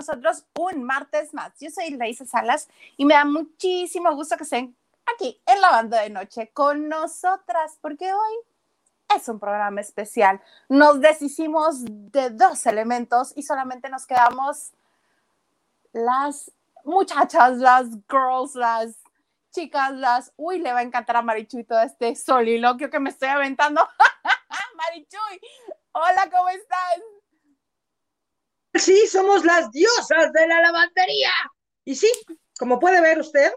[0.00, 1.52] nosotros un martes más.
[1.60, 4.74] Yo soy Laisa Salas y me da muchísimo gusto que estén
[5.14, 8.34] aquí en la banda de noche con nosotras, porque hoy
[9.14, 10.40] es un programa especial.
[10.70, 14.72] Nos deshicimos de dos elementos y solamente nos quedamos
[15.92, 16.50] las
[16.84, 18.96] muchachas, las girls, las
[19.50, 20.32] chicas, las...
[20.36, 23.86] Uy, le va a encantar a Marichuy todo este soliloquio que me estoy aventando.
[24.76, 25.40] Marichuy,
[25.92, 27.00] hola, ¿cómo estás?
[28.74, 31.32] Sí, somos las diosas de la lavandería.
[31.84, 32.10] Y sí,
[32.58, 33.52] como puede ver usted,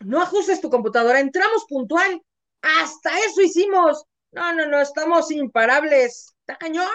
[0.00, 2.20] no ajustes tu computadora, entramos puntual.
[2.60, 4.04] Hasta eso hicimos.
[4.32, 6.34] No, no, no, estamos imparables.
[6.40, 6.88] Está cañón.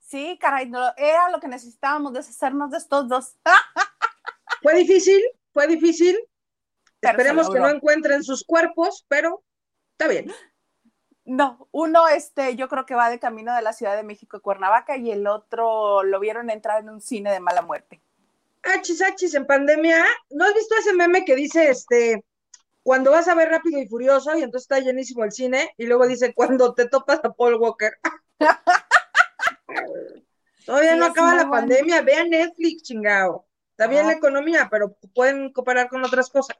[0.00, 3.34] Sí, caray, no, era lo que necesitábamos, deshacernos de estos dos.
[4.62, 6.18] fue difícil, fue difícil.
[7.00, 9.42] Esperemos que no encuentren sus cuerpos, pero
[9.92, 10.32] está bien.
[11.24, 14.40] No, uno, este, yo creo que va de camino de la Ciudad de México a
[14.40, 18.02] Cuernavaca y el otro lo vieron entrar en un cine de mala muerte.
[18.62, 20.04] Achis, achis, en pandemia.
[20.30, 22.22] ¿No has visto ese meme que dice, este,
[22.82, 26.06] cuando vas a ver Rápido y Furioso y entonces está llenísimo el cine y luego
[26.06, 27.94] dice, cuando te topas a Paul Walker?
[30.66, 33.46] Todavía no acaba la pandemia, vean Netflix, chingado.
[33.70, 36.56] Está bien la economía, pero pueden comparar con otras cosas.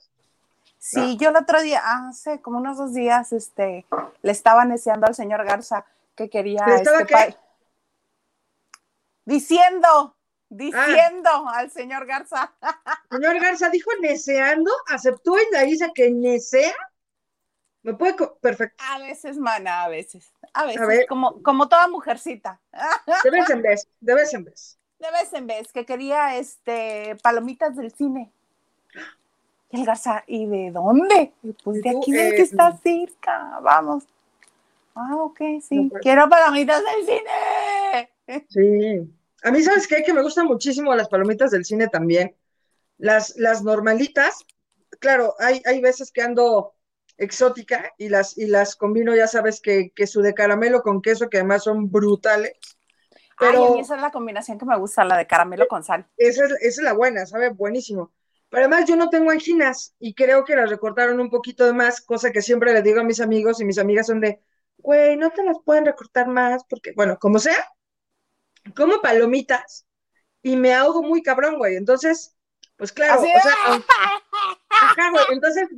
[0.87, 3.87] Sí, yo el otro día, hace como unos dos días, este,
[4.21, 6.63] le estaba deseando al señor Garza que quería.
[6.67, 7.39] este,
[9.25, 10.15] Diciendo,
[10.51, 11.55] diciendo ah.
[11.57, 12.53] al señor Garza.
[13.11, 16.75] Señor Garza dijo neceando, aceptó y la dice que nesea.
[17.83, 18.85] Me puede, perfecto.
[18.87, 20.35] A veces, mana, a veces.
[20.53, 22.61] A veces, como, como toda mujercita.
[23.25, 24.79] De vez en vez, de vez en vez.
[24.99, 28.35] De vez en vez, que quería este palomitas del cine
[29.75, 31.33] el Garza, ¿y de dónde?
[31.63, 34.05] Pues de aquí del que eh, está cerca, vamos.
[34.95, 35.89] Ah, ok, sí.
[35.91, 36.03] Pues.
[36.03, 38.45] Quiero palomitas del cine.
[38.49, 39.15] Sí.
[39.43, 40.03] A mí, ¿sabes qué?
[40.03, 42.35] Que me gustan muchísimo las palomitas del cine también.
[42.97, 44.45] Las, las normalitas,
[45.01, 46.75] claro, hay, hay veces que ando
[47.19, 51.29] exótica y las, y las combino, ya sabes, que, que su de caramelo con queso,
[51.29, 52.55] que además son brutales.
[53.39, 56.07] Pero Ay, esa es la combinación que me gusta, la de caramelo con sal.
[56.17, 58.13] Esa es, esa es la buena, sabe buenísimo.
[58.55, 62.01] Pero además yo no tengo anginas y creo que las recortaron un poquito de más,
[62.01, 64.41] cosa que siempre le digo a mis amigos y mis amigas son de,
[64.79, 67.69] güey, no te las pueden recortar más porque, bueno, como sea,
[68.77, 69.89] como palomitas
[70.41, 71.75] y me ahogo muy cabrón, güey.
[71.75, 72.37] Entonces,
[72.77, 73.35] pues claro, o sea,
[75.11, 75.69] güey, entonces,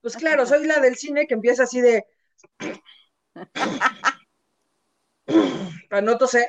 [0.00, 2.06] pues claro, soy la del cine que empieza así de,
[5.90, 6.48] para no toser,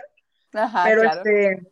[0.85, 1.69] pero este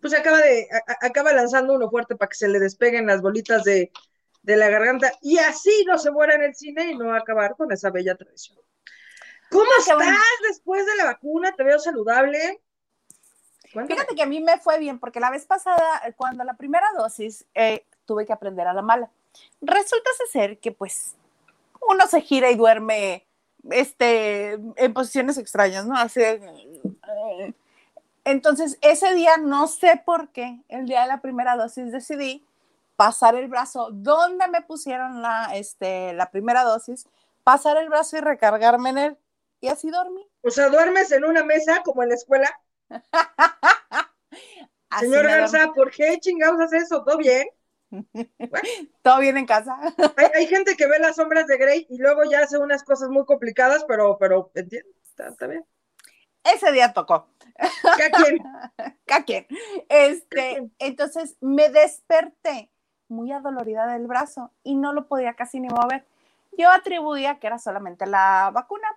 [0.00, 0.68] pues acaba de,
[1.00, 3.90] acaba lanzando uno fuerte para que se le despeguen las bolitas de,
[4.42, 7.90] la garganta y así no se muera en el cine y no acabar con esa
[7.90, 8.58] bella tradición.
[9.50, 10.18] ¿Cómo estás
[10.48, 11.52] después de la vacuna?
[11.56, 12.60] Te veo saludable.
[13.72, 15.82] Fíjate que a mí me fue bien, porque la vez pasada,
[16.16, 19.10] cuando la primera dosis, eh, tuve que aprender a la mala.
[19.60, 21.16] Resulta ser que, pues,
[21.88, 23.26] uno se gira y duerme
[23.70, 25.94] este, en posiciones extrañas, ¿no?
[26.16, 26.40] Eh,
[28.26, 32.44] entonces, ese día, no sé por qué, el día de la primera dosis decidí
[32.96, 37.06] pasar el brazo donde me pusieron la, este, la primera dosis,
[37.44, 39.16] pasar el brazo y recargarme en él.
[39.60, 40.26] Y así dormí.
[40.42, 42.50] O sea, duermes en una mesa como en la escuela.
[44.98, 47.04] Señor Garza, ¿por qué chingados haces eso?
[47.04, 47.46] ¿Todo bien?
[49.02, 49.78] Todo bien en casa.
[50.34, 53.24] hay, gente que ve las sombras de Grey y luego ya hace unas cosas muy
[53.24, 55.64] complicadas, pero, pero entiendo, está bien.
[56.54, 57.28] Ese día tocó.
[59.06, 59.46] ¿Qué quién?
[59.88, 62.70] Este, entonces me desperté
[63.08, 66.04] muy adolorida del brazo y no lo podía casi ni mover.
[66.58, 68.88] Yo atribuía que era solamente la vacuna.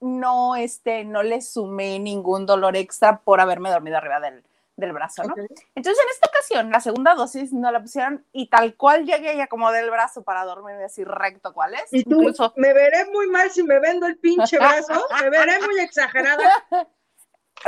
[0.00, 4.44] No, este, no le sumé ningún dolor extra por haberme dormido arriba del,
[4.92, 5.34] brazo, ¿no?
[5.74, 9.40] Entonces, en esta ocasión, la segunda dosis no la pusieron y tal cual llegué y
[9.40, 11.84] acomodé el brazo para dormirme así recto, ¿cuál es?
[11.92, 15.80] Y tú, me veré muy mal si me vendo el pinche brazo, me veré muy
[15.80, 16.50] exagerada.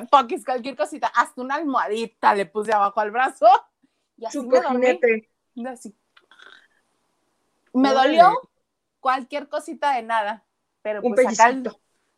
[0.06, 3.46] Poquis, cualquier cosita, hasta una almohadita le puse abajo al brazo
[4.16, 5.00] y así me dormí.
[7.72, 8.50] Me dolió
[9.00, 10.44] cualquier cosita de nada,
[10.82, 11.54] pero pues acá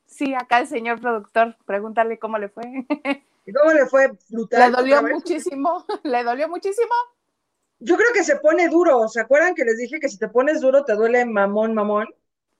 [0.07, 2.65] sí, acá el señor productor, pregúntale cómo le fue.
[3.55, 4.13] ¿Cómo le fue?
[4.29, 4.71] Brutal.
[4.71, 6.95] Le dolió muchísimo, le dolió muchísimo.
[7.79, 10.61] Yo creo que se pone duro, ¿se acuerdan que les dije que si te pones
[10.61, 12.09] duro te duele mamón, mamón?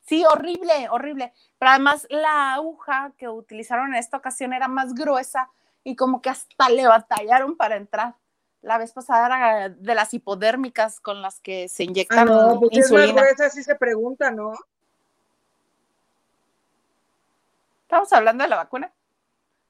[0.07, 1.33] Sí, horrible, horrible.
[1.59, 5.51] Pero además la aguja que utilizaron en esta ocasión era más gruesa
[5.85, 8.15] y como que hasta le batallaron para entrar.
[8.63, 12.73] La vez pasada era de las hipodérmicas con las que se inyectan ah, no, pues
[12.73, 13.05] insulina.
[13.07, 14.53] Es más gruesa, sí se pregunta, ¿no?
[17.83, 18.93] Estamos hablando de la vacuna.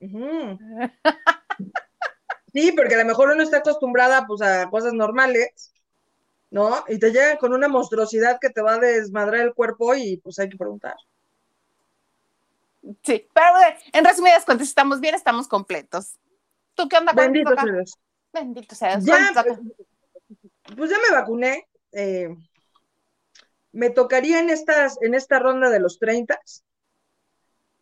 [2.52, 5.72] Sí, porque a lo mejor uno está acostumbrada pues a cosas normales,
[6.50, 6.84] ¿no?
[6.88, 10.38] Y te llegan con una monstruosidad que te va a desmadrar el cuerpo y pues
[10.38, 10.96] hay que preguntar.
[13.02, 13.46] Sí, pero
[13.92, 16.18] en resumidas cuentas, estamos bien, estamos completos.
[16.74, 17.12] ¿Tú qué onda?
[17.12, 17.98] ¿Cuándo te Bendito sea Dios.
[18.32, 19.04] Bendito sea Dios.
[19.04, 20.76] Ya, ¿Cuándo te toca?
[20.76, 21.68] Pues ya me vacuné.
[21.92, 22.34] eh,
[23.72, 26.40] me tocaría en estas, en esta ronda de los 30.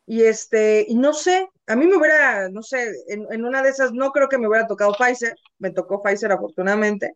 [0.06, 3.70] Y este, y no sé, a mí me hubiera, no sé, en, en una de
[3.70, 7.14] esas no creo que me hubiera tocado Pfizer, me tocó Pfizer afortunadamente,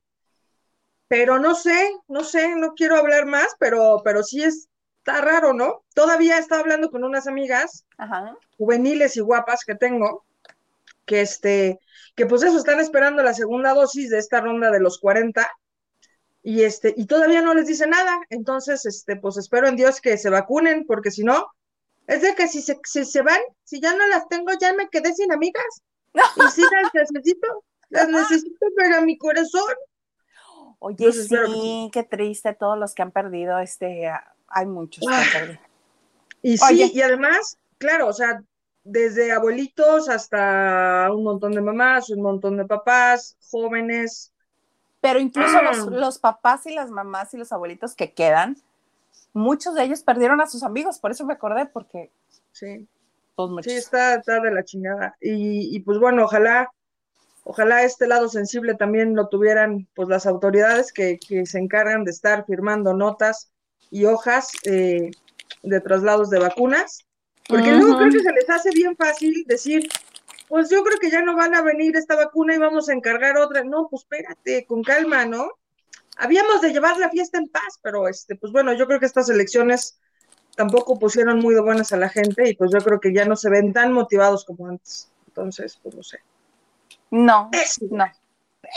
[1.12, 5.84] pero no sé, no sé, no quiero hablar más, pero, pero sí está raro, ¿no?
[5.94, 8.34] Todavía estaba hablando con unas amigas Ajá.
[8.56, 10.24] juveniles y guapas que tengo,
[11.04, 11.78] que este,
[12.16, 15.46] que pues eso, están esperando la segunda dosis de esta ronda de los 40
[16.42, 20.16] y este, y todavía no les dice nada, entonces, este, pues espero en Dios que
[20.16, 21.46] se vacunen, porque si no,
[22.06, 24.88] es de que si se, si se van, si ya no las tengo, ya me
[24.88, 25.82] quedé sin amigas,
[26.14, 29.74] y sí las necesito, las necesito para mi corazón.
[30.84, 34.08] Oye, Entonces, sí, qué triste todos los que han perdido este.
[34.08, 35.61] ah, Hay muchos que han perdido.
[36.43, 36.90] Y sí, Oye.
[36.93, 38.43] y además, claro, o sea,
[38.84, 44.32] desde abuelitos hasta un montón de mamás, un montón de papás, jóvenes,
[45.00, 45.62] Pero incluso Ah.
[45.62, 48.56] los, los papás y las mamás y los abuelitos que quedan,
[49.32, 52.11] muchos de ellos perdieron a sus amigos, por eso me acordé, porque
[52.52, 52.88] sí.
[53.37, 53.67] pues.
[53.67, 55.17] Sí, está, está de la chingada.
[55.20, 56.70] Y, y pues bueno, ojalá,
[57.44, 62.10] ojalá este lado sensible también lo tuvieran pues las autoridades que, que se encargan de
[62.10, 63.50] estar firmando notas
[63.90, 65.10] y hojas eh,
[65.62, 67.04] de traslados de vacunas,
[67.46, 69.86] porque luego creo que se les hace bien fácil decir,
[70.48, 73.36] pues yo creo que ya no van a venir esta vacuna y vamos a encargar
[73.36, 73.64] otra.
[73.64, 75.50] No, pues espérate, con calma, ¿no?
[76.16, 79.28] Habíamos de llevar la fiesta en paz, pero este, pues bueno, yo creo que estas
[79.28, 79.98] elecciones
[80.56, 83.36] tampoco pusieron muy de buenas a la gente y pues yo creo que ya no
[83.36, 85.10] se ven tan motivados como antes.
[85.26, 86.18] Entonces, pues no sé.
[87.12, 88.06] No, Es no.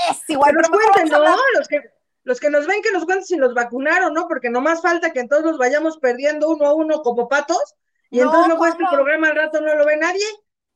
[0.10, 1.36] Es igual, que pero cuenten, ¿no?
[1.58, 1.82] Los que,
[2.24, 4.28] los que nos ven que nos cuenten si nos vacunaron, ¿no?
[4.28, 7.76] Porque nomás falta que entonces nos vayamos perdiendo uno a uno como patos
[8.10, 10.26] y No, entonces luego este programa al rato no lo ve nadie.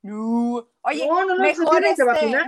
[0.04, 0.70] No.
[0.82, 2.46] Oye, no, no, no, se mejor tienen que este, vacunar.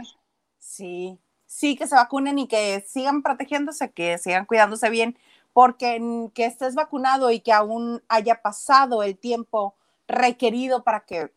[0.60, 5.18] Sí, sí, que se vacunen y que sigan protegiéndose, que sigan cuidándose bien,
[5.52, 9.76] porque en que estés vacunado y que aún haya pasado el tiempo
[10.08, 11.34] requerido para que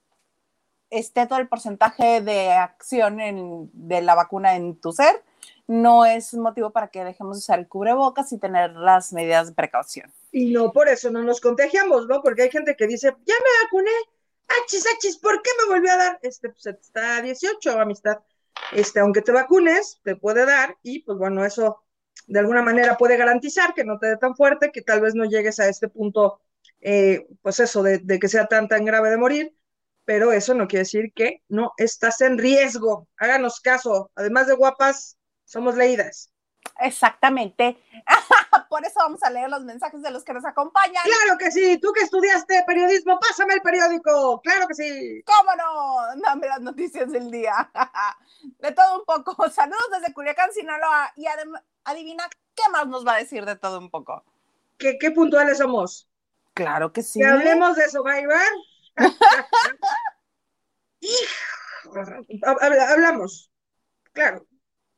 [0.90, 5.22] esté todo el porcentaje de acción en- de la vacuna en tu ser,
[5.66, 9.54] no es motivo para que dejemos de usar el cubrebocas y tener las medidas de
[9.54, 10.12] precaución.
[10.30, 12.22] Y no por eso no nos contagiamos, ¿no?
[12.22, 13.90] Porque hay gente que dice, ya me vacuné,
[14.62, 16.18] achis, achis, ¿por qué me volvió a dar?
[16.22, 18.18] Este, pues está a 18, amistad.
[18.72, 21.82] Este, aunque te vacunes, te puede dar y pues bueno, eso
[22.26, 25.24] de alguna manera puede garantizar que no te dé tan fuerte, que tal vez no
[25.24, 26.40] llegues a este punto,
[26.80, 29.54] eh, pues eso, de, de que sea tan, tan grave de morir,
[30.04, 33.08] pero eso no quiere decir que no estás en riesgo.
[33.16, 36.30] Háganos caso, además de guapas, somos leídas.
[36.80, 37.78] Exactamente.
[38.68, 41.04] Por eso vamos a leer los mensajes de los que nos acompañan.
[41.04, 45.22] Claro que sí, tú que estudiaste periodismo, pásame el periódico, claro que sí.
[45.24, 46.20] ¿Cómo no?
[46.22, 47.70] Dame las noticias del día.
[48.58, 49.48] De todo un poco.
[49.50, 51.12] Saludos desde Culiacán, Sinaloa.
[51.16, 51.26] Y
[51.84, 54.22] adivina qué más nos va a decir de todo un poco.
[54.76, 56.08] ¿Qué, qué puntuales somos?
[56.52, 57.20] Claro que sí.
[57.20, 58.38] Que hablemos de Survivor.
[62.90, 63.50] Hablamos,
[64.12, 64.46] claro.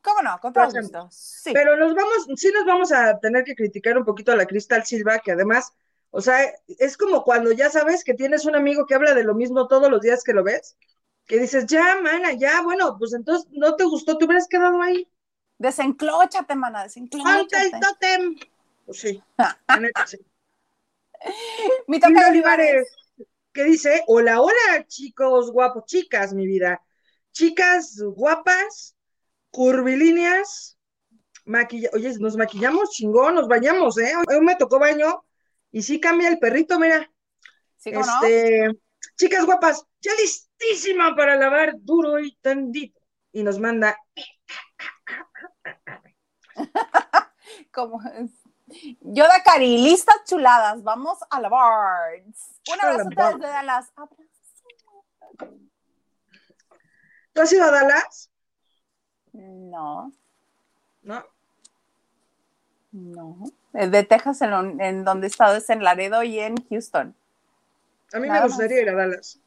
[0.02, 0.38] ¿Cómo no?
[0.40, 1.08] Con todo gusto.
[1.10, 1.50] Sí.
[1.52, 4.84] Pero nos vamos, sí nos vamos a tener que criticar un poquito a la Cristal
[4.86, 5.72] Silva, que además,
[6.10, 6.38] o sea,
[6.68, 9.90] es como cuando ya sabes que tienes un amigo que habla de lo mismo todos
[9.90, 10.76] los días que lo ves,
[11.26, 15.10] que dices, ya, mana, ya, bueno, pues entonces no te gustó, te hubieras quedado ahí.
[15.58, 17.64] Desenclóchate, mana, ¡Falta desenclóchate.
[17.64, 18.36] el tótem!
[18.84, 19.22] Pues sí,
[19.80, 20.18] neta, sí.
[21.88, 22.88] Mi toca Olivares,
[23.56, 26.82] que dice, hola, hola, chicos guapos, chicas, mi vida.
[27.32, 28.94] Chicas guapas,
[29.50, 30.78] curvilíneas,
[31.46, 34.12] maquilla, oye, nos maquillamos chingón, nos bañamos, ¿eh?
[34.28, 35.24] Hoy me tocó baño
[35.72, 37.10] y sí cambia el perrito, mira.
[37.78, 38.00] ¿Sí, no?
[38.00, 38.78] este,
[39.16, 43.00] chicas guapas, ya listísima para lavar duro y tendito.
[43.32, 43.96] Y nos manda,
[47.72, 48.00] Como
[48.68, 48.96] es.
[49.00, 52.14] Yoda Cari, listas chuladas, vamos a la bar.
[52.24, 53.34] Un A abrazo bar.
[53.34, 53.92] desde Dallas.
[57.32, 58.30] ¿tú has ido a Dallas?
[59.32, 60.12] No,
[61.02, 61.24] ¿No?
[62.92, 63.36] no.
[63.72, 67.14] De Texas, en, en donde he estado, es en Laredo y en Houston.
[68.14, 68.56] A mí Nada me más.
[68.56, 69.38] gustaría ir a Dallas.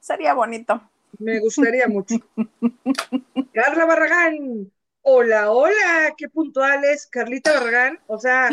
[0.00, 0.82] Sería bonito.
[1.18, 2.16] Me gustaría mucho.
[3.54, 4.72] Carla Barragán.
[5.02, 7.06] Hola, hola, qué puntuales.
[7.06, 8.50] Carlita Barragán, o sea,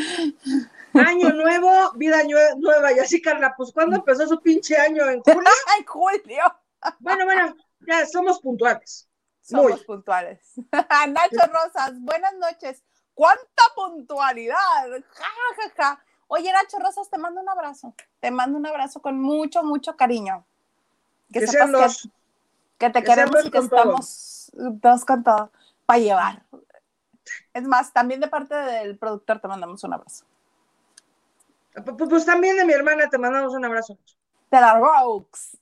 [0.94, 2.94] año nuevo, vida nue- nueva.
[2.94, 5.06] Y así, Carla, pues ¿cuándo empezó su pinche año?
[5.10, 5.42] ¿En julio?
[5.78, 6.44] ¡Ay, Julio!
[7.00, 9.10] Bueno, bueno, ya somos puntuales.
[9.42, 9.84] Somos Muy.
[9.86, 10.40] puntuales.
[10.72, 12.84] Nacho Rosas, buenas noches.
[13.14, 14.56] ¡Cuánta puntualidad!
[15.14, 15.26] Ja,
[15.58, 16.04] ja, ja.
[16.28, 17.94] Oye, Nacho Rosas, te mando un abrazo.
[18.20, 20.46] Te mando un abrazo con mucho, mucho cariño.
[21.32, 22.10] Que, sepas sean dos.
[22.78, 25.52] que, que te que queremos y que estamos dos con todo
[25.88, 26.46] para llevar.
[27.54, 30.26] Es más, también de parte del productor te mandamos un abrazo.
[31.76, 33.98] Pu- Pues también de mi hermana te mandamos un abrazo.
[34.52, 35.58] De la Rogues.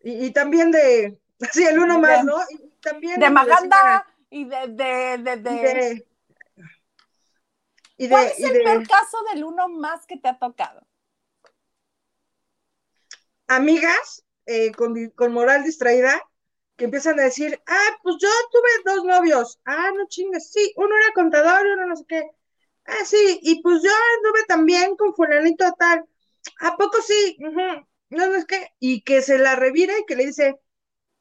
[0.00, 1.18] Y, y también de,
[1.52, 2.36] sí, el uno De- más, ¿no?
[2.50, 3.30] Y también De.
[3.30, 6.08] Maganda y de, de, de, de-
[7.96, 10.84] y ¿Cuál es y el peor caso del uno más que te ha tocado?
[13.46, 16.20] amigas eh, con, con moral distraída
[16.76, 19.60] que empiezan a decir, ah, pues yo tuve dos novios.
[19.64, 22.22] Ah, no chingues, sí, uno era contador y uno no sé qué.
[22.86, 26.04] Ah, sí, y pues yo anduve también con fulanito tal.
[26.60, 27.42] ¿A poco sí?
[28.10, 30.56] No, no es que, y que se la revira y que le dice,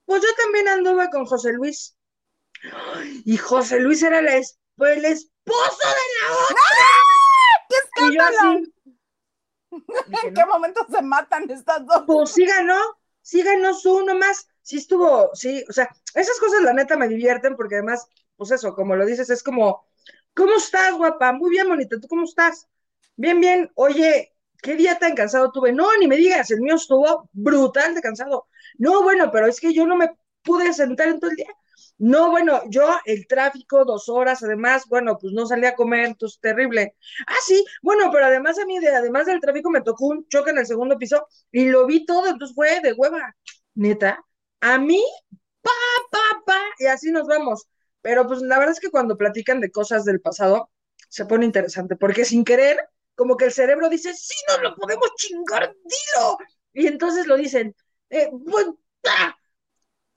[0.06, 1.96] pues yo también anduve con José Luis.
[3.26, 6.84] Y José Luis era la es- pues, el esposo de la otra.
[7.68, 8.62] ¡Qué escándalo!
[10.06, 12.04] Dije, ¿En no, qué momento se matan estas dos?
[12.06, 12.78] pues sí ganó,
[13.22, 17.08] sí ganó su uno más, sí estuvo, sí, o sea, esas cosas la neta me
[17.08, 19.86] divierten porque además, pues eso, como lo dices, es como,
[20.34, 21.34] ¿cómo estás, guapa?
[21.34, 22.68] Muy bien, bonita, ¿tú cómo estás?
[23.16, 25.72] Bien, bien, oye, ¿qué día tan cansado tuve?
[25.74, 28.48] No, ni me digas, el mío estuvo brutal de cansado.
[28.78, 30.10] No, bueno, pero es que yo no me
[30.44, 31.48] pude sentar en todo el día.
[31.98, 36.40] No, bueno, yo el tráfico, dos horas, además, bueno, pues no salí a comer, entonces
[36.40, 36.96] terrible.
[37.28, 40.52] Ah, sí, bueno, pero además a mí, de, además del tráfico, me tocó un choque
[40.52, 43.36] en el segundo piso y lo vi todo, entonces fue de hueva.
[43.76, 44.24] Neta,
[44.64, 45.04] a mí,
[45.62, 45.72] pa,
[46.10, 47.68] pa, pa, y así nos vamos.
[48.02, 50.72] Pero pues la verdad es que cuando platican de cosas del pasado,
[51.10, 52.78] se pone interesante, porque sin querer,
[53.14, 56.38] como que el cerebro dice, sí, nos lo podemos chingar, dilo.
[56.72, 57.76] Y entonces lo dicen,
[58.10, 58.68] eh, pues.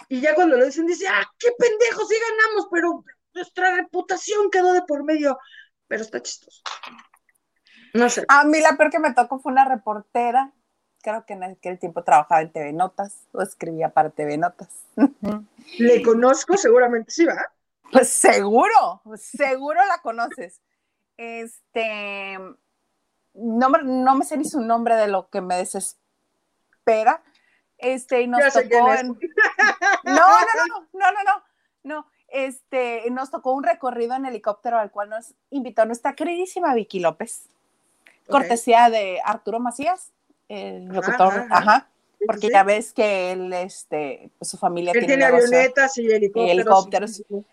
[0.09, 4.73] Y ya cuando lo dicen, dice, ah, qué pendejo, sí ganamos, pero nuestra reputación quedó
[4.73, 5.39] de por medio.
[5.89, 6.63] Pero está chistoso.
[7.95, 8.25] No sé.
[8.29, 10.53] A mí la peor que me tocó fue una reportera.
[11.07, 14.87] Creo que en aquel tiempo trabajaba en TV Notas o escribía para TV Notas.
[15.79, 17.53] Le conozco, seguramente sí va.
[17.93, 20.61] Pues seguro, seguro la conoces.
[21.17, 22.37] Este,
[23.35, 27.23] no me, no me sé ni su nombre de lo que me desespera.
[27.79, 29.07] Este, y nos Ya tocó en...
[30.03, 30.31] No, no,
[30.67, 31.45] no, no, no, no,
[31.85, 32.07] no.
[32.27, 37.49] Este, nos tocó un recorrido en helicóptero al cual nos invitó nuestra queridísima Vicky López,
[38.27, 40.13] cortesía de Arturo Macías,
[40.49, 41.89] el locutor, ajá, ajá, ajá.
[42.27, 42.53] porque Sí.
[42.53, 45.47] ya ves que él, este, pues su familia Él tiene negocio.
[45.49, 46.51] avionetas y helicópteros.
[46.53, 47.11] helicópteros.
[47.17, 47.47] sí, sí.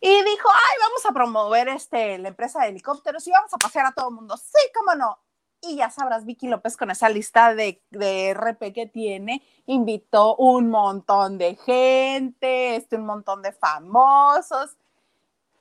[0.00, 3.86] Y dijo, ay, vamos a promover este, la empresa de helicópteros y vamos a pasear
[3.86, 4.36] a todo el mundo.
[4.36, 5.18] Sí, cómo no.
[5.60, 10.68] Y ya sabrás, Vicky López con esa lista de, de RP que tiene, invitó un
[10.68, 14.76] montón de gente, este, un montón de famosos.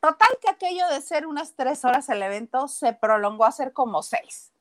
[0.02, 4.02] Total que aquello de ser unas tres horas el evento se prolongó a ser como
[4.02, 4.52] seis.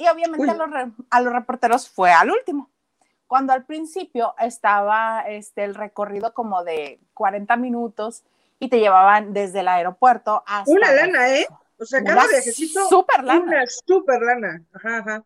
[0.00, 2.70] Y obviamente a los, re- a los reporteros fue al último.
[3.26, 8.24] Cuando al principio estaba este, el recorrido como de 40 minutos
[8.58, 10.70] y te llevaban desde el aeropuerto hasta...
[10.72, 11.46] Una lana, ¿eh?
[11.78, 12.88] O sea, cada viajecito.
[12.88, 13.40] súper lana.
[13.42, 14.62] Una super lana.
[14.72, 15.24] Ajá, ajá.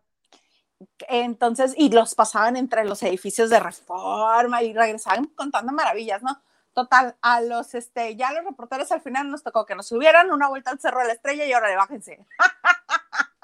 [1.07, 6.41] Entonces, y los pasaban entre los edificios de reforma y regresaban contando maravillas, ¿no?
[6.73, 10.49] Total, a los, este, ya los reporteros al final nos tocó que nos subieran una
[10.49, 12.25] vuelta al Cerro de la Estrella y ahora le bájense.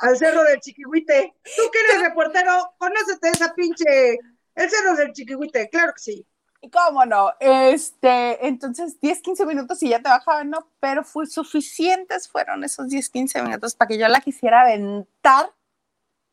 [0.01, 1.33] Al cerro del Chiquihuite.
[1.43, 4.19] Tú que eres reportero, conócete esa pinche.
[4.55, 6.27] El cerro del Chiquihuite, claro que sí.
[6.71, 10.67] Cómo no, este, entonces 10, 15 minutos y ya te bajaban, ¿no?
[10.79, 15.51] Pero fue suficientes fueron esos 10, 15 minutos para que yo la quisiera aventar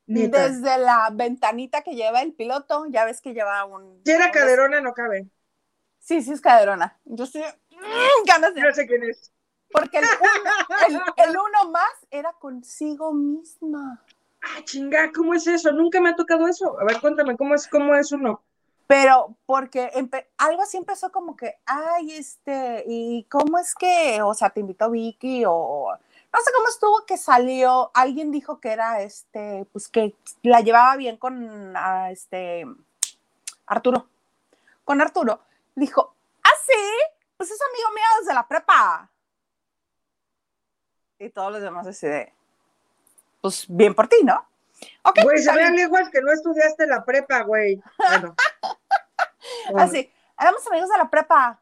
[0.06, 0.48] Neta.
[0.48, 2.84] desde la ventanita que lleva el piloto.
[2.90, 4.02] Ya ves que lleva un.
[4.04, 5.28] Si era un- caderona, no cabe.
[5.98, 6.98] Sí, sí, es caderona.
[7.06, 7.40] Yo sí.
[7.70, 8.60] mm, ganas de.
[8.60, 9.32] No sé quién es.
[9.70, 10.50] Porque el uno,
[11.16, 14.02] el- el uno más era consigo misma.
[14.42, 15.72] Ah, chinga, ¿cómo es eso?
[15.72, 16.78] Nunca me ha tocado eso.
[16.80, 18.40] A ver, cuéntame, ¿cómo es, cómo es uno?
[18.86, 19.90] Pero porque
[20.38, 24.90] algo así empezó como que, ay, este, ¿y cómo es que, o sea, te invitó
[24.90, 25.92] Vicky o
[26.32, 30.96] no sé cómo estuvo que salió, alguien dijo que era, este, pues que la llevaba
[30.96, 31.74] bien con,
[32.10, 32.64] este,
[33.66, 34.08] Arturo,
[34.84, 35.40] con Arturo.
[35.74, 36.82] Dijo, ah, sí,
[37.36, 39.10] pues es amigo mío desde la prepa.
[41.18, 42.32] Y todos los demás así de,
[43.40, 44.46] pues bien por ti, ¿no?
[45.02, 45.74] Ok, Güey, se está bien.
[45.74, 47.82] vean igual que no estudiaste la prepa, güey.
[47.98, 48.34] Bueno.
[49.70, 49.82] Bueno.
[49.82, 51.60] Así, éramos amigos de la prepa.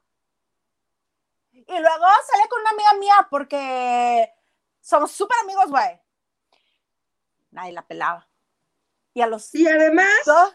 [1.53, 4.33] Y luego salí con una amiga mía porque
[4.81, 6.01] somos súper amigos, güey.
[7.51, 8.29] Nadie la pelaba.
[9.15, 10.07] Y a los Y además,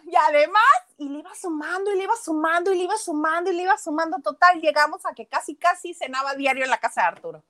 [0.06, 0.64] y además,
[0.98, 3.78] y le iba sumando, y le iba sumando, y le iba sumando, y le iba
[3.78, 4.20] sumando.
[4.20, 7.44] Total, llegamos a que casi, casi cenaba diario en la casa de Arturo.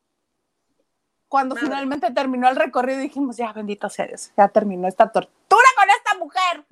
[1.32, 1.68] Cuando Madre.
[1.70, 6.18] finalmente terminó el recorrido, dijimos, ya, bendito sea Dios, ya terminó esta tortura con esta
[6.20, 6.66] mujer.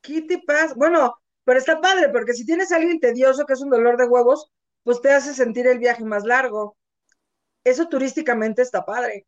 [0.00, 0.72] ¿qué te pasa?
[0.74, 4.06] Bueno, pero está padre, porque si tienes a alguien tedioso que es un dolor de
[4.06, 4.50] huevos,
[4.84, 6.78] pues te hace sentir el viaje más largo.
[7.62, 9.26] Eso turísticamente está padre.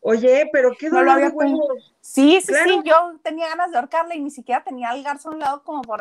[0.00, 1.94] Oye, pero qué No lo dolor había de huevos.
[2.00, 2.70] Sí, sí, Claro.
[2.70, 5.62] sí, yo tenía ganas de ahorcarla y ni siquiera tenía al garzo a un lado
[5.62, 6.00] como por...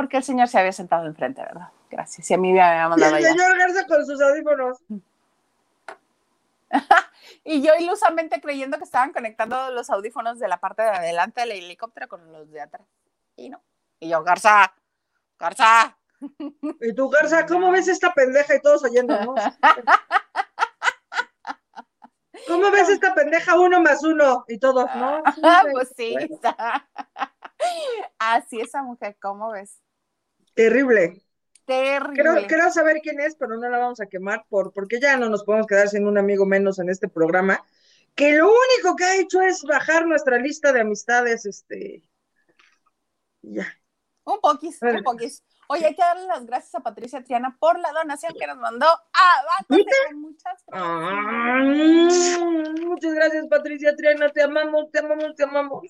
[0.00, 0.02] ¡Ah!
[0.02, 1.68] Porque el señor se había sentado enfrente, ¿verdad?
[1.90, 2.30] Gracias.
[2.30, 3.32] Y a mí me había Y mandado el allá.
[3.32, 4.78] señor Garza con sus audífonos.
[7.44, 11.52] Y yo ilusamente creyendo que estaban conectando los audífonos de la parte de adelante del
[11.52, 12.86] helicóptero con los de atrás.
[13.36, 13.62] Y no.
[13.98, 14.72] Y yo, Garza,
[15.38, 15.96] Garza.
[16.80, 18.54] Y tú, Garza, ¿cómo ves esta pendeja?
[18.54, 19.34] Y todos oyendo, ¿no?
[22.46, 24.44] ¿Cómo ves esta pendeja uno más uno?
[24.48, 25.22] Y todos, ¿no?
[25.22, 25.32] Güey.
[25.72, 26.14] pues sí.
[26.14, 26.50] Bueno,
[28.18, 29.80] Así esa mujer, ¿cómo ves?
[30.64, 31.22] Terrible.
[31.66, 32.14] Terrible.
[32.14, 35.28] Quiero, quiero saber quién es, pero no la vamos a quemar por, porque ya no
[35.28, 37.64] nos podemos quedar sin un amigo menos en este programa,
[38.16, 42.02] que lo único que ha hecho es bajar nuestra lista de amistades, este,
[43.42, 43.66] ya.
[44.24, 44.98] Un poquis, Bueno.
[44.98, 45.44] un poquis.
[45.68, 48.86] Oye, hay que darle las gracias a Patricia Triana por la donación que nos mandó
[48.86, 52.40] a Bata Muchas Ah, gracias.
[52.80, 55.82] muchas gracias, Patricia Triana, te amamos, te amamos, te amamos.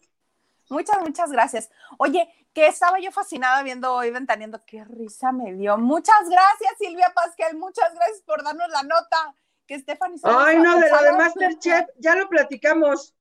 [0.71, 1.69] Muchas, muchas gracias.
[1.99, 4.61] Oye, que estaba yo fascinada viendo hoy Ventaneando.
[4.67, 5.77] Qué risa me dio.
[5.77, 7.57] Muchas gracias, Silvia Pasquel.
[7.59, 9.35] Muchas gracias por darnos la nota.
[9.67, 10.19] Que Stephanie.
[10.25, 13.15] Ay, no, de lo de Masterchef, ya lo platicamos.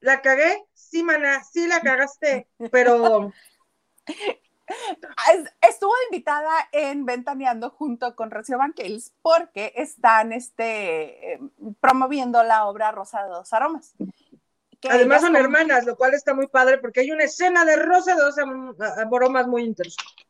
[0.00, 0.64] ¿La cagué?
[0.74, 3.32] Sí, mana, sí la cagaste, pero
[5.32, 11.40] Es- Estuvo invitada en Ventaneando junto con Rocío Banquels porque están este, eh,
[11.80, 13.94] promoviendo la obra Rosa de dos Aromas.
[14.88, 18.22] Además son hermanas, lo cual está muy padre porque hay una escena de Rosa de
[18.22, 18.36] dos
[19.10, 20.26] bromas muy interesante.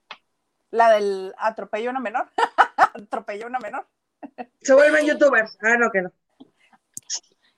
[0.70, 2.28] La del atropello a una menor.
[2.94, 3.86] atropello a una menor.
[4.60, 5.56] Se vuelven youtubers.
[5.62, 6.12] Ah, no, que no.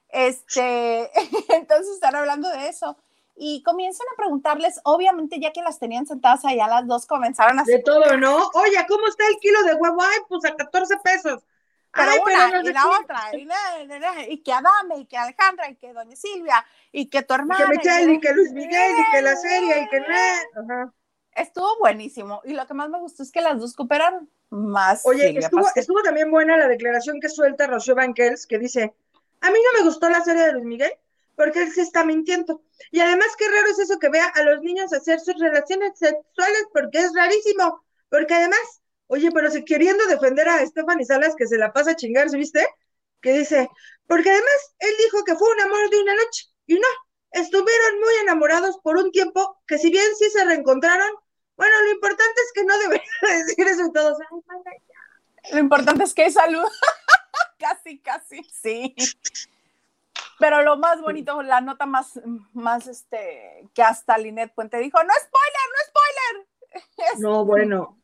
[0.09, 1.11] Este,
[1.55, 2.97] entonces están hablando de eso.
[3.35, 7.65] Y comienzan a preguntarles, obviamente, ya que las tenían sentadas allá, las dos comenzaron a
[7.65, 8.37] De todo, ¿no?
[8.55, 10.03] Oye, ¿cómo está el kilo de huevo?
[10.03, 11.43] Ay, pues a 14 pesos.
[11.93, 15.07] Pero Ay, una no y la otra, y, la- la- la- y que Adame, y
[15.07, 17.67] que Alejandra, y que Doña Silvia, y que tu Y hermana.
[17.67, 19.99] que Michelle, y y que Luis Miguel, y que la serie, y que.
[19.99, 20.93] Ajá.
[21.35, 22.43] Estuvo buenísimo.
[22.45, 24.29] Y lo que más me gustó es que las dos cooperaron.
[24.51, 28.95] Más Oye, estuvo, estuvo también buena la declaración que suelta Rocío Banquels, que dice,
[29.41, 30.93] a mí no me gustó la serie de Luis Miguel,
[31.35, 32.61] porque él se está mintiendo.
[32.91, 36.67] Y además, qué raro es eso que vea a los niños hacer sus relaciones sexuales,
[36.73, 37.83] porque es rarísimo.
[38.11, 38.82] Porque además,
[39.13, 42.67] oye, pero si queriendo defender a Stephanie Salas, que se la pasa a chingarse, ¿viste?
[43.21, 43.69] Que dice,
[44.07, 46.89] porque además, él dijo que fue un amor de una noche, y no,
[47.33, 51.11] estuvieron muy enamorados por un tiempo, que si bien sí se reencontraron,
[51.57, 53.05] bueno, lo importante es que no debería
[53.47, 54.17] decir eso y todos,
[55.53, 56.65] Lo importante es que hay salud.
[57.59, 58.95] casi, casi, sí.
[60.39, 62.19] Pero lo más bonito, la nota más,
[62.55, 66.49] más este, que hasta Linet Puente dijo, no spoiler, no spoiler.
[67.13, 68.02] Es- No, bueno.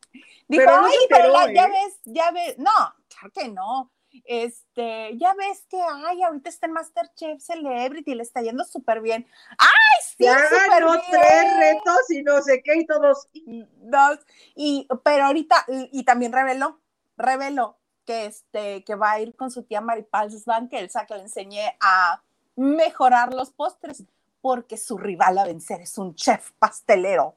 [0.49, 1.71] Dijo, pero no ay, pero ya ¿eh?
[1.71, 2.71] ves, ya ves, no,
[3.07, 3.91] claro que no.
[4.25, 9.27] Este, ya ves que, ay, ahorita está en Masterchef Celebrity, le está yendo súper bien.
[9.59, 11.03] ¡Ay, sí, Ya ganó bien!
[11.11, 13.27] tres retos y no sé qué y todos.
[13.35, 14.19] Dos,
[14.55, 16.81] y, pero ahorita, y, y también reveló,
[17.15, 21.77] reveló que, este, que va a ir con su tía Maripaz Bankelsa, que le enseñé
[21.79, 22.23] a
[22.55, 24.03] mejorar los postres,
[24.41, 27.35] porque su rival a vencer es un chef pastelero.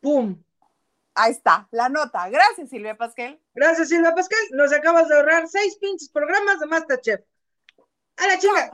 [0.00, 0.42] ¡Pum!
[1.14, 2.28] Ahí está, la nota.
[2.28, 3.40] Gracias, Silvia Pasquel.
[3.54, 4.38] Gracias, Silvia Pascal.
[4.52, 7.20] Nos acabas de ahorrar seis pinches programas de Masterchef.
[8.16, 8.70] A la chinga.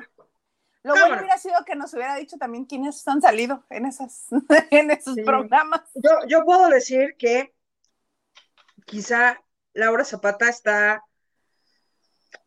[0.83, 1.07] Lo Cámara.
[1.09, 4.27] bueno hubiera sido que nos hubiera dicho también quiénes han salido en, esas,
[4.71, 5.23] en esos Sí.
[5.23, 5.83] programas.
[5.95, 7.53] Yo, yo puedo decir que
[8.85, 11.03] quizá Laura Zapata está,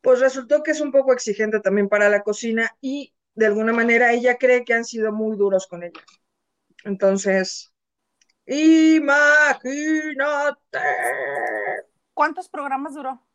[0.01, 4.13] pues resultó que es un poco exigente también para la cocina y de alguna manera
[4.13, 5.99] ella cree que han sido muy duros con ella.
[6.85, 7.73] Entonces,
[8.55, 10.79] imagínate.
[12.13, 13.25] ¿Cuántos programas duró?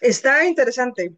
[0.00, 1.16] Está interesante.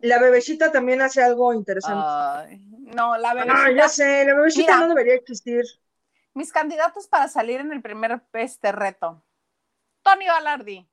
[0.00, 2.04] La bebecita también hace algo interesante.
[2.06, 3.72] Ay, no, la Ah, bebecita.
[3.72, 4.76] ya sé, la bebecita Mira.
[4.76, 5.64] no debería existir.
[6.34, 9.24] Mis candidatos para salir en el primer este reto.
[10.02, 10.88] Tony Balardi,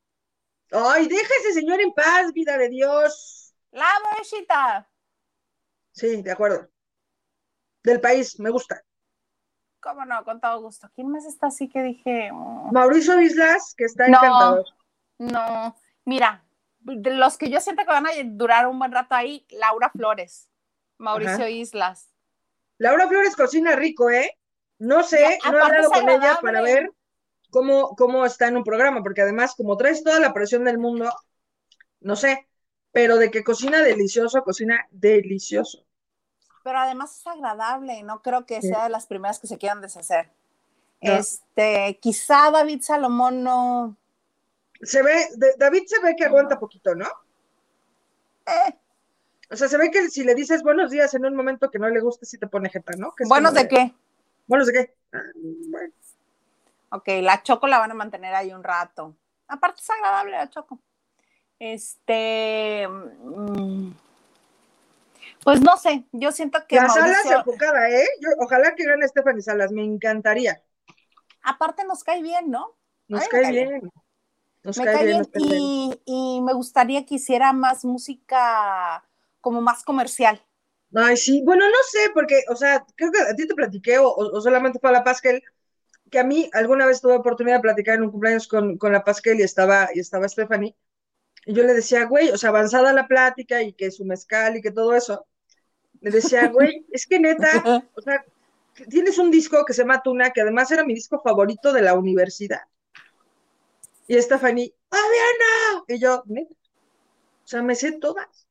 [0.71, 3.55] Ay, deja a ese señor en paz, vida de Dios.
[3.71, 4.87] la bebecita.
[5.91, 6.69] Sí, de acuerdo.
[7.83, 8.83] Del país, me gusta.
[9.87, 10.89] Cómo no, con todo gusto.
[10.95, 12.31] ¿Quién más está así que dije?
[12.31, 14.17] mm, Mauricio Islas, que está No.
[14.17, 14.65] encantador.
[15.19, 16.43] No, mira,
[16.79, 20.49] de los que yo siento que van a durar un buen rato ahí, Laura Flores,
[20.97, 22.09] Mauricio Islas.
[22.77, 24.37] Laura Flores cocina rico, ¿eh?
[24.79, 26.91] No sé, no he hablado con ella para ver
[27.49, 31.11] cómo, cómo está en un programa, porque además, como traes toda la presión del mundo,
[32.01, 32.47] no sé,
[32.91, 35.86] pero de que cocina delicioso, cocina delicioso.
[36.67, 39.79] Pero además es agradable y no creo que sea de las primeras que se quieran
[39.79, 40.29] deshacer.
[40.99, 43.95] Este, quizá David Salomón no.
[44.81, 47.07] Se ve, David se ve que aguanta poquito, ¿no?
[48.47, 48.75] Eh.
[49.49, 51.87] O sea, se ve que si le dices buenos días en un momento que no
[51.87, 53.13] le guste, sí te pone jeta, ¿no?
[53.29, 53.95] ¿Buenos de, qué?
[54.45, 54.93] ¿Buenos de qué?
[55.13, 55.21] Ah,
[55.69, 55.93] bueno.
[56.89, 59.15] Ok, la Choco la van a mantener ahí un rato.
[59.47, 60.77] Aparte es agradable la Choco.
[61.59, 62.85] Este.
[62.89, 63.91] Mm,
[65.43, 66.75] pues no sé, yo siento que.
[66.75, 68.07] La Salas enfocada, ¿eh?
[68.39, 70.61] ojalá que gane Stephanie Salas, me encantaría.
[71.43, 72.75] Aparte nos cae bien, ¿no?
[73.07, 73.91] Nos cae, bien.
[74.63, 79.03] Nos me cae, bien, y, y, me gustaría que hiciera más música
[79.39, 80.41] como más comercial.
[80.93, 84.41] Ay, sí, bueno, no sé, porque, o sea, creo que a ti te platiqué, o,
[84.41, 85.41] solamente fue a la Pascal,
[86.09, 89.03] que a mí alguna vez tuve oportunidad de platicar en un cumpleaños con, con la
[89.03, 90.75] Pascal y estaba, y estaba Stephanie,
[91.47, 94.61] y yo le decía, güey, o sea, avanzada la plática y que su mezcal y
[94.61, 95.25] que todo eso.
[96.01, 98.25] Le decía, güey, es que neta, o sea,
[98.89, 101.93] tienes un disco que se llama Tuna, que además era mi disco favorito de la
[101.93, 102.63] universidad.
[104.07, 105.85] Y Stephanie, ¡Aviana!
[105.87, 108.45] Y yo, neta, o sea, me sé todas.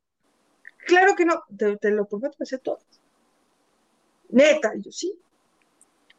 [0.87, 2.87] Claro que no, te, lo prometo, me sé todas.
[4.31, 5.21] Neta, y yo, sí.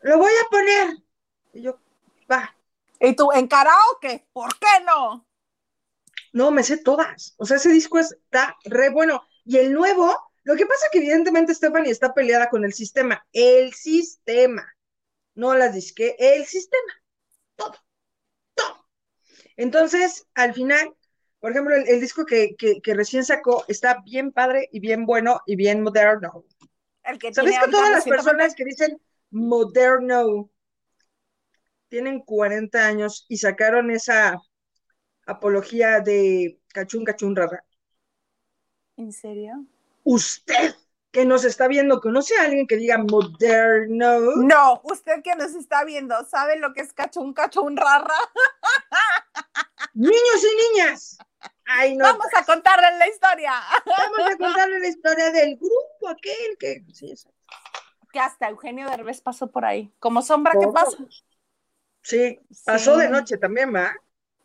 [0.02, 0.98] Lo voy a poner.
[1.54, 1.80] Y yo,
[2.32, 2.56] va.
[3.00, 4.28] ¿Y tú, en karaoke?
[4.32, 5.27] ¿Por qué no?
[6.38, 7.34] No, me sé todas.
[7.38, 9.23] O sea, ese disco está re bueno.
[9.43, 13.26] Y el nuevo, lo que pasa que evidentemente Stephanie está peleada con el sistema.
[13.34, 14.71] El sistema.
[15.34, 16.93] No las disque, el sistema.
[17.56, 17.73] Todo.
[18.54, 18.88] Todo.
[19.56, 20.95] Entonces, al final,
[21.39, 25.82] por ejemplo, el, disco que, recién sacó está bien padre y bien bueno y bien
[25.82, 26.45] moderno.
[27.34, 30.52] ¿Sabes que todas las personas que dicen moderno
[31.88, 34.39] tienen 40 años y sacaron esa
[35.28, 37.63] apología de cachún, cachún, rara.
[38.96, 39.66] ¿En serio?
[40.04, 40.74] Usted
[41.12, 44.20] que nos está viendo, ¿conoce a alguien que diga moderno?
[44.38, 48.13] No, usted que nos está viendo, ¿sabe lo que es cachún, cachún, rara?
[49.94, 51.18] Niños y niñas.
[52.00, 53.54] Vamos a contarles la historia.
[53.86, 56.84] Vamos a contarles la historia del grupo aquel que...
[56.94, 57.13] Sí,
[58.12, 59.92] que hasta Eugenio Derbez pasó por ahí.
[60.00, 60.98] Como sombra, ¿qué pasa?
[62.02, 63.94] Sí, pasó de noche también, ¿va?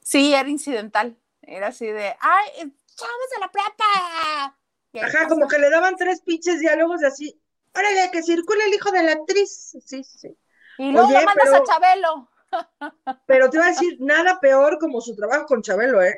[0.02, 1.16] Sí, era incidental.
[1.42, 2.50] Era así de, ¡ay,
[2.94, 4.58] chavos de la plata!
[5.02, 7.40] Ajá, como que le daban tres pinches diálogos así,
[7.74, 9.76] órale, que circule el hijo de la actriz.
[9.84, 10.36] Sí, sí.
[10.78, 12.30] Y luego lo mandas a Chabelo.
[13.26, 16.14] Pero te iba a decir, nada peor como su trabajo con Chabelo, ¿eh?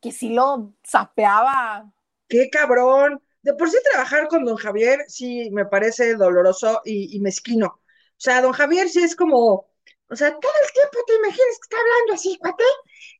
[0.00, 1.90] Que sí lo sapeaba.
[2.28, 3.22] Qué cabrón.
[3.42, 7.66] De por sí trabajar con don Javier sí me parece doloroso y, y mezquino.
[7.66, 9.69] O sea, don Javier sí es como,
[10.10, 12.64] o sea, todo el tiempo te imaginas que está hablando así, cuate,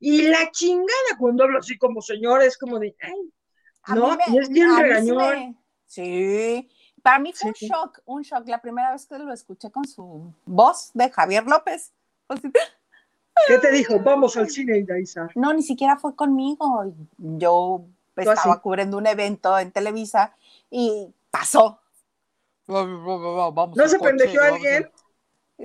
[0.00, 3.32] y la chingada cuando hablo así como señor es como de, ay,
[3.94, 5.58] no, y es bien regañón.
[5.86, 6.68] Sí,
[7.02, 8.46] para mí fue un shock, un shock.
[8.48, 11.92] La primera vez que lo escuché con su voz de Javier López.
[13.46, 13.98] ¿Qué te dijo?
[14.00, 15.28] Vamos al cine, Isaísa.
[15.34, 16.92] No, ni siquiera fue conmigo.
[17.16, 20.36] Yo estaba cubriendo un evento en Televisa
[20.70, 21.80] y pasó.
[22.66, 24.90] ¿No se pendejeó alguien?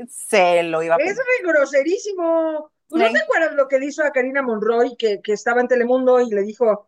[0.09, 2.71] Se lo iba a Es groserísimo.
[2.89, 6.29] ¿No te acuerdas lo que le hizo a Karina Monroy, que, estaba en Telemundo y
[6.29, 6.87] le dijo,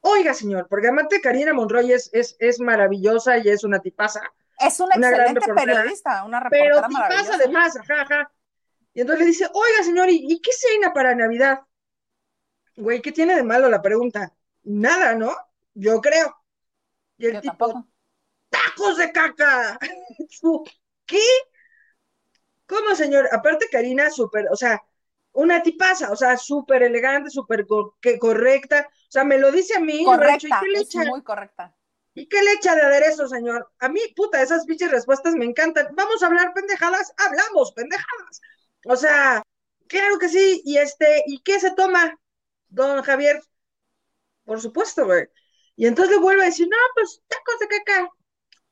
[0.00, 4.22] oiga, señor, porque además Karina Monroy es, es, es maravillosa y es una tipaza.
[4.58, 8.32] Es una, excelente periodista, una reportera Pero tipaza además, ajá, ajá.
[8.94, 11.60] Y entonces le dice, oiga, señor, ¿y, qué cena para Navidad?
[12.76, 14.32] Güey, ¿qué tiene de malo la pregunta?
[14.64, 15.34] Nada, ¿no?
[15.74, 16.36] Yo creo.
[17.16, 17.86] Y el tipo,
[18.50, 19.78] tacos de caca.
[21.06, 21.18] ¿Qué?
[22.66, 23.28] ¿Cómo, señor?
[23.32, 24.82] Aparte, Karina, súper, o sea,
[25.32, 27.66] una tipaza, o sea, súper elegante, súper
[28.18, 28.88] correcta.
[28.90, 30.04] O sea, me lo dice a mí.
[30.04, 31.04] Correcta, ¿y qué le echa?
[31.04, 31.74] muy correcta.
[32.14, 33.70] ¿Y qué le echa de aderezo, señor?
[33.78, 35.88] A mí, puta, esas bichas respuestas me encantan.
[35.94, 37.14] ¿Vamos a hablar pendejadas?
[37.16, 38.40] Hablamos pendejadas.
[38.84, 39.42] O sea,
[39.86, 40.60] claro que sí.
[40.64, 42.18] Y este, ¿y qué se toma,
[42.68, 43.42] don Javier?
[44.44, 45.26] Por supuesto, güey.
[45.76, 48.10] Y entonces le vuelvo a decir, no, pues tacos de caca.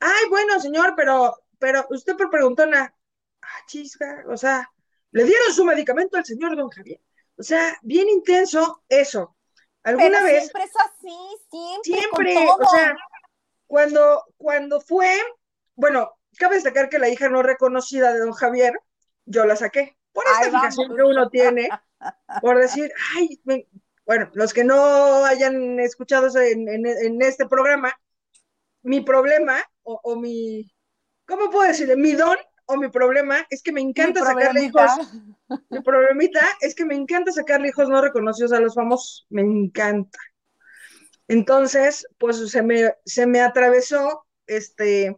[0.01, 2.95] Ay, bueno, señor, pero, pero usted por preguntona,
[3.51, 4.71] ah, chisga, o sea,
[5.13, 7.01] le dieron su medicamento al señor don Javier.
[7.37, 9.37] O sea, bien intenso eso.
[9.83, 10.51] ¿Alguna vez?
[10.51, 12.33] Siempre es así, siempre.
[12.33, 12.95] Siempre, o sea,
[13.67, 15.17] cuando, cuando fue,
[15.75, 18.75] bueno, cabe destacar que la hija no reconocida de don Javier,
[19.25, 19.97] yo la saqué.
[20.13, 21.69] Por esta fijación que uno tiene,
[22.43, 23.41] por decir, ay,
[24.05, 27.97] bueno, los que no hayan escuchado en, este programa,
[28.83, 30.75] mi problema o, mi,
[31.27, 31.97] ¿cómo puedo decirle?
[31.97, 32.37] Mi don
[32.71, 34.91] o mi problema es que me encanta sacarle hijos.
[35.69, 39.27] Mi problemita es que me encanta sacarle hijos no reconocidos a los famosos.
[39.29, 40.19] Me encanta.
[41.27, 45.17] Entonces, pues se me, se me atravesó este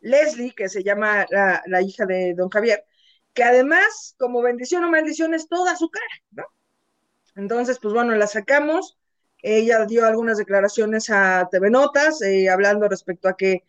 [0.00, 2.84] Leslie, que se llama la, la hija de don Javier,
[3.32, 6.44] que además, como bendición o maldición, es toda su cara, ¿no?
[7.36, 8.98] Entonces, pues bueno, la sacamos.
[9.38, 13.62] Ella dio algunas declaraciones a TV Notas, eh, hablando respecto a que,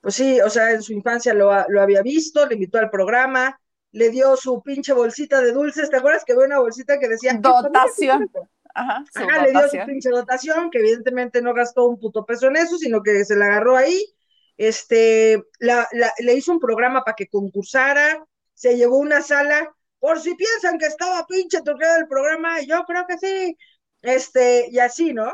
[0.00, 3.60] pues sí, o sea, en su infancia lo, lo, había visto, le invitó al programa,
[3.92, 5.90] le dio su pinche bolsita de dulces.
[5.90, 8.30] ¿Te acuerdas que había una bolsita que decía dotación?
[8.74, 12.56] Ajá, Ajá le dio su pinche dotación, que evidentemente no gastó un puto peso en
[12.56, 14.04] eso, sino que se la agarró ahí.
[14.56, 20.34] Este, la, le hizo un programa para que concursara, se llevó una sala, por si
[20.34, 23.56] piensan que estaba pinche tocado el programa, yo creo que sí,
[24.02, 25.32] este, y así, ¿no?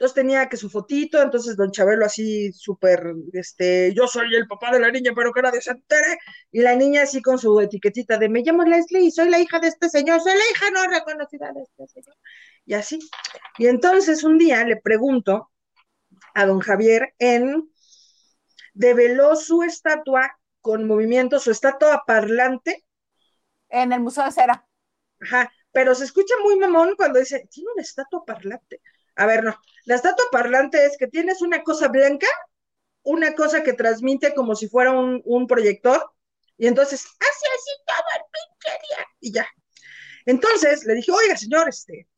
[0.00, 4.72] Entonces tenía que su fotito, entonces don Chabelo así súper, este, yo soy el papá
[4.72, 6.18] de la niña, pero que nadie se entere,
[6.50, 9.68] y la niña así con su etiquetita de me llamo Leslie, soy la hija de
[9.68, 12.16] este señor, soy la hija no reconocida de este señor,
[12.64, 12.98] y así.
[13.58, 15.50] Y entonces un día le pregunto
[16.32, 17.70] a don Javier en,
[18.72, 22.86] develó su estatua con movimiento, su estatua parlante.
[23.68, 24.66] En el Museo de Cera.
[25.20, 28.80] Ajá, pero se escucha muy mamón cuando dice, tiene una estatua parlante.
[29.20, 29.54] A ver, no,
[29.84, 32.26] la estatua parlante es que tienes una cosa blanca,
[33.02, 36.10] una cosa que transmite como si fuera un, proyector,
[36.56, 39.46] y entonces hace así todo el pinche día, y ya.
[40.24, 42.08] Entonces le dije, oiga, señor, este,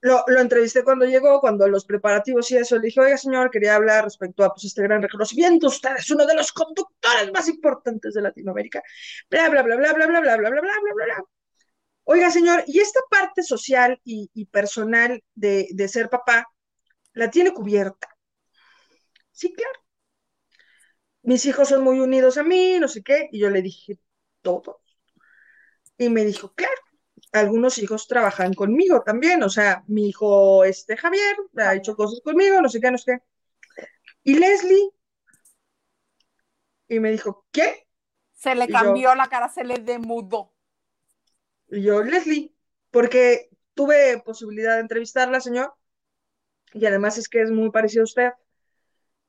[0.00, 4.04] lo, entrevisté cuando llegó, cuando los preparativos y eso, le dije, oiga señor, quería hablar
[4.04, 8.22] respecto a pues, este gran reconocimiento, usted es uno de los conductores más importantes de
[8.22, 8.82] Latinoamérica,
[9.28, 11.24] bla, bla, bla, bla, bla, bla, bla, bla, bla, bla, bla, bla.
[12.04, 16.46] Oiga señor, y esta parte social y, y personal de, de ser papá,
[17.14, 18.08] ¿la tiene cubierta?
[19.32, 19.80] Sí, claro.
[21.22, 23.98] Mis hijos son muy unidos a mí, no sé qué, y yo le dije,
[24.42, 24.80] todo.
[25.98, 26.72] Y me dijo, claro
[27.32, 32.62] algunos hijos trabajan conmigo también, o sea, mi hijo este Javier ha hecho cosas conmigo,
[32.62, 33.18] no sé qué, no sé qué.
[34.24, 34.90] Y Leslie,
[36.88, 37.86] y me dijo, ¿qué?
[38.32, 40.53] Se le cambió la cara, se le demudó.
[41.74, 42.54] Y yo, Leslie,
[42.90, 45.74] porque tuve posibilidad de entrevistarla, señor,
[46.72, 48.30] y además es que es muy parecido a usted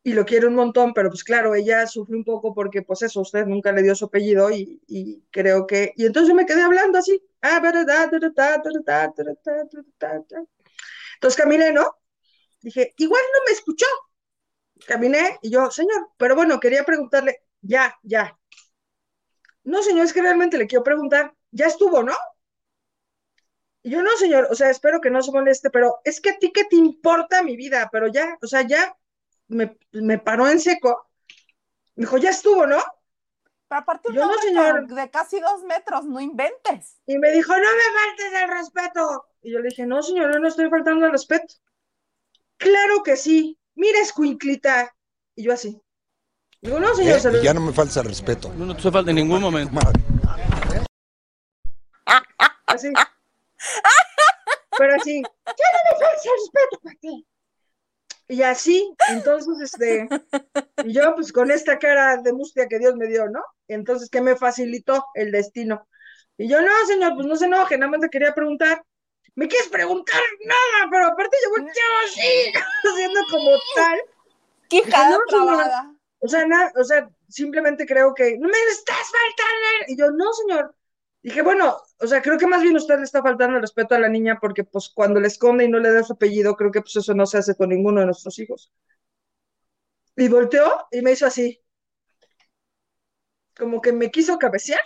[0.03, 3.21] y lo quiere un montón, pero pues claro, ella sufre un poco porque pues eso,
[3.21, 6.61] usted nunca le dio su apellido y, y creo que, y entonces yo me quedé
[6.61, 7.59] hablando así, ah,
[11.15, 11.95] entonces caminé, ¿no?
[12.61, 13.87] Dije, igual no me escuchó.
[14.85, 18.37] Caminé y yo, señor, pero bueno, quería preguntarle, ya, ya.
[19.63, 22.13] No, señor, es que realmente le quiero preguntar, ya estuvo, ¿no?
[23.85, 26.39] Y yo, no, señor, o sea, espero que no se moleste, pero es que a
[26.39, 28.97] ti qué te importa mi vida, pero ya, o sea, ya
[29.47, 31.11] me, me paró en seco.
[31.93, 32.83] Me dijo, ya estuvo, ¿no?
[33.67, 34.87] Pero aparte yo no, señor.
[34.87, 36.97] de casi dos metros, no inventes.
[37.05, 39.25] Y me dijo, no me faltes el respeto.
[39.43, 41.53] Y yo le dije, no, señor, yo no estoy faltando el respeto.
[42.57, 43.55] Claro que sí.
[43.75, 44.95] Mira, escuinclita.
[45.35, 45.79] Y yo así.
[46.59, 47.19] Digo, no, señor.
[47.35, 48.51] Eh, ya no me falta el respeto.
[48.55, 49.79] No, no te falta en ningún momento.
[52.65, 52.91] Así.
[54.77, 55.21] Pero así.
[55.21, 57.27] Ya no respeto para ti.
[58.27, 60.07] Y así, entonces, este,
[60.85, 63.43] yo pues con esta cara de mustia que Dios me dio, ¿no?
[63.67, 65.87] Entonces, ¿qué me facilitó el destino?
[66.37, 68.83] Y yo, no, señor, pues no se enoje, nada más te quería preguntar.
[69.35, 70.21] ¿Me quieres preguntar?
[70.43, 71.69] Nada, pero aparte yo voy
[72.05, 72.51] así,
[72.83, 73.99] haciendo como tal.
[74.69, 75.19] ¡Qué no,
[76.19, 79.85] O sea, nada, o sea, simplemente creo que, no me estás faltando.
[79.87, 80.73] Y yo, no, señor,
[81.25, 83.99] Dije, bueno, o sea, creo que más bien usted le está faltando el respeto a
[83.99, 86.81] la niña porque pues cuando le esconde y no le da su apellido, creo que
[86.81, 88.71] pues eso no se hace con ninguno de nuestros hijos.
[90.17, 91.61] Y volteó y me hizo así.
[93.57, 94.83] Como que me quiso cabecear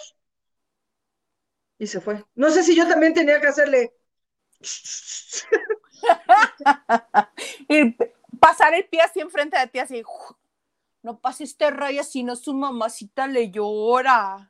[1.78, 2.24] y se fue.
[2.36, 3.94] No sé si yo también tenía que hacerle.
[7.68, 7.98] y
[8.40, 10.04] pasar el pie así enfrente de ti, así.
[11.02, 14.49] No pases este raya, si no su mamacita le llora.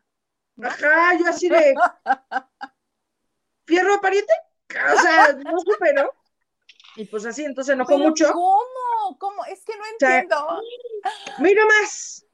[0.64, 1.76] Ajá, yo así de.
[3.66, 4.34] ¿Fierro pariente?
[4.94, 6.10] O sea, no supe, ¿no?
[6.96, 8.32] Y pues así, entonces no fue mucho.
[8.34, 9.18] ¿Cómo?
[9.20, 9.46] ¿Cómo?
[9.46, 10.62] Es que no entiendo.
[11.40, 12.26] mira más.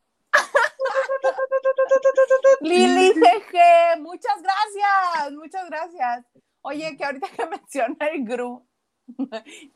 [2.61, 6.25] Lili jeje, muchas gracias, muchas gracias.
[6.61, 8.67] Oye, que ahorita que menciona el GRU,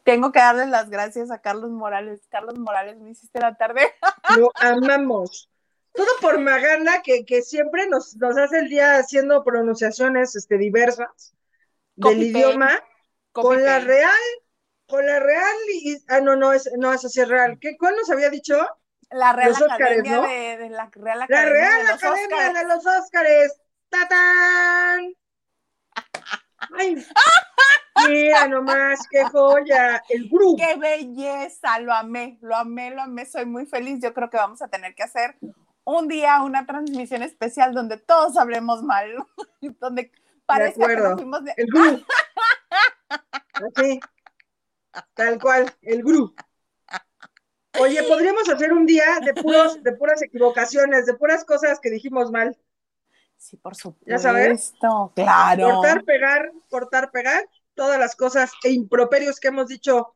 [0.04, 2.28] tengo que darle las gracias a Carlos Morales.
[2.30, 3.94] Carlos Morales, me hiciste la tarde.
[4.38, 5.50] Lo amamos
[5.94, 11.34] todo por Maganda, que, que siempre nos, nos, hace el día haciendo pronunciaciones este, diversas
[11.96, 12.82] del idioma.
[13.32, 14.12] con la Real,
[14.88, 17.58] con la Real y, ah, no, no, es, no, es así real.
[17.60, 18.56] ¿Qué, ¿Cuál nos había dicho?
[19.12, 23.60] La Real Academia de, la Real Academia, la Real de, Academia de los Óscares.
[23.90, 25.14] ¡Tatán!
[26.78, 26.96] Ay,
[28.08, 30.58] mira nomás, qué joya, el grupo.
[30.58, 34.00] Qué belleza, lo amé, lo amé, lo amé, soy muy feliz.
[34.02, 35.36] Yo creo que vamos a tener que hacer
[35.98, 39.16] un día una transmisión especial donde todos hablemos mal,
[39.80, 40.12] donde
[40.46, 41.54] parezca que nos fuimos de...
[41.58, 42.06] El grupo.
[43.54, 44.00] Así,
[45.14, 46.34] tal cual, el grupo.
[47.80, 52.32] Oye, podríamos hacer un día de puros, de puras equivocaciones, de puras cosas que dijimos
[52.32, 52.58] mal.
[53.38, 54.10] Sí, por supuesto.
[54.10, 54.74] Ya sabes.
[55.16, 55.76] Claro.
[55.76, 60.14] Cortar, pegar, cortar, pegar, todas las cosas e improperios que hemos dicho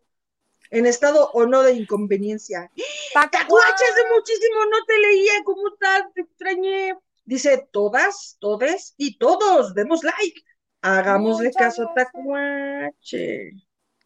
[0.73, 2.71] en estado o no de inconveniencia.
[3.13, 4.65] ¡Tacuache hace muchísimo!
[4.71, 6.11] No te leía, ¿cómo estás?
[6.15, 6.97] Te extrañé.
[7.25, 10.43] Dice, todas, todes y todos, demos like.
[10.81, 13.51] Hagámosle caso a Tacuache.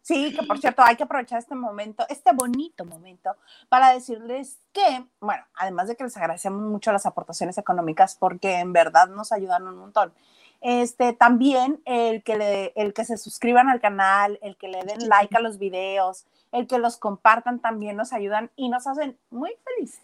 [0.02, 3.34] Sí, que por cierto, hay que aprovechar este momento, este bonito momento,
[3.70, 8.74] para decirles que, bueno, además de que les agradecemos mucho las aportaciones económicas porque en
[8.74, 10.12] verdad nos ayudan un montón.
[10.60, 15.08] Este, también el que, le, el que se suscriban al canal, el que le den
[15.08, 19.52] like a los videos, el que los compartan también nos ayudan y nos hacen muy
[19.64, 20.00] felices.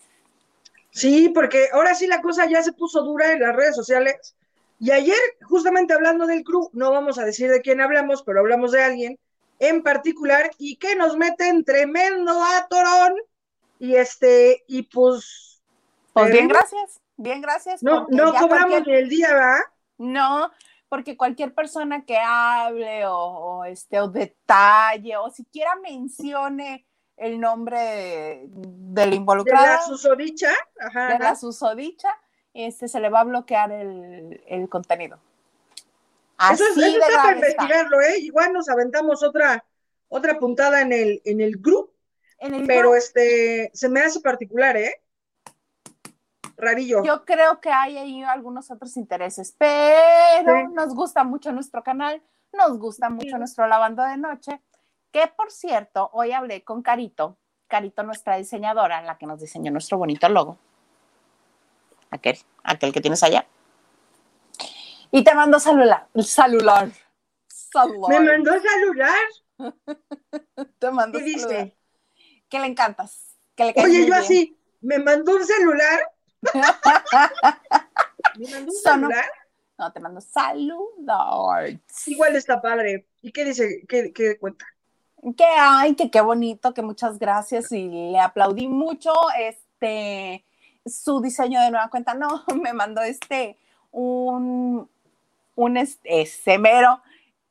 [0.90, 4.36] Sí, porque ahora sí la cosa ya se puso dura en las redes sociales.
[4.78, 8.72] Y ayer, justamente hablando del club, no vamos a decir de quién hablamos, pero hablamos
[8.72, 9.18] de alguien
[9.58, 13.14] en particular y que nos mete en tremendo atorón
[13.78, 15.62] y este y pues
[16.12, 19.58] pues bien gracias bien gracias no no cobramos ni el día va
[19.98, 20.50] no
[20.94, 29.12] porque cualquier persona que hable o, este o detalle o siquiera mencione el nombre del
[29.12, 32.10] involucrado de la susodicha ajá, de la susodicha
[32.52, 35.18] este se le va a bloquear el, el contenido
[36.52, 38.18] eso, es, eso está para investigarlo, ¿eh?
[38.20, 39.64] Igual nos aventamos otra,
[40.08, 41.92] otra puntada en el, en el grupo.
[42.68, 45.00] pero este, se me hace particular, ¿eh?
[46.56, 47.02] Rarillo.
[47.04, 52.78] Yo creo que hay ahí algunos otros intereses, pero nos gusta mucho nuestro canal, nos
[52.78, 54.60] gusta mucho nuestro lavando de noche,
[55.10, 59.98] que por cierto, hoy hablé con Carito, Carito, nuestra diseñadora, la que nos diseñó nuestro
[59.98, 60.58] bonito logo.
[62.10, 63.46] Aquel, aquel que tienes allá.
[65.10, 66.08] Y te mandó celular.
[66.16, 66.90] Celular.
[68.08, 69.24] Me mandó celular.
[70.78, 71.76] te mandó ¿Qué dice?
[72.48, 73.36] Que le encantas.
[73.54, 76.13] Que le Oye, yo así, me mandó un celular.
[78.38, 79.24] ¿Me mandó un celular?
[79.78, 81.80] No, te mando saludos.
[82.06, 83.06] Igual está padre.
[83.22, 83.84] ¿Y qué dice?
[83.88, 84.66] ¿Qué, qué cuenta?
[85.36, 90.44] Que ay, que qué bonito, que muchas gracias y le aplaudí mucho este
[90.86, 92.14] su diseño de nueva cuenta.
[92.14, 93.56] No, me mandó este
[93.90, 94.88] un,
[95.54, 95.86] un
[96.26, 97.02] semero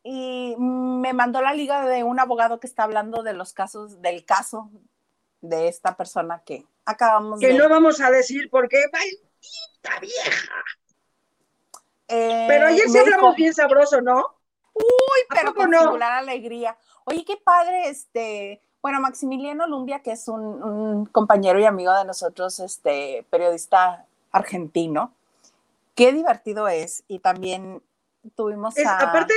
[0.04, 4.26] y me mandó la liga de un abogado que está hablando de los casos, del
[4.26, 4.70] caso
[5.42, 7.54] de esta persona que acabamos que de...
[7.54, 10.64] No vamos a decir porque maldita vieja.
[12.08, 14.24] Eh, pero ayer sí hablamos bien sabroso, ¿no?
[14.74, 16.78] Uy, pero con singular alegría.
[17.06, 22.06] Oye, qué padre, este, bueno, Maximiliano Lumbia, que es un, un, compañero y amigo de
[22.06, 25.14] nosotros, este, periodista argentino,
[25.96, 27.82] qué divertido es y también
[28.36, 29.34] tuvimos Aparte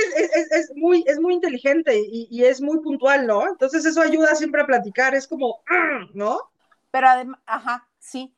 [0.51, 3.47] es, muy, es muy inteligente y, es muy puntual, ¿no?
[3.47, 6.39] Entonces eso ayuda siempre a platicar, es como, ah", ¿no?
[6.97, 8.35] Pero además, ajá, sí.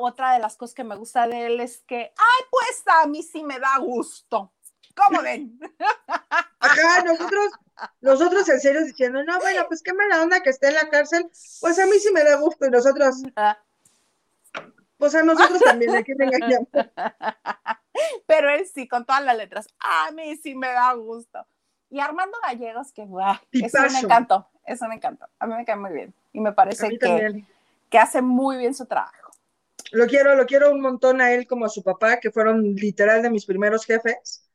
[0.00, 3.22] Otra de las cosas que me gusta de él es que, ay, pues a mí
[3.22, 4.52] sí me da gusto.
[4.96, 5.60] ¿Cómo ven?
[6.58, 7.52] Ajá, nosotros,
[8.00, 11.30] nosotros en serio diciendo, no, bueno, pues qué mala onda que esté en la cárcel,
[11.60, 13.22] pues a mí sí me da gusto y nosotros,
[14.96, 16.68] pues a nosotros también, aquí me engañamos.
[18.26, 19.68] Pero él sí, con todas las letras.
[19.78, 21.46] A mí sí me da gusto.
[21.90, 25.28] Y Armando Gallegos, que guau, es un encanto, es un encanto.
[25.38, 26.12] A mí me cae muy bien.
[26.32, 27.44] Y me parece que,
[27.90, 29.30] que hace muy bien su trabajo.
[29.92, 33.22] Lo quiero, lo quiero un montón a él como a su papá, que fueron literal
[33.22, 34.48] de mis primeros jefes.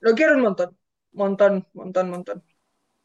[0.00, 0.76] Lo quiero un montón,
[1.12, 2.42] montón, montón, montón.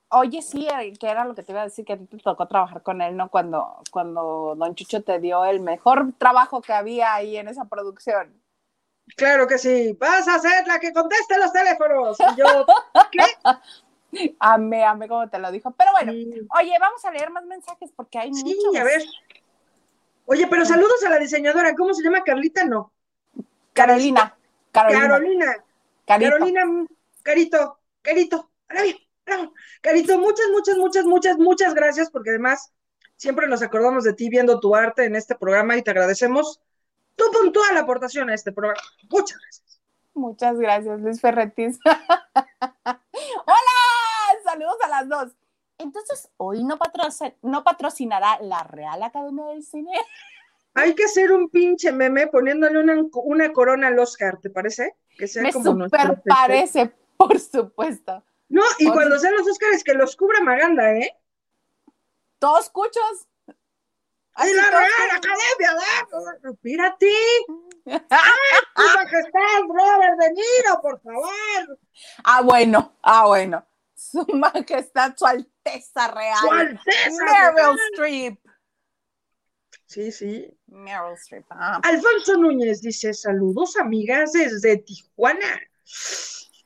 [0.10, 2.18] Oye, sí, eh, que era lo que te iba a decir, que a ti te
[2.18, 3.30] tocó trabajar con él, ¿no?
[3.30, 8.42] Cuando, cuando Don Chucho te dio el mejor trabajo que había ahí en esa producción.
[9.16, 12.18] Claro que sí, vas a ser la que conteste los teléfonos.
[12.20, 12.66] Y yo,
[13.12, 14.34] ¿qué?
[14.40, 15.72] Amé, amé como te lo dijo.
[15.72, 18.72] Pero bueno, oye, vamos a leer más mensajes porque hay sí, muchos.
[18.74, 19.02] Sí, a ver.
[20.26, 22.24] Oye, pero saludos a la diseñadora, ¿cómo se llama?
[22.24, 22.92] Carlita, no.
[23.74, 24.36] Carolina.
[24.72, 25.08] Carolina.
[25.08, 25.56] Carolina.
[26.06, 26.62] Carolina,
[27.24, 28.50] Carito, Carito,
[29.82, 32.74] Carito, muchas, muchas, muchas, muchas, muchas gracias porque además
[33.16, 36.62] siempre nos acordamos de ti viendo tu arte en este programa y te agradecemos
[37.16, 38.82] tu puntual aportación a este programa.
[39.10, 39.82] Muchas gracias.
[40.14, 41.80] Muchas gracias, Luis Ferretis.
[41.86, 43.72] Hola,
[44.44, 45.36] Saludos a las dos.
[45.82, 46.78] Entonces, hoy no,
[47.42, 49.92] no patrocinará la Real Academia del Cine.
[50.74, 54.96] Hay que hacer un pinche meme poniéndole una, corona al Oscar, ¿te parece?
[55.18, 58.24] Que sea Me como super parece, por supuesto.
[58.48, 61.14] No, y cuando sean los Oscars, que los cubra Maganda, ¿eh?
[62.40, 63.28] Todos cuchos.
[63.48, 66.58] ¡Y la Real Academia!
[66.62, 67.12] ¡Mírate!
[67.86, 71.80] ¡Ay, tu majestad, Robert De Niro, por favor!
[72.24, 73.66] Ah, bueno, ah, bueno.
[74.02, 76.38] Su majestad, su alteza real.
[76.40, 78.40] Su alteza Meryl Streep.
[79.86, 80.58] Sí, sí.
[80.68, 81.46] Meryl Streep.
[81.52, 81.80] Ah.
[81.84, 85.60] Alfonso Núñez dice: Saludos, amigas, desde Tijuana.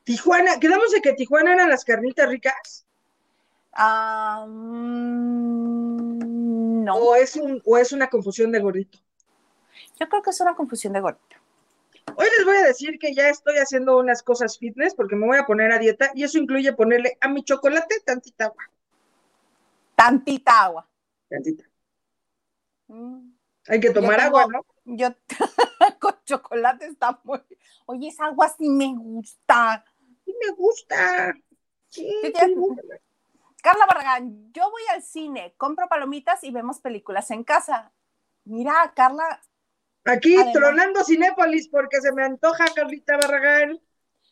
[0.06, 2.88] Tijuana, quedamos de que Tijuana eran las carnitas ricas.
[6.86, 6.96] no.
[6.96, 9.00] ¿O es, un, ¿O es una confusión de gordito?
[10.00, 11.35] Yo creo que es una confusión de gordito.
[12.18, 15.38] Hoy les voy a decir que ya estoy haciendo unas cosas fitness porque me voy
[15.38, 18.64] a poner a dieta y eso incluye ponerle a mi chocolate tantita agua.
[19.96, 20.90] Tantita agua.
[21.30, 21.66] Tantita.
[22.88, 23.32] Mm.
[23.68, 24.66] Hay que tomar agua, ¿no?
[24.86, 25.10] Yo
[26.00, 27.42] con chocolate está muy.
[27.88, 29.84] Oye, esa agua sí me gusta.
[30.24, 31.34] Sí me gusta.
[31.88, 32.08] Sí,
[33.62, 37.92] Carla Barragán, yo voy al cine, compro palomitas y vemos películas en casa.
[38.44, 39.42] Mira, Carla.
[40.06, 43.80] Aquí tronando Cinépolis porque se me antoja Carlita Barragán.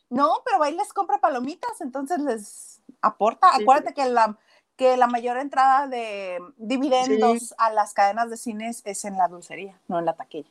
[0.08, 3.48] No, pero ahí les compra palomitas, entonces les aporta.
[3.52, 4.38] Acuérdate que la,
[4.76, 9.80] que la mayor entrada de dividendos a las cadenas de cines es en la dulcería,
[9.88, 10.50] no en la taquilla.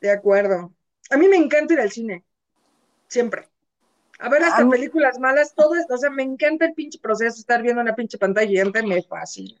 [0.00, 0.70] De acuerdo.
[1.10, 2.24] A mí me encanta ir al cine.
[3.06, 3.48] Siempre.
[4.18, 7.62] A ver hasta películas malas, todo esto, o sea, me encanta el pinche proceso, estar
[7.62, 9.58] viendo una pinche pantalla y me fascina.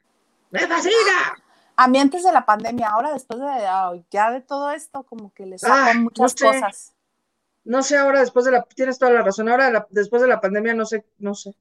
[0.50, 1.42] ¡Me fascina!
[1.80, 5.46] A mí antes de la pandemia, ahora después de ya de todo esto, como que
[5.46, 6.92] les sacan muchas cosas.
[7.62, 10.74] No sé ahora después de la, tienes toda la razón, ahora después de la pandemia
[10.74, 11.54] no sé, no sé.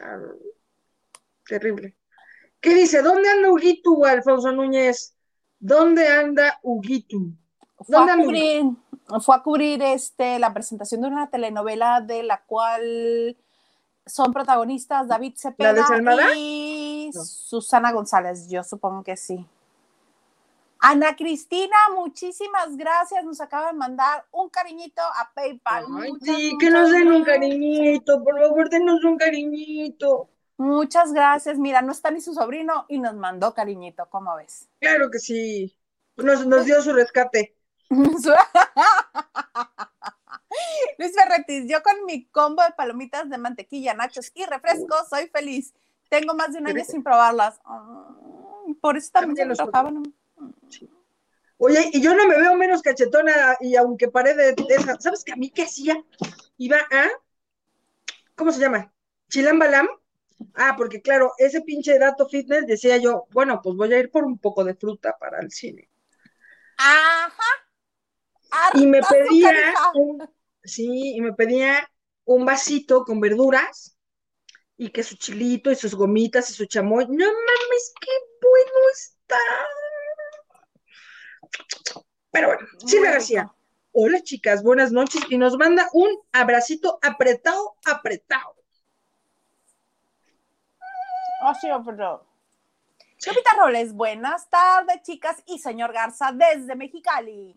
[0.00, 0.20] Ah,
[1.48, 1.96] terrible.
[2.60, 3.02] ¿Qué dice?
[3.02, 5.16] ¿Dónde anda Huguito, Alfonso Núñez?
[5.58, 7.16] ¿Dónde anda Huguito?
[7.80, 8.62] Fue a, cubrir,
[9.20, 13.36] fue a cubrir este, la presentación de una telenovela de la cual
[14.06, 15.84] son protagonistas David Cepeda
[16.36, 19.46] y Susana González, yo supongo que sí.
[20.78, 23.22] Ana Cristina, muchísimas gracias.
[23.24, 25.84] Nos acaba de mandar un cariñito a PayPal.
[26.22, 30.28] sí, que nos den un cariñito, por favor, denos un cariñito.
[30.56, 31.58] Muchas gracias.
[31.58, 34.68] Mira, no está ni su sobrino y nos mandó cariñito, ¿cómo ves?
[34.80, 35.76] Claro que sí.
[36.16, 37.56] Nos, nos dio su rescate.
[40.98, 45.72] Luis Ferretis, yo con mi combo de palomitas de mantequilla, nachos y refresco soy feliz.
[46.10, 47.60] Tengo más de un año sin probarlas.
[48.80, 50.02] por eso también se me
[51.62, 55.32] Oye, y yo no me veo menos cachetona y aunque paré de, esa, ¿sabes que
[55.32, 56.02] a mí qué hacía?
[56.56, 57.08] Iba a,
[58.34, 58.92] ¿cómo se llama?
[59.28, 59.86] Chilambalam
[60.54, 64.24] Ah, porque claro, ese pinche dato fitness decía yo, bueno, pues voy a ir por
[64.24, 65.88] un poco de fruta para el cine.
[66.78, 67.42] Ajá.
[68.74, 69.52] y me pedía,
[69.94, 70.26] un,
[70.64, 71.88] sí, y me pedía
[72.24, 73.98] un vasito con verduras
[74.80, 77.04] y que su chilito y sus gomitas y su chamoy.
[77.06, 78.10] No mames, qué
[78.40, 79.36] bueno está.
[82.30, 82.66] Pero bueno,
[83.02, 83.52] me decía,
[83.92, 88.56] hola chicas, buenas noches y nos manda un abracito apretado, apretado.
[91.42, 92.26] Oh, sí, pero...
[93.26, 97.54] Lupita Roles, buenas tardes, chicas, y señor Garza, desde Mexicali.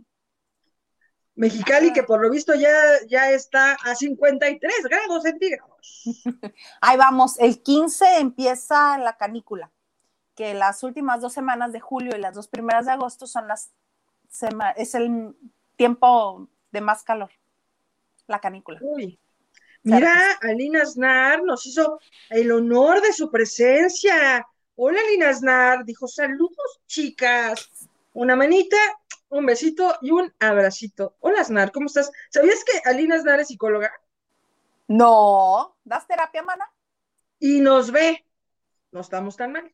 [1.36, 2.72] Mexicali, que por lo visto ya,
[3.08, 6.04] ya está a 53 grados centígrados.
[6.82, 9.72] Ahí vamos, el 15 empieza la canícula,
[10.36, 13.72] que las últimas dos semanas de julio y las dos primeras de agosto son las
[14.78, 15.36] es el
[15.76, 17.30] tiempo de más calor,
[18.26, 18.80] la canícula.
[18.82, 19.20] Uy,
[19.84, 24.48] Mira, Alina Asnar nos hizo el honor de su presencia.
[24.76, 25.84] Hola, Alina Asnar.
[25.84, 27.70] Dijo, saludos, chicas.
[28.14, 28.78] Una manita,
[29.34, 31.16] un besito y un abracito.
[31.20, 32.12] Hola, Asnar, ¿cómo estás?
[32.30, 33.92] ¿Sabías que Alina Asnar es psicóloga?
[34.88, 35.76] No.
[35.84, 36.72] ¿Das terapia, mana?
[37.40, 38.24] Y nos ve.
[38.92, 39.74] No estamos tan mal.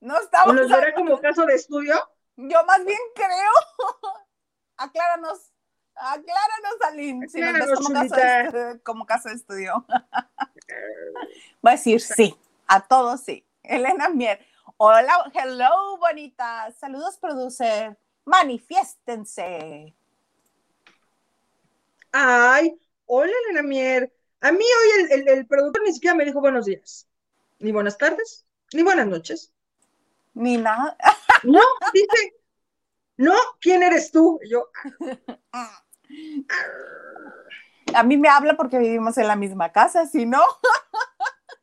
[0.00, 1.94] No estamos ¿O nos verá como caso de estudio?
[2.36, 3.52] Yo más bien creo.
[4.78, 5.52] Acláranos.
[5.94, 9.84] Acláranos, Aline, si nos ves como caso, de, como caso de estudio.
[11.60, 12.34] Voy a decir sí,
[12.66, 13.46] a todos sí.
[13.62, 14.40] Elena Mier.
[14.78, 16.72] Hola, hello, bonita.
[16.72, 17.98] Saludos, producer.
[18.24, 19.94] Manifiéstense.
[22.12, 24.12] Ay, hola, Elena Mier.
[24.40, 27.06] A mí hoy el, el, productor ni siquiera me dijo buenos días.
[27.58, 29.52] Ni buenas tardes, ni buenas noches.
[30.34, 30.96] Ni nada.
[31.42, 31.62] No,
[31.94, 32.34] dice,
[33.16, 34.38] no, ¿quién eres tú?
[34.46, 34.68] yo.
[35.52, 35.82] Ah.
[37.94, 40.40] A mí me habla porque vivimos en la misma casa, si no.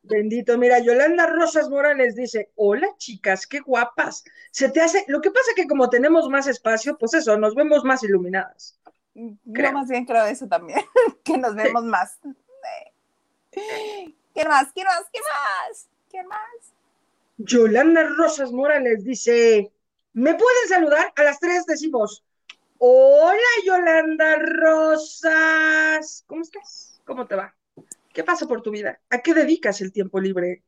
[0.08, 4.24] Bendito, mira, Yolanda Rosas Morales dice, hola chicas, qué guapas.
[4.50, 7.84] Se te hace, lo que pasa que como tenemos más espacio, pues eso, nos vemos
[7.84, 8.78] más iluminadas.
[9.14, 10.80] Yo más bien creo eso también,
[11.24, 12.18] que nos vemos más.
[13.50, 14.68] ¿Quién más?
[14.72, 15.04] ¿Quién más?
[15.10, 15.88] ¿Quién más?
[16.08, 16.74] ¿Quién más?
[17.36, 19.70] Yolanda Rosas Morales dice,
[20.12, 21.12] ¿me pueden saludar?
[21.16, 22.24] A las tres decimos,
[22.78, 27.00] hola Yolanda Rosas, ¿cómo estás?
[27.04, 27.54] ¿Cómo te va?
[28.18, 28.98] ¿Qué pasa por tu vida?
[29.10, 30.64] ¿A qué dedicas el tiempo libre?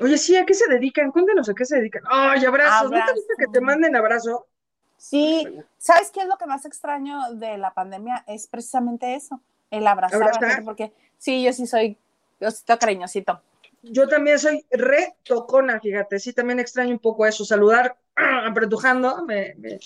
[0.00, 1.12] Oye, sí, ¿a qué se dedican?
[1.12, 2.02] Cuéntanos a qué se dedican.
[2.10, 2.90] ¡Ay, abrazos!
[2.90, 4.48] ¿No te gusta que te manden abrazo?
[4.96, 5.46] Sí,
[5.78, 8.24] ¿sabes qué es lo que más extraño de la pandemia?
[8.26, 9.40] Es precisamente eso,
[9.70, 11.96] el abrazar, a la gente, porque sí, yo sí soy,
[12.40, 13.40] yo estoy cariñosito.
[13.82, 17.96] Yo también soy re tocona, fíjate, sí, también extraño un poco eso, saludar
[18.44, 19.78] apretujando, me, me,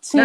[0.00, 0.18] sí.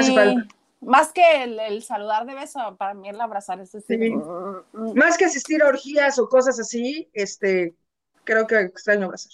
[0.80, 4.12] Más que el, saludar de beso, para mí el abrazar es decir, sí.
[4.12, 4.94] Mm, mm.
[4.94, 7.76] Más que asistir a orgías o cosas así, este,
[8.24, 9.32] creo que extraño abrazar.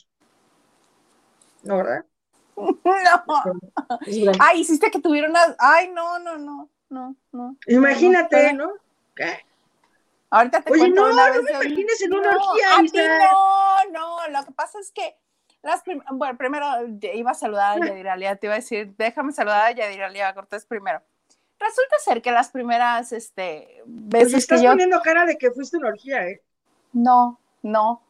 [1.64, 2.06] ¿No, verdad?
[2.56, 4.32] No.
[4.40, 5.56] Ay, hiciste que tuviera una.
[5.58, 7.58] Ay, no, no, no, no, no.
[7.68, 8.74] Imagínate, ¿no?
[9.16, 9.40] ¿Qué?
[10.30, 11.44] Ahorita te Oye, cuento no, una no vez.
[11.44, 12.76] me imagines en una no, orgía.
[12.76, 14.28] A no, no.
[14.30, 15.18] Lo que pasa es que
[15.64, 16.66] las prim bueno, primero
[17.02, 21.02] iba a saludar a Yadiralia, te iba a decir, déjame saludar a Yadiralia Cortés primero.
[21.64, 24.72] Resulta ser que las primeras este, veces pues estás que yo...
[24.72, 26.42] poniendo cara de que fuiste una orgía, ¿eh?
[26.92, 28.02] No, no.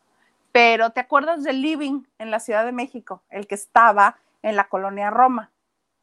[0.51, 3.22] Pero ¿te acuerdas del Living en la Ciudad de México?
[3.30, 5.51] El que estaba en la colonia Roma.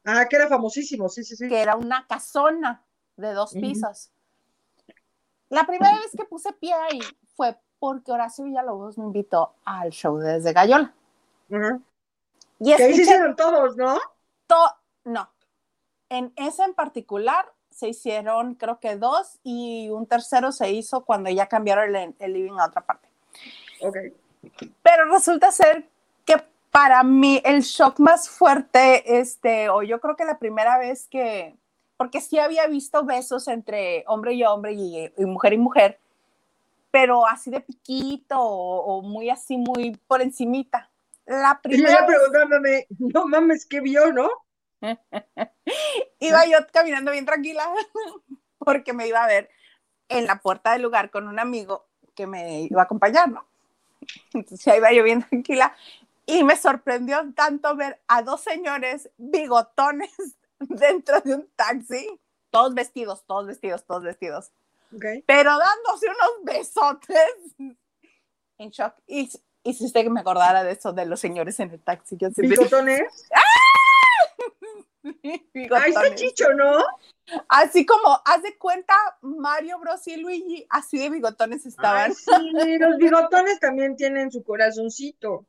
[0.05, 1.47] Ah, que era famosísimo, sí, sí, sí.
[1.49, 2.83] Que era una casona
[3.17, 4.11] de dos pisos.
[5.49, 7.01] La primera vez que puse pie ahí
[7.35, 10.93] fue porque Horacio Villalobos me invitó al show de Desde Gallola.
[11.49, 11.81] Uh -huh.
[12.59, 13.99] y que ahí se hicieron todos, ¿no?
[14.47, 14.55] To
[15.03, 15.30] no.
[16.11, 21.29] En ese en particular se hicieron, creo que dos, y un tercero se hizo cuando
[21.29, 23.07] ya cambiaron el, el living a otra parte.
[23.79, 23.95] Ok.
[24.83, 25.87] Pero resulta ser
[26.25, 26.35] que
[26.69, 31.55] para mí el shock más fuerte, este, o yo creo que la primera vez que,
[31.95, 35.99] porque sí había visto besos entre hombre y hombre y, y mujer y mujer,
[36.91, 40.89] pero así de piquito o, o, muy así, muy por encimita.
[41.25, 44.27] La primera y ella preguntándome, no mames, ¿qué vio, no?
[46.19, 47.71] iba yo caminando bien tranquila
[48.57, 49.49] porque me iba a ver
[50.09, 53.45] en la puerta del lugar con un amigo que me iba a acompañar, ¿no?
[54.33, 55.75] Entonces ahí iba yo bien tranquila
[56.25, 60.11] y me sorprendió tanto ver a dos señores bigotones
[60.59, 62.19] dentro de un taxi,
[62.49, 64.51] todos vestidos, todos vestidos, todos vestidos,
[64.95, 65.23] okay.
[65.25, 67.55] pero dándose unos besotes
[68.57, 68.95] en shock.
[69.07, 69.29] Y
[69.63, 72.17] hiciste que me acordara de eso, de los señores en el taxi.
[72.17, 73.01] Yo ¿Bigotones?
[75.53, 75.83] Bigotones.
[75.83, 76.77] Ahí está Chicho, ¿no?
[77.47, 82.11] Así como, haz de cuenta, Mario Bros y Luigi, así de bigotones estaban.
[82.11, 85.45] Ay, sí, los bigotones también tienen su corazoncito.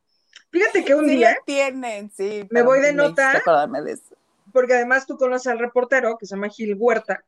[0.51, 1.37] Fíjate que un sí día.
[1.45, 2.47] tienen, sí.
[2.51, 3.33] Me voy de nota.
[3.33, 4.15] De eso.
[4.53, 7.25] Porque además tú conoces al reportero que se llama Gil Huerta.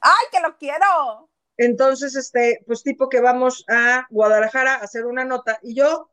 [0.00, 1.28] ¡Ay, que lo quiero!
[1.56, 6.10] Entonces, este, pues tipo que vamos a Guadalajara a hacer una nota y yo,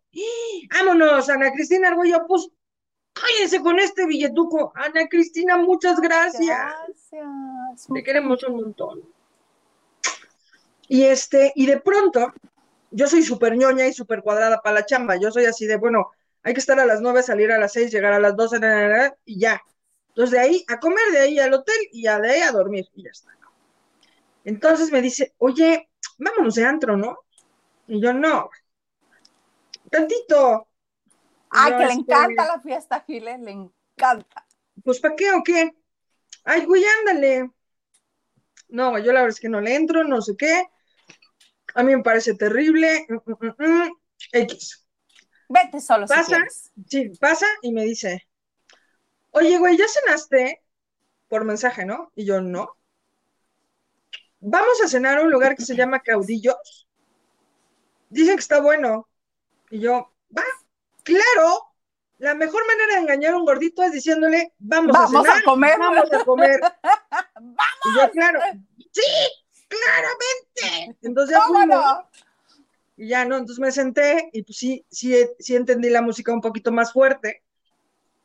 [0.72, 2.50] vámonos, Ana Cristina Arguello, pues
[3.14, 4.72] cállense con este billetuco.
[4.76, 6.58] Ana Cristina, muchas gracias.
[7.12, 7.88] Gracias.
[7.94, 9.02] Te queremos un montón.
[10.88, 12.34] Y este, y de pronto,
[12.90, 15.16] yo soy súper ñoña y súper cuadrada para la chamba.
[15.16, 16.12] Yo soy así de, bueno,
[16.44, 18.58] hay que estar a las nueve, salir a las seis, llegar a las doce,
[19.26, 19.62] y ya.
[20.10, 22.86] Entonces de ahí a comer, de ahí al hotel y ya de ahí a dormir
[22.94, 23.32] y ya está.
[24.44, 27.20] Entonces me dice, oye, vámonos de antro, ¿no?
[27.88, 28.50] Y yo, no.
[29.90, 30.68] Tantito.
[31.52, 34.48] Ay, que le encanta la fiesta, Giles, le encanta.
[34.84, 35.72] Pues, ¿para qué o qué?
[36.44, 37.52] Ay, güey, ándale.
[38.70, 40.66] No, yo la verdad es que no le entro, no sé qué.
[41.76, 43.06] A mí me parece terrible.
[43.10, 43.92] Mm, mm, mm,
[44.32, 44.88] X.
[45.50, 46.72] Vete solo pasa, si.
[46.88, 48.28] Sí, pasa y me dice,
[49.32, 50.64] oye, güey, ¿ya cenaste?
[51.28, 52.12] Por mensaje, ¿no?
[52.16, 52.78] Y yo, no.
[54.40, 56.88] Vamos a cenar a un lugar que se llama Caudillos.
[58.10, 59.10] Dicen que está bueno.
[59.70, 60.44] Y yo, va,
[61.04, 61.68] claro.
[62.18, 65.38] La mejor manera de engañar a un gordito es diciéndole, vamos, vamos a cenar.
[65.40, 65.80] A comer.
[65.80, 66.60] Vamos a comer.
[66.62, 67.58] ¡Vamos!
[67.84, 68.40] Y yo, claro,
[68.92, 69.02] sí,
[69.68, 70.98] claramente.
[71.02, 71.84] Entonces ya fuimos.
[72.96, 73.38] Y ya, ¿no?
[73.38, 77.44] Entonces me senté y pues sí, sí, sí entendí la música un poquito más fuerte.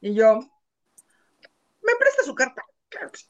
[0.02, 2.62] Y yo, ¿me presta su carta?
[2.90, 3.26] Claro que sí.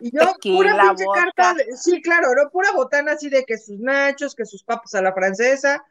[0.00, 2.50] Y yo, pura pinche carta, de, sí, claro, ¿no?
[2.50, 5.84] Pura botana así de que sus nachos, que sus papas a la francesa.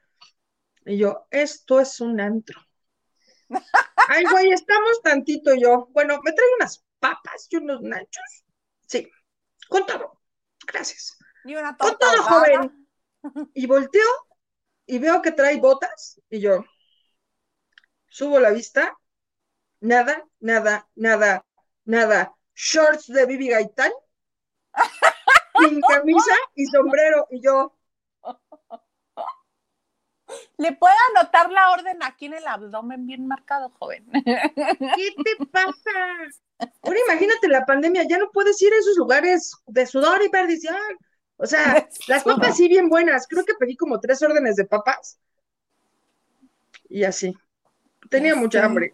[0.85, 2.59] Y yo, esto es un antro.
[4.07, 5.87] Ay, güey, estamos tantito yo.
[5.91, 8.45] Bueno, me traigo unas papas y unos nachos.
[8.87, 9.09] Sí,
[9.69, 10.21] con todo.
[10.65, 11.17] Gracias.
[11.45, 12.87] Y una Con todo, joven.
[13.53, 14.01] Y volteó
[14.85, 16.63] y veo que trae botas y yo
[18.11, 18.97] subo la vista,
[19.79, 21.45] nada, nada, nada,
[21.85, 22.35] nada.
[22.53, 23.91] Shorts de Bibi Gaitán,
[25.57, 27.77] sin camisa y sombrero y yo.
[30.57, 34.05] Le puedo anotar la orden aquí en el abdomen bien marcado, joven.
[34.13, 36.71] ¿Qué te pasa?
[36.83, 40.75] Ahora imagínate la pandemia, ya no puedes ir a esos lugares de sudor y perdición.
[41.37, 43.27] O sea, las papas sí bien buenas.
[43.27, 45.19] Creo que pedí como tres órdenes de papas.
[46.87, 47.35] Y así.
[48.09, 48.93] Tenía mucha hambre.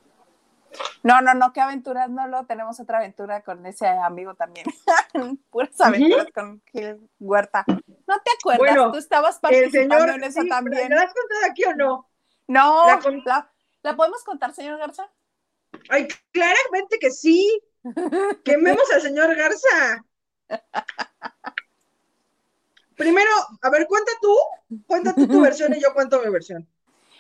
[1.04, 4.66] No, no, no, qué aventuras, no lo tenemos otra aventura con ese amigo también.
[5.52, 7.64] Puras aventuras con Gil Huerta.
[7.68, 8.60] ¿No te acuerdas?
[8.76, 10.10] Bueno, Tú estabas El participando señor.
[10.18, 10.90] en eso sí, también.
[10.90, 12.10] ¿Me la has contado aquí o no?
[12.48, 13.24] No, La la, con-
[13.84, 15.10] la podemos contar, señor Garza?
[15.90, 17.62] Ay, claramente que sí.
[18.44, 20.04] Quememos al señor Garza.
[22.96, 23.30] Primero,
[23.62, 24.36] a ver, cuenta tú,
[24.88, 26.68] cuenta tú tu versión y yo cuento mi versión.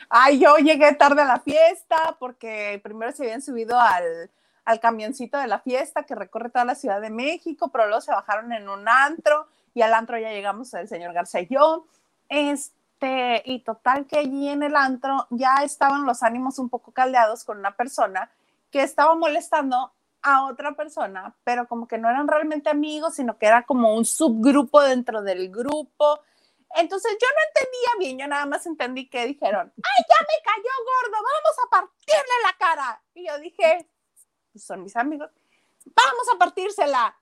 [0.09, 4.29] Ay, yo llegué tarde a la fiesta porque primero se habían subido al,
[4.63, 8.11] al camioncito de la fiesta que recorre toda la Ciudad de México, pero luego se
[8.11, 11.85] bajaron en un antro y al antro ya llegamos el señor Garza y yo.
[12.29, 17.43] Este, y total que allí en el antro ya estaban los ánimos un poco caldeados
[17.43, 18.31] con una persona
[18.71, 19.91] que estaba molestando
[20.21, 24.03] a otra persona, pero como que no eran realmente amigos, sino que era como un
[24.03, 26.19] subgrupo dentro del grupo.
[26.75, 30.69] Entonces yo no entendía bien, yo nada más entendí que dijeron, ¡ay, ya me cayó
[30.85, 31.23] gordo!
[31.23, 33.03] ¡Vamos a partirle la cara!
[33.13, 33.89] Y yo dije,
[34.51, 35.29] "Pues son mis amigos,
[35.85, 37.17] ¡vamos a partírsela!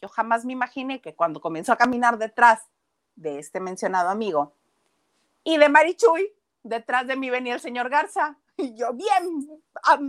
[0.00, 2.60] Yo jamás me imaginé que cuando comenzó a caminar detrás
[3.16, 4.54] de este mencionado amigo
[5.42, 9.62] y de Marichuy, detrás de mí venía el señor Garza, y yo bien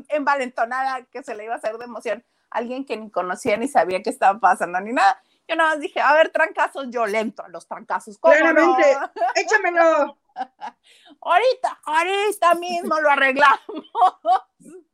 [0.09, 4.01] envalentonada que se le iba a hacer de emoción, alguien que ni conocía ni sabía
[4.03, 5.21] qué estaba pasando ni nada.
[5.49, 8.19] Yo nada más dije, a ver, trancazos, yo lento a los trancazos.
[8.19, 9.11] ¿cómo Claramente, no?
[9.33, 10.19] échamelo.
[11.21, 13.59] ahorita, ahorita mismo lo arreglamos.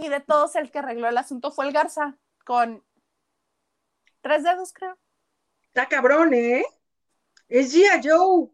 [0.00, 2.84] Y de todos el que arregló el asunto fue el Garza, con
[4.20, 4.96] tres dedos, creo.
[5.64, 6.64] Está cabrón, ¿eh?
[7.48, 8.48] Es Gia Joe.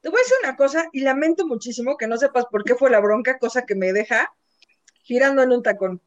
[0.00, 2.90] Te voy a decir una cosa y lamento muchísimo que no sepas por qué fue
[2.90, 4.34] la bronca, cosa que me deja
[5.02, 6.02] girando en un tacón.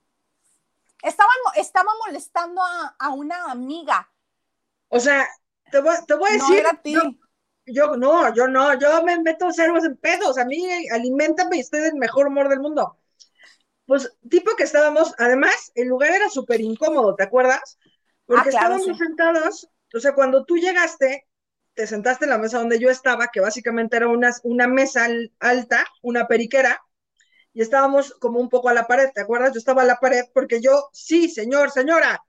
[1.01, 4.10] Estaba, estaba molestando a, a una amiga.
[4.91, 5.27] O sea,
[5.71, 6.97] te voy, te voy a No decir, era a ti.
[6.97, 7.01] yo,
[7.67, 11.81] yo no, yo no, yo me meto ceros en pedos, a mí alimentame y estoy
[11.81, 12.97] del mejor humor del mundo.
[13.87, 17.79] Pues tipo que estábamos, además, el lugar era súper incómodo, ¿te acuerdas?
[18.25, 18.99] Porque Ah, claro, estábamos sí.
[18.99, 21.27] sentados, o sea, cuando tú llegaste,
[21.75, 25.33] te sentaste en la mesa donde yo estaba, que básicamente era una, una mesa al-
[25.39, 26.81] alta, una periquera,
[27.53, 29.53] y estábamos como un poco a la pared, ¿te acuerdas?
[29.53, 32.23] Yo estaba a la pared porque yo, sí, señor, señora,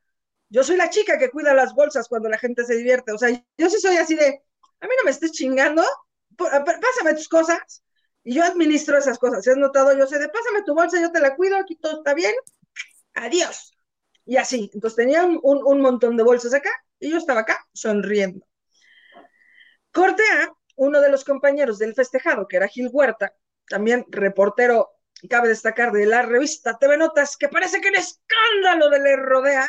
[0.53, 3.31] yo soy la chica que cuida las bolsas cuando la gente se divierte, o sea,
[3.59, 4.27] yo sí soy así de,
[4.81, 5.85] a mí no me estés chingando,
[6.37, 7.83] pásame tus cosas,
[8.25, 11.11] y yo administro esas cosas, si has notado, yo sé de, pásame tu bolsa, yo
[11.13, 12.35] te la cuido, aquí todo está bien,
[13.15, 13.73] adiós.
[14.27, 17.59] Y así, entonces tenía un, un- un montón de bolsas acá, y yo estaba acá
[17.75, 18.47] sonriendo.
[19.93, 23.35] Corte a uno de los compañeros del festejado, que era Gil Huerta,
[23.69, 24.91] también reportero,
[25.29, 29.69] cabe destacar, de la revista TV Notas, que parece que el escándalo de le rodea.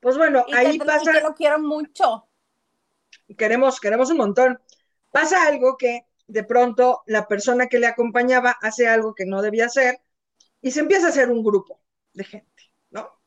[0.00, 2.28] Pues bueno, Y, ahí pasa, y que lo quiero mucho.
[3.36, 4.60] queremos, queremos un montón.
[5.10, 9.66] Pasa algo que de pronto la persona que le acompañaba hace algo que no debía
[9.66, 10.00] hacer
[10.60, 11.80] y se empieza a hacer un grupo
[12.12, 13.20] de gente, ¿no?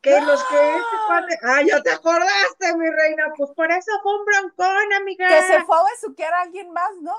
[0.00, 4.18] Que los que este cuate, ah, ya te acordaste, mi reina, pues por eso fue
[4.18, 5.28] un broncón, amiga.
[5.28, 7.14] Que se fue a besuquear a alguien más, ¿no?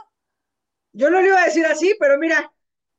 [0.94, 2.52] Yo no le iba a decir así, pero mira,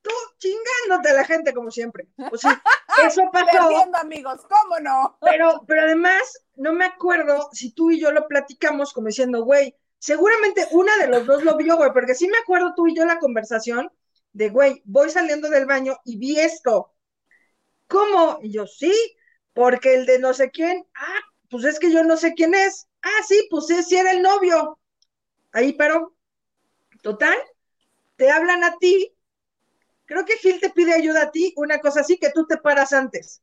[0.03, 2.07] tú chingándote a la gente como siempre.
[2.29, 2.49] Pues sí,
[3.03, 3.47] eso pasó.
[3.51, 5.17] Perdiendo, amigos, ¿cómo no?
[5.21, 9.75] Pero, pero además, no me acuerdo si tú y yo lo platicamos como diciendo, güey,
[9.97, 13.05] seguramente una de los dos lo vio, güey, porque sí me acuerdo tú y yo
[13.05, 13.89] la conversación
[14.33, 16.93] de, güey, voy saliendo del baño y vi esto.
[17.87, 18.39] ¿Cómo?
[18.41, 18.93] Y yo, sí,
[19.53, 22.87] porque el de no sé quién, ah, pues es que yo no sé quién es.
[23.01, 24.79] Ah, sí, pues sí, sí era el novio.
[25.51, 26.15] Ahí paró.
[27.01, 27.37] Total,
[28.15, 29.12] te hablan a ti.
[30.05, 32.93] Creo que Gil te pide ayuda a ti, una cosa así, que tú te paras
[32.93, 33.41] antes.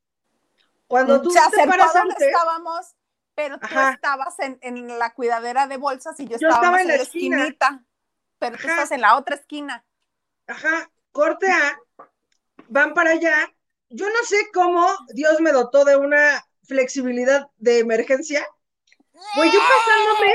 [0.87, 2.95] Cuando tú se te paras antes, estábamos,
[3.35, 3.93] pero tú Ajá.
[3.93, 7.37] estabas en, en la cuidadera de bolsas y yo, Yo estaba, en la esquina.
[7.37, 7.85] esquinita.
[8.39, 8.75] Pero tú Ajá.
[8.75, 9.85] estás en la otra esquina.
[10.47, 11.79] ajá, corte A,
[12.69, 13.53] van para allá.
[13.89, 18.47] Yo no sé cómo Dios me dotó de una flexibilidad de emergencia.
[19.37, 20.33] Güey, yo pasándome,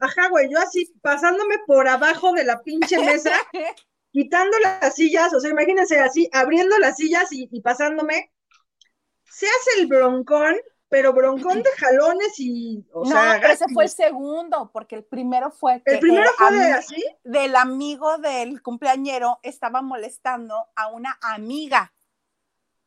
[0.00, 3.32] ajá, güey, yo así pasándome por abajo de la pinche mesa,
[4.14, 8.32] quitando las sillas, o sea, imagínense así, abriendo las sillas y, y pasándome.
[9.24, 10.54] Se hace el broncón,
[10.88, 15.04] pero broncón de jalones y, o no, sea, pero ese fue el segundo, porque el
[15.04, 17.04] primero fue que El primero eh, fue de así.
[17.24, 21.92] del amigo del cumpleañero estaba molestando a una amiga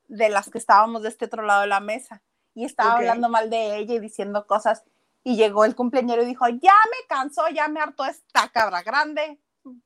[0.07, 2.23] de las que estábamos de este otro lado de la mesa
[2.53, 4.85] y estaba hablando mal de ella y diciendo cosas
[5.25, 9.41] y llegó el cumpleañero y dijo, ya me cansó, ya me hartó esta cabra grande,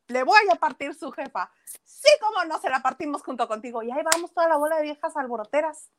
[0.08, 1.52] le voy a partir su jefa.
[1.84, 4.84] Sí, como no, se la partimos junto contigo y ahí vamos toda la bola de
[4.84, 5.90] viejas alboroteras.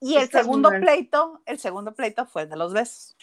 [0.00, 3.16] Y el segundo pleito, el segundo pleito fue el de los besos.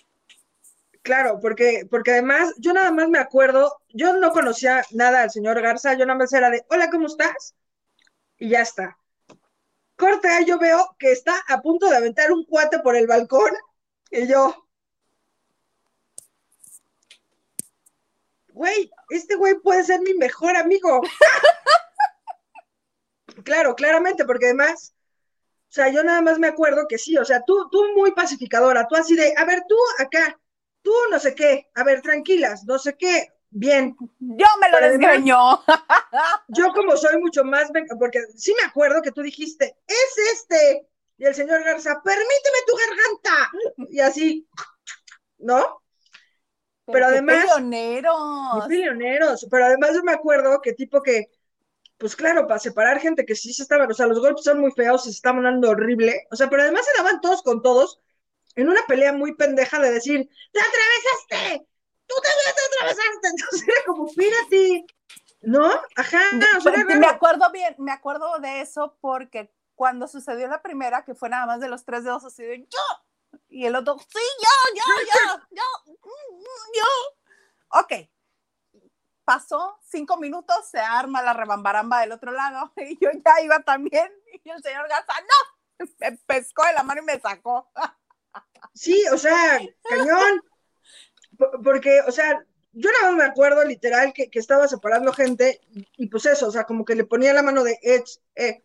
[1.03, 5.61] Claro, porque, porque además, yo nada más me acuerdo, yo no conocía nada al señor
[5.61, 7.55] Garza, yo nada más era de, hola, ¿cómo estás?
[8.37, 8.97] Y ya está.
[9.97, 13.51] Corte, A, yo veo que está a punto de aventar un cuate por el balcón,
[14.09, 14.62] y yo,
[18.53, 21.01] güey, este güey puede ser mi mejor amigo.
[23.43, 24.93] Claro, claramente, porque además,
[25.69, 28.87] o sea, yo nada más me acuerdo que sí, o sea, tú, tú muy pacificadora,
[28.87, 30.39] tú así de, a ver, tú acá,
[30.81, 33.95] tú no sé qué, a ver, tranquilas, no sé qué, bien.
[34.19, 35.63] Yo me lo desgreñó.
[36.47, 40.87] Yo como soy mucho más, porque sí me acuerdo que tú dijiste, es este,
[41.17, 43.51] y el señor Garza, permíteme tu garganta,
[43.89, 44.47] y así,
[45.39, 45.82] ¿no?
[46.85, 48.67] Pero qué además- peleoneros.
[48.67, 51.29] Peleoneros, pero además yo me acuerdo que tipo que,
[51.97, 54.71] pues claro, para separar gente que sí se estaban, o sea, los golpes son muy
[54.71, 57.99] feos, se estaban dando horrible, o sea, pero además se daban todos con todos
[58.55, 61.67] en una pelea muy pendeja de decir, ¡te atravesaste!
[62.05, 63.27] ¡Tú también te atravesaste!
[63.31, 64.85] Entonces era como, pírate,
[65.41, 65.71] ¿no?
[65.95, 66.21] Ajá,
[66.57, 67.09] o sea, me raro.
[67.09, 71.59] acuerdo bien, me acuerdo de eso porque cuando sucedió la primera, que fue nada más
[71.61, 72.79] de los tres dedos así de yo,
[73.53, 76.43] y el otro, sí, yo, yo, yo, yo,
[76.75, 77.79] yo.
[77.79, 78.09] Ok.
[79.23, 84.11] Pasó cinco minutos, se arma la rebambaramba del otro lado, y yo ya iba también,
[84.43, 87.71] y el señor Garza, no, me pescó de la mano y me sacó.
[88.73, 90.41] Sí, o sea, cañón.
[91.37, 92.43] Por- Porque, o sea,
[92.73, 95.61] yo nada más me acuerdo literal que, que estaba separando gente
[95.97, 98.03] y, pues eso, o sea, como que le ponía la mano de eh,
[98.35, 98.63] eh.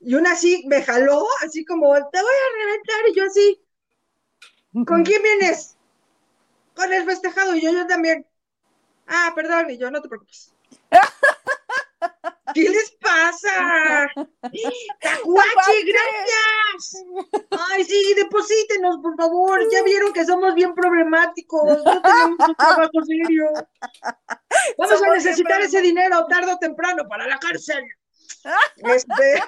[0.00, 3.62] Y una así me jaló, así como, te voy a reventar, y yo así,
[4.86, 5.76] ¿con quién vienes?
[6.74, 8.26] Con el festejado, y yo, yo también.
[9.06, 10.54] Ah, perdón, y yo, no te preocupes.
[12.54, 14.08] ¿Qué les pasa?
[15.00, 17.04] ¡Tacuache, gracias!
[17.70, 19.60] Ay, sí, deposítenos, por favor.
[19.70, 21.84] Ya vieron que somos bien problemáticos.
[21.84, 23.52] No tenemos un trabajo serio.
[24.76, 27.84] Vamos Somos a necesitar ese dinero tarde o temprano para la cárcel.
[28.76, 29.42] Este.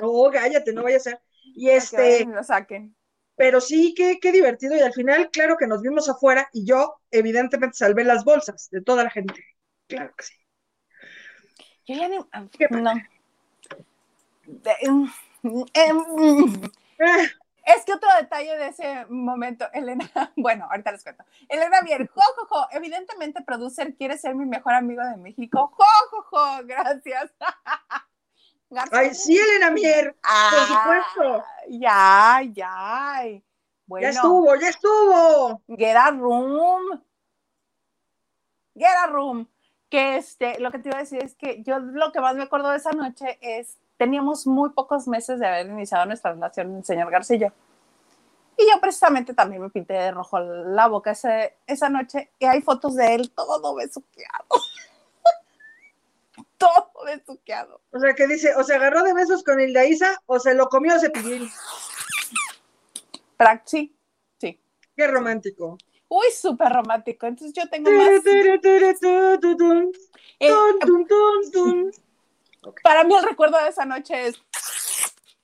[0.00, 1.20] No, cállate, no vaya a ser.
[1.54, 2.96] Y este, lo saquen.
[3.40, 4.76] Pero sí, qué, qué divertido.
[4.76, 8.82] Y al final, claro que nos vimos afuera y yo, evidentemente, salvé las bolsas de
[8.82, 9.32] toda la gente.
[9.86, 10.34] Claro que sí.
[11.86, 12.18] Yo ya ni.
[12.50, 12.92] ¿Qué No.
[14.46, 16.70] De- mm, em,
[17.00, 17.24] Ah,
[17.64, 20.04] Es que otro detalle de ese momento, Elena,
[20.36, 21.24] bueno, ahorita les cuento.
[21.48, 25.72] Elena Mier, jo, jo, jo, evidentemente, producer quiere ser mi mejor amigo de México.
[25.72, 27.32] Jo, jo, jo, gracias.
[28.70, 31.44] Garza- Ay, sí, Elena Mier, por Ah, supuesto.
[31.68, 33.40] Ya, ya.
[33.86, 35.62] Bueno, Ya estuvo, ya estuvo.
[35.76, 37.02] get a room.
[38.76, 39.46] Get a room.
[39.88, 42.44] Que este, lo que te iba a decir es que yo lo que más me
[42.44, 46.84] acuerdo de esa noche es, teníamos muy pocos meses de haber iniciado nuestra relación, el
[46.84, 47.52] señor Garcillo.
[48.56, 52.62] Y yo precisamente también me pinté de rojo la boca ese- esa noche y hay
[52.62, 54.46] fotos de él todo besuqueado.
[56.60, 57.82] Todo besuqueado.
[57.90, 60.68] O sea, que dice, o se agarró de besos con Hilda Isa o se lo
[60.68, 61.50] comió Cepillín.
[63.64, 63.96] Sí,
[64.38, 64.60] sí.
[64.94, 65.78] Qué romántico.
[66.08, 67.26] Uy, súper romántico.
[67.26, 68.10] Entonces yo tengo más...
[72.82, 74.38] Para mí el recuerdo de esa noche es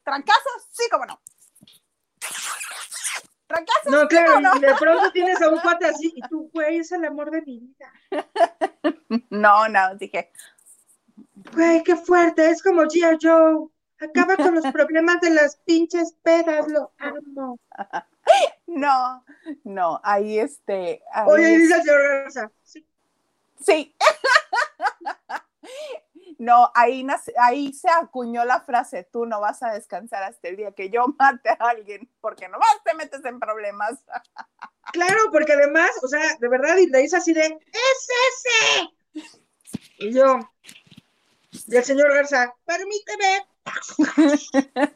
[0.05, 1.19] trancazos, sí, como no.
[3.47, 4.57] Trancazos, No, claro, cómo no.
[4.57, 7.43] y de pronto tienes a un cuate así y tú, güey, es el amor de
[7.43, 7.93] mi vida.
[9.31, 10.33] No, no, dije,
[11.55, 13.19] Güey, qué fuerte, es como G.I.
[13.21, 13.69] Joe.
[14.01, 17.59] Acaba con los problemas de las pinches pedas, lo amo.
[18.67, 19.25] no,
[19.65, 22.87] no, ahí este, ahí Oye, dice Garza, sí,
[23.61, 23.95] sí.
[26.39, 30.57] No, ahí, nace- ahí se acuñó la frase, tú no vas a descansar hasta el
[30.57, 34.03] día que yo mate a alguien, porque nomás te metes en problemas.
[34.93, 39.27] Claro, porque además, o sea, de verdad, y le dice así de, ¡es ese!
[39.99, 40.39] Y yo,
[41.67, 43.47] y el señor Garza, permíteme.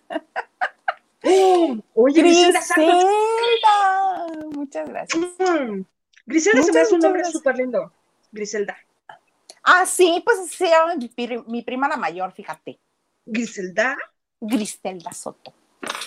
[1.95, 2.61] Oye, Griselda.
[2.77, 5.23] Griselda, muchas gracias.
[5.39, 5.83] Mm,
[6.27, 7.93] Griselda se me Muchas, hace un nombre súper lindo.
[8.33, 8.77] Griselda.
[9.63, 12.79] Ah, sí, pues se llama mi, pri- mi prima la mayor, fíjate.
[13.27, 13.97] Griselda.
[14.41, 15.53] Griselda Soto.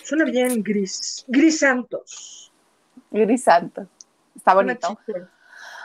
[0.04, 1.24] Suena bien gris.
[1.28, 2.52] Gris Santos.
[3.12, 3.88] Gris Santos.
[4.36, 4.98] Está bonito.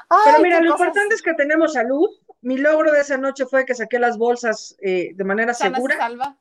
[0.08, 2.08] Ay, Pero mira, lo cosas importante es que tenemos salud.
[2.40, 6.38] Mi logro de esa noche fue que saqué las bolsas eh, de manera segura salva.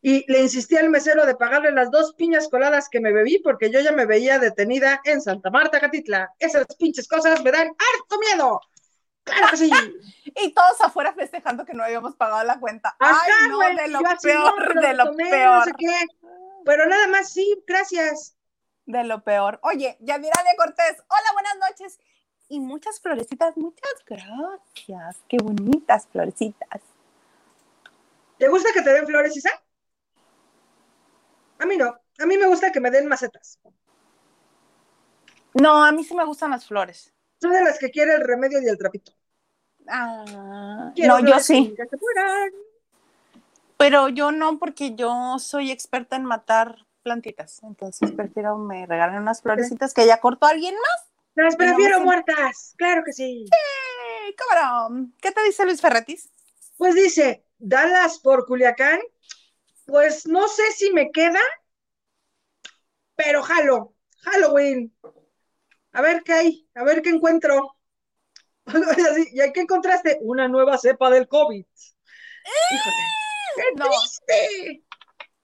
[0.00, 3.70] y le insistí al mesero de pagarle las dos piñas coladas que me bebí porque
[3.70, 6.32] yo ya me veía detenida en Santa Marta, Catitla.
[6.38, 8.60] Esas pinches cosas me dan harto miedo.
[9.24, 9.70] Claro que sí.
[10.36, 12.96] Y todos afuera festejando que no habíamos pagado la cuenta.
[12.98, 15.58] Ajá, Ay, no, güey, de lo peor, no, de lo tomé, peor.
[15.58, 16.06] No sé qué.
[16.64, 18.36] Pero nada más, sí, gracias.
[18.86, 19.60] De lo peor.
[19.62, 21.98] Oye, Yadiralia Cortés, hola, buenas noches.
[22.48, 25.16] Y muchas florecitas, muchas gracias.
[25.28, 26.80] Qué bonitas florecitas.
[28.38, 29.50] ¿Te gusta que te den flores, Isa?
[31.58, 31.86] A mí no.
[32.18, 33.58] A mí me gusta que me den macetas.
[35.54, 37.12] No, a mí sí me gustan las flores.
[37.40, 39.12] Soy de las que quiere el remedio y el trapito.
[39.88, 41.74] Ah, Quiero no, yo sí.
[41.76, 41.86] que.
[43.76, 47.62] Pero yo no, porque yo soy experta en matar plantitas.
[47.62, 51.13] Entonces prefiero me regalen unas florecitas que ya cortó alguien más.
[51.34, 53.44] Las no prefiero muertas, claro que sí.
[54.24, 55.14] ¡Ey, cabrón!
[55.20, 56.30] ¿Qué te dice Luis Ferretis?
[56.76, 59.00] Pues dice, Dallas por Culiacán,
[59.86, 61.40] pues no sé si me queda,
[63.16, 64.94] pero jalo, Halloween.
[65.92, 67.76] A ver qué hay, a ver qué encuentro.
[69.32, 70.18] ¿Y qué encontraste?
[70.22, 71.64] Una nueva cepa del COVID.
[72.70, 72.96] Híjole,
[73.56, 73.86] ¡qué No.
[73.88, 74.84] triste!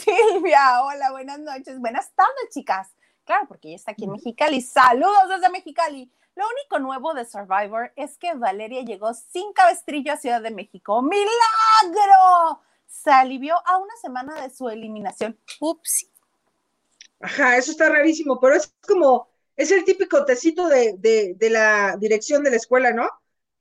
[0.03, 1.79] Silvia, hola, buenas noches.
[1.79, 2.89] Buenas tardes, chicas.
[3.25, 4.61] Claro, porque ella está aquí en Mexicali.
[4.61, 6.11] Saludos desde Mexicali.
[6.35, 11.03] Lo único nuevo de Survivor es que Valeria llegó sin cabestrillo a Ciudad de México.
[11.03, 12.61] ¡Milagro!
[12.87, 15.39] Se alivió a una semana de su eliminación.
[15.61, 16.09] Ups.
[17.21, 21.97] Ajá, eso está rarísimo, pero es como, es el típico tecito de, de, de la
[21.97, 23.09] dirección de la escuela, ¿no?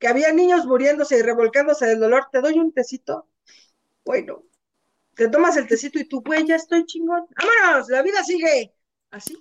[0.00, 2.26] Que había niños muriéndose y revolcándose del dolor.
[2.32, 3.28] Te doy un tecito.
[4.04, 4.42] Bueno,
[5.22, 7.24] te tomas el tecito y tú, güey, ya estoy chingón.
[7.36, 7.88] ¡Vámonos!
[7.88, 8.74] La vida sigue.
[9.12, 9.38] Así.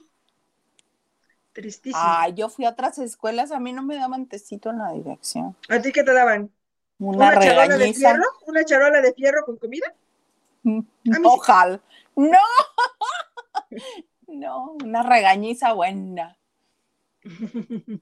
[1.54, 2.04] Tristísimo.
[2.04, 5.56] Ay, yo fui a otras escuelas, a mí no me daban tecito en la dirección.
[5.70, 6.52] ¿A ti qué te daban?
[7.00, 8.26] Una, ¿Una charola de fierro?
[8.46, 9.92] ¿Una charola de fierro con comida?
[10.64, 10.86] sí.
[11.24, 11.82] Ojalá.
[12.16, 12.38] No.
[14.28, 16.38] No, una regañiza buena.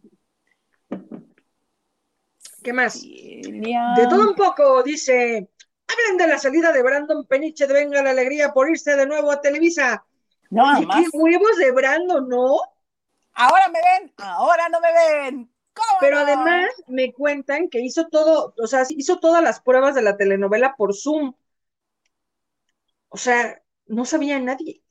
[2.63, 3.01] ¿Qué más?
[3.01, 5.49] De todo un poco, dice.
[5.91, 9.31] Hablen de la salida de Brandon Peniche de Venga la Alegría por irse de nuevo
[9.31, 10.05] a Televisa.
[10.49, 10.97] No, más.
[10.97, 12.57] qué huevos de Brandon, ¿no?
[13.33, 15.51] Ahora me ven, ahora no me ven.
[15.73, 16.21] ¿Cómo Pero no?
[16.23, 20.75] además me cuentan que hizo todo, o sea, hizo todas las pruebas de la telenovela
[20.75, 21.33] por Zoom.
[23.09, 24.83] O sea, no sabía nadie.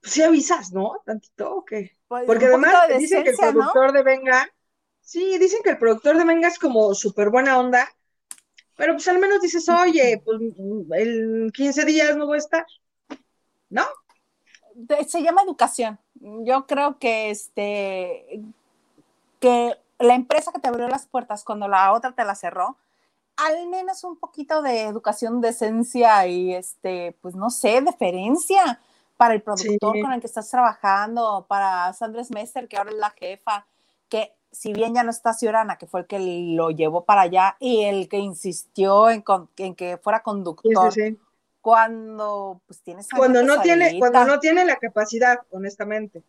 [0.00, 1.00] Pues sí avisas, ¿no?
[1.06, 1.96] Tantito, ¿o qué?
[2.08, 4.50] Pues, Porque además de dicen que el productor de Venga,
[5.00, 7.88] sí, dicen que el productor de Venga es como súper buena onda,
[8.76, 10.40] pero pues al menos dices, oye, pues
[11.00, 12.66] el 15 días no voy a estar,
[13.70, 13.84] ¿no?
[15.06, 15.98] Se llama educación.
[16.14, 18.40] Yo creo que este
[19.40, 22.76] que la empresa que te abrió las puertas cuando la otra te la cerró,
[23.36, 28.80] al menos un poquito de educación, decencia y este, pues no sé, deferencia
[29.16, 30.02] para el productor Sí.
[30.02, 33.66] con el que estás trabajando, para Sandra Mester, que ahora es la jefa,
[34.08, 36.18] que si bien ya no está Ciorana, que fue el que
[36.54, 41.00] lo llevó para allá y el que insistió en, con- en que fuera conductor, sí,
[41.10, 41.18] sí.
[41.60, 46.22] cuando pues tienes Cuando no tiene, cuando no tiene la capacidad, honestamente.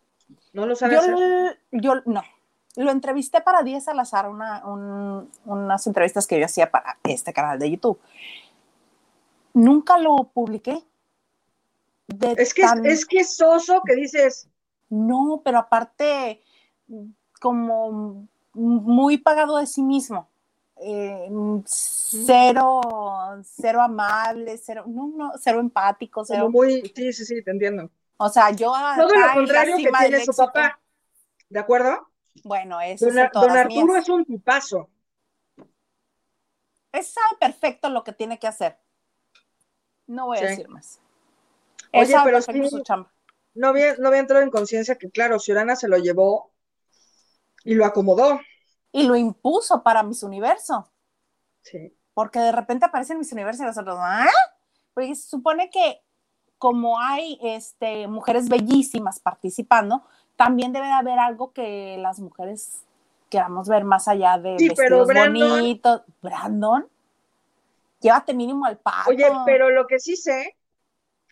[0.54, 1.60] No lo sabe Yo, hacer.
[1.72, 2.24] yo no.
[2.76, 7.32] Lo entrevisté para 10 al azar, una, un- unas entrevistas que yo hacía para este
[7.34, 8.00] canal de YouTube.
[9.54, 10.82] Nunca lo publiqué.
[12.08, 14.48] De Es que tan- es, es que es soso que dices,
[14.90, 16.42] No, pero aparte,
[17.44, 20.30] como muy pagado de sí mismo.
[20.78, 21.30] Eh,
[21.66, 22.82] cero,
[23.44, 26.46] cero amable, cero, no, no, cero empático, cero.
[26.46, 27.90] como muy, sí, sí, sí, te entiendo.
[28.16, 30.80] O sea, yo Todo acá lo contrario que tiene su éxito, papá.
[31.50, 32.08] ¿De acuerdo?
[32.46, 34.90] Bueno, eso Don, es Ar- don Arturo es un tipazo.
[36.94, 38.78] Él sabe perfecto lo que tiene que hacer.
[40.08, 40.46] No voy Sí.
[40.46, 41.02] a decir más.
[41.92, 43.12] Él Oye, sabe pero sí- su chamba.
[43.54, 46.53] No había, no había entrado en conciencia que, claro, Ciurana se lo llevó
[47.64, 48.40] y lo acomodó.
[48.92, 50.90] Y lo impuso para Miss Universo.
[51.62, 51.96] Sí.
[52.14, 54.28] Porque de repente aparece en Miss Universo y nosotros, ¿ah?
[54.94, 56.02] Porque se supone que
[56.60, 60.04] como hay este, mujeres bellísimas participando,
[60.36, 62.84] también debe de haber algo que las mujeres
[63.30, 66.02] queramos ver más allá de Sí, pero Brandon- bonitos.
[66.22, 66.88] Brandon,
[68.00, 69.10] llévate mínimo al pato.
[69.10, 70.56] Oye, pero lo que sí sé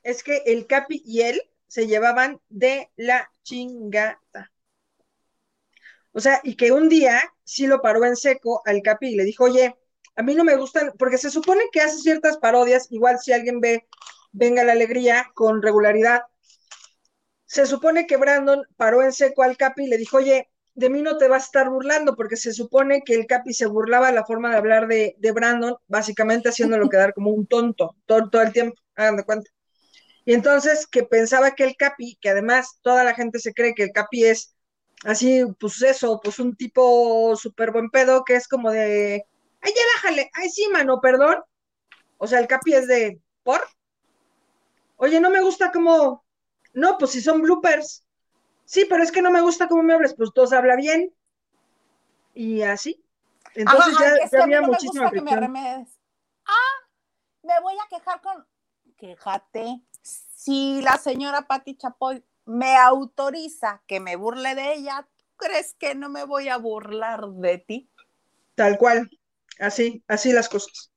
[0.03, 4.51] es que el Capi y él se llevaban de la chingada.
[6.14, 9.24] O sea, y que un día sí lo paró en seco al Capi y le
[9.24, 9.76] dijo, oye,
[10.16, 13.59] a mí no me gustan, porque se supone que hace ciertas parodias, igual si alguien
[13.62, 13.88] ve
[14.34, 16.22] Venga la Alegría con regularidad,
[17.45, 21.01] se supone que Brandon paró en seco al Capi y le dijo, oye, de mí
[21.01, 24.14] no te vas a estar burlando, porque se supone que el Capi se burlaba de
[24.14, 28.41] la forma de hablar de, de Brandon, básicamente haciéndolo quedar como un tonto todo, todo
[28.41, 29.51] el tiempo, hagan de cuenta.
[30.24, 33.84] Y entonces que pensaba que el Capi, que además toda la gente se cree que
[33.84, 34.55] el Capi es
[35.04, 39.26] así, pues eso, pues un tipo súper buen pedo, que es como de,
[39.62, 41.43] ay, ya bájale, ay, sí, mano, perdón.
[42.18, 43.62] O sea, el Capi es de, ¿por?
[44.97, 46.24] Oye, no me gusta como,
[46.74, 48.06] no, pues si son bloopers.
[48.66, 51.14] Sí, pero es que no me gusta cómo me hables, pues todos habla bien.
[52.34, 53.04] Y así.
[53.56, 55.88] Entonces Ajá, ya, es que ya mí había no me muchísima gusta que me.
[56.45, 56.88] Ah,
[57.43, 58.45] me voy a quejar con.
[58.95, 59.82] Quéjate.
[60.02, 65.95] Si la señora Patti Chapoy me autoriza que me burle de ella, ¿tú crees que
[65.95, 67.89] no me voy a burlar de ti?
[68.56, 69.10] Tal cual.
[69.58, 70.91] Así, así las cosas.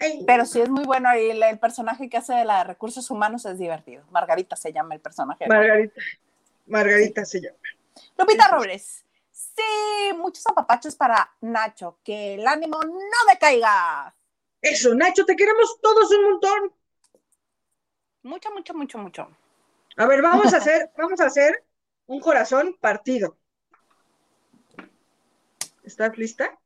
[0.00, 2.64] Ay, Pero sí es muy bueno y el, el personaje que hace de la de
[2.64, 4.04] recursos humanos es divertido.
[4.10, 5.46] Margarita se llama el personaje.
[5.46, 6.02] Margarita.
[6.66, 7.58] Margarita se llama.
[8.18, 9.04] Lupita Robles.
[9.30, 11.98] Sí, muchos apapachos para Nacho.
[12.02, 14.12] Que el ánimo no me caiga.
[14.60, 16.72] Eso, Nacho, te queremos todos un montón.
[18.24, 19.28] Mucho, mucho, mucho, mucho.
[19.96, 21.64] A ver, vamos a hacer, vamos a hacer
[22.06, 23.38] un corazón partido.
[25.82, 26.58] ¿Estás lista?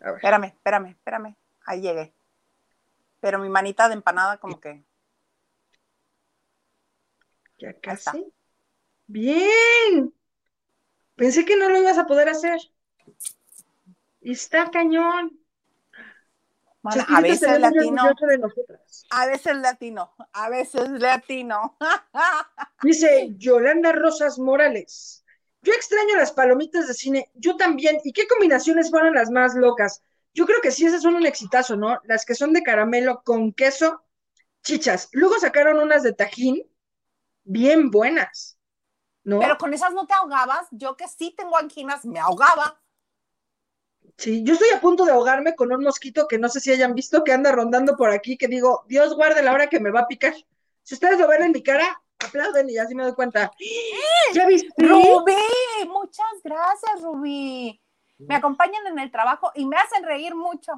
[0.00, 0.16] A ver.
[0.16, 1.36] Espérame, espérame, espérame.
[1.66, 2.14] Ahí llegué.
[3.20, 4.84] Pero mi manita de empanada como que...
[7.58, 8.32] Ya casi.
[9.06, 10.12] Bien.
[11.14, 12.60] Pensé que no lo ibas a poder hacer.
[14.20, 15.43] Está cañón.
[16.84, 19.06] A veces latino, orgulloso de nosotras.
[19.10, 21.78] a veces latino, a veces latino.
[22.82, 25.24] Dice Yolanda Rosas Morales.
[25.62, 27.30] Yo extraño las palomitas de cine.
[27.34, 27.98] Yo también.
[28.04, 30.02] ¿Y qué combinaciones fueron las más locas?
[30.34, 32.00] Yo creo que sí, esas son un exitazo, ¿no?
[32.04, 34.04] Las que son de caramelo con queso,
[34.62, 35.08] chichas.
[35.12, 36.62] Luego sacaron unas de tajín,
[37.44, 38.58] bien buenas,
[39.22, 39.38] ¿no?
[39.38, 40.66] Pero con esas no te ahogabas.
[40.70, 42.82] Yo que sí tengo anginas, me ahogaba.
[44.16, 46.94] Sí, yo estoy a punto de ahogarme con un mosquito que no sé si hayan
[46.94, 50.00] visto que anda rondando por aquí, que digo, Dios guarde la hora que me va
[50.00, 50.34] a picar.
[50.82, 53.50] Si ustedes lo ven en mi cara, aplauden y así me doy cuenta.
[54.34, 54.68] ¿Ya viste?
[54.78, 55.34] Rubí,
[55.88, 57.80] muchas gracias, Rubí.
[58.18, 60.72] Me acompañan en el trabajo y me hacen reír mucho.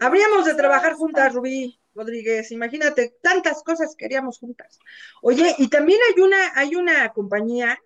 [0.00, 2.50] Habríamos de trabajar juntas, Rubí Rodríguez.
[2.50, 4.78] Imagínate, tantas cosas que haríamos juntas.
[5.22, 7.78] Oye, y también hay una, hay una compañía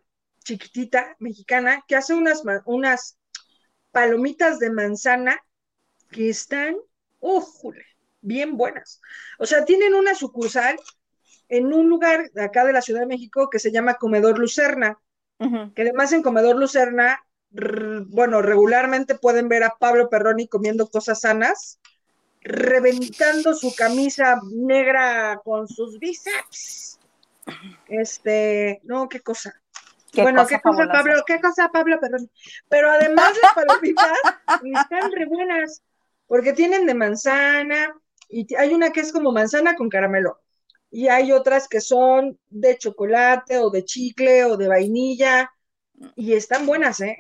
[0.45, 3.19] chiquitita, mexicana, que hace unas, unas
[3.93, 5.39] palomitas de manzana
[6.11, 6.77] que están,
[7.21, 7.85] ¡újule!
[8.23, 9.01] bien buenas.
[9.39, 10.79] O sea, tienen una sucursal
[11.49, 14.99] en un lugar de acá de la Ciudad de México que se llama Comedor Lucerna,
[15.75, 21.81] que además en Comedor Lucerna, bueno, regularmente pueden ver a Pablo Perroni comiendo cosas sanas,
[22.43, 26.99] reventando su camisa negra con sus bíceps.
[27.89, 29.60] Este, no, qué cosa.
[30.13, 30.89] Qué bueno, cosa qué cosa.
[30.89, 32.31] Pablo, qué cosa, Pablo Perroni.
[32.69, 34.13] Pero además las palomitas
[34.65, 35.83] están re buenas,
[36.27, 37.95] porque tienen de manzana,
[38.29, 40.41] y hay una que es como manzana con caramelo,
[40.91, 45.53] y hay otras que son de chocolate, o de chicle, o de vainilla,
[46.17, 47.17] y están buenas, ¿eh?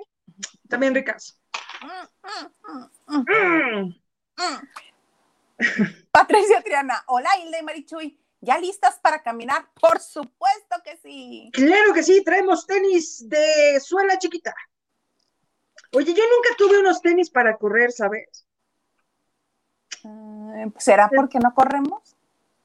[0.68, 1.40] También ricas.
[1.82, 2.06] Mm,
[3.10, 3.94] Mm.
[4.36, 4.66] mm.
[6.10, 9.70] Patricia Triana, hola Hilda y Marichuy, ¿ya listas para caminar?
[9.80, 11.50] Por supuesto que sí.
[11.52, 14.54] Claro que sí, traemos tenis de suela chiquita.
[15.92, 18.46] Oye, yo nunca tuve unos tenis para correr, ¿sabes?
[20.04, 22.16] Eh, ¿Será porque no corremos?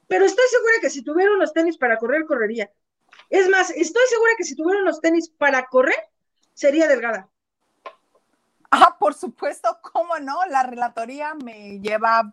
[0.06, 2.70] Pero estoy segura que si tuviera unos tenis para correr, correría.
[3.28, 5.98] Es más, estoy segura que si tuviera unos tenis para correr,
[6.54, 7.28] sería delgada.
[8.70, 12.32] Ah, por supuesto, cómo no, la relatoría me lleva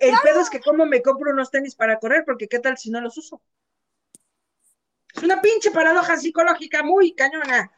[0.00, 2.90] El pedo es que cómo me compro unos tenis para correr, porque qué tal si
[2.90, 3.40] no los uso.
[5.14, 7.70] Es una pinche paradoja psicológica muy cañona.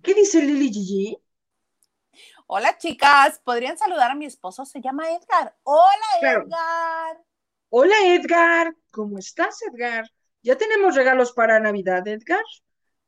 [0.00, 1.18] ¿Qué dice Lili Gigi?
[2.46, 4.64] Hola chicas, ¿podrían saludar a mi esposo?
[4.64, 5.56] Se llama Edgar.
[5.64, 5.90] Hola.
[6.22, 7.24] Edgar.
[7.68, 10.10] Hola Edgar, ¿cómo estás Edgar?
[10.42, 12.44] Ya tenemos regalos para Navidad, Edgar.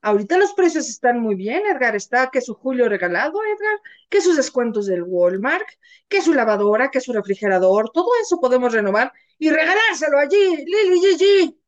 [0.04, 1.94] Ahorita los precios están muy bien, Edgar.
[1.94, 3.80] Está que su Julio regalado, Edgar,
[4.10, 5.66] que sus descuentos del Walmart,
[6.08, 11.62] que su lavadora, que su refrigerador, todo eso podemos renovar y regalárselo allí, Lili Gigi.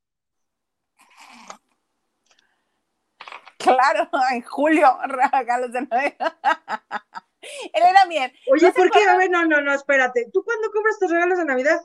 [3.58, 6.36] Claro, en julio, regalos de Navidad.
[7.72, 8.32] Elena Mier.
[8.50, 9.04] Oye, ¿no se ¿por qué?
[9.08, 10.28] A ver, no, no, no, espérate.
[10.32, 11.80] ¿Tú cuándo compras tus regalos de Navidad?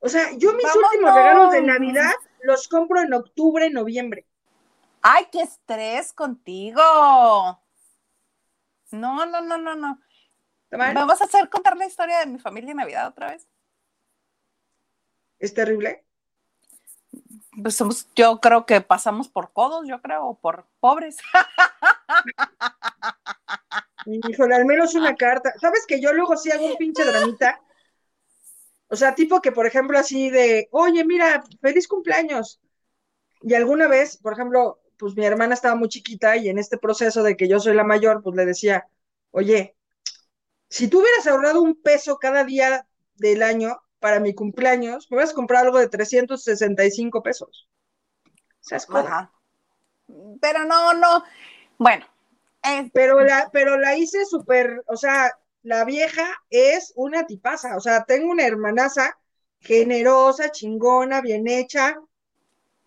[0.00, 0.90] O sea, yo mis Vámonos.
[0.92, 2.12] últimos regalos de Navidad
[2.42, 4.26] los compro en octubre, noviembre.
[5.06, 6.80] Ay, qué estrés contigo.
[8.90, 9.98] No, no, no, no, no.
[10.70, 13.46] vas a hacer contar la historia de mi familia en Navidad otra vez?
[15.38, 16.06] ¿Es terrible?
[17.62, 21.18] Pues somos, yo creo que pasamos por codos, yo creo, o por pobres.
[24.06, 25.52] Híjole, al menos una carta.
[25.60, 27.60] ¿Sabes que yo luego sí hago un pinche dramita?
[28.88, 32.58] O sea, tipo que, por ejemplo, así de, oye, mira, feliz cumpleaños.
[33.42, 37.22] Y alguna vez, por ejemplo, pues mi hermana estaba muy chiquita y en este proceso
[37.22, 38.88] de que yo soy la mayor, pues le decía,
[39.32, 39.76] oye,
[40.70, 42.86] si tú hubieras ahorrado un peso cada día
[43.16, 47.68] del año para mi cumpleaños, me hubieras comprado algo de 365 pesos.
[48.60, 49.30] ¿Sabes Ajá.
[50.40, 51.22] Pero no, no.
[51.76, 52.06] Bueno.
[52.94, 58.04] Pero la, pero la hice súper, o sea, la vieja es una tipaza, o sea,
[58.04, 59.18] tengo una hermanaza
[59.60, 62.00] generosa, chingona, bien hecha.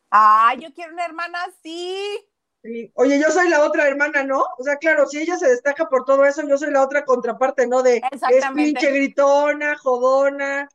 [0.10, 2.20] Ay, yo quiero una hermana así.
[2.64, 4.44] Y, oye, yo soy la otra hermana, ¿no?
[4.58, 7.68] O sea, claro, si ella se destaca por todo eso, yo soy la otra contraparte,
[7.68, 7.82] ¿no?
[7.84, 10.68] De es pinche gritona, jodona.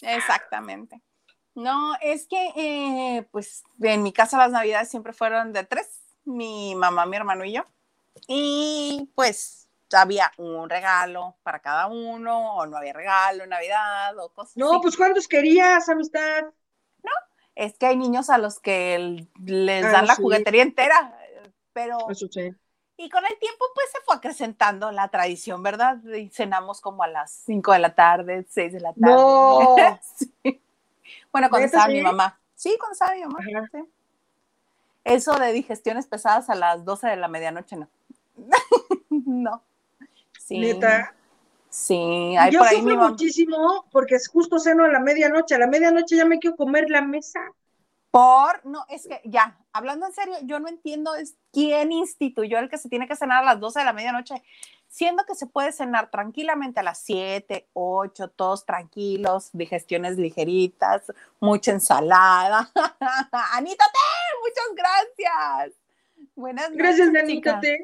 [0.00, 1.00] Exactamente.
[1.54, 6.74] No, es que, eh, pues, en mi casa las navidades siempre fueron de tres, mi
[6.74, 7.64] mamá, mi hermano y yo.
[8.26, 14.28] Y pues había un regalo para cada uno, o no había regalo en Navidad, o
[14.30, 14.78] cosas No, así.
[14.82, 16.44] pues ¿cuántos querías, amistad?
[17.58, 20.22] Es que hay niños a los que les Ah, dan la sí.
[20.22, 21.18] juguetería entera,
[21.72, 22.08] pero...
[22.08, 22.54] Eso sí.
[22.96, 25.98] Y con el tiempo, pues se fue acrecentando la tradición, ¿verdad?
[26.04, 29.12] Y cenamos como a las 5 de la tarde, 6 de la tarde.
[29.12, 29.74] No.
[30.16, 30.62] Sí.
[31.32, 31.92] Bueno, cuando ¿Neta estaba sí?
[31.94, 32.38] mi mamá.
[32.54, 33.38] Sí, cuando estaba mi mamá.
[35.02, 37.88] Eso de digestiones pesadas a las 12 de la medianoche, no.
[39.10, 39.62] no.
[40.38, 40.60] Sí.
[40.60, 41.12] Neta.
[41.70, 45.54] Sí, hay Yo por ahí sufro mi muchísimo porque es justo ceno a la medianoche.
[45.54, 47.40] A la medianoche ya me quiero comer la mesa.
[48.10, 52.70] Por, no, es que ya, hablando en serio, yo no entiendo es quién instituyó el
[52.70, 54.42] que se tiene que cenar a las 12 de la medianoche,
[54.88, 61.72] siendo que se puede cenar tranquilamente a las 7, 8, todos tranquilos, digestiones ligeritas, mucha
[61.72, 62.70] ensalada.
[63.52, 63.98] Anita T,
[64.42, 65.74] muchas gracias.
[66.34, 67.60] Buenas Gracias, noches, Danita.
[67.60, 67.78] chicas.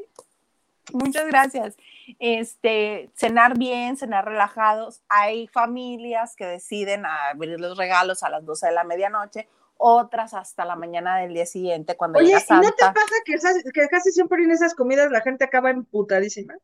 [0.92, 1.76] Muchas gracias.
[2.18, 5.02] Este, cenar bien, cenar relajados.
[5.08, 10.64] Hay familias que deciden abrir los regalos a las 12 de la medianoche, otras hasta
[10.64, 12.92] la mañana del día siguiente cuando Oye, llega ¿y no te Santa.
[12.94, 16.54] pasa que, esas- que casi siempre en esas comidas la gente acaba emputadísima?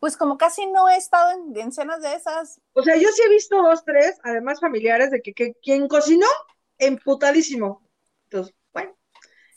[0.00, 3.22] Pues como casi no he estado en, en cenas de esas, O sea, yo sí
[3.24, 6.26] he visto dos, tres, además familiares, de que, que quien cocinó,
[6.78, 7.80] emputadísimo.
[8.24, 8.54] Entonces,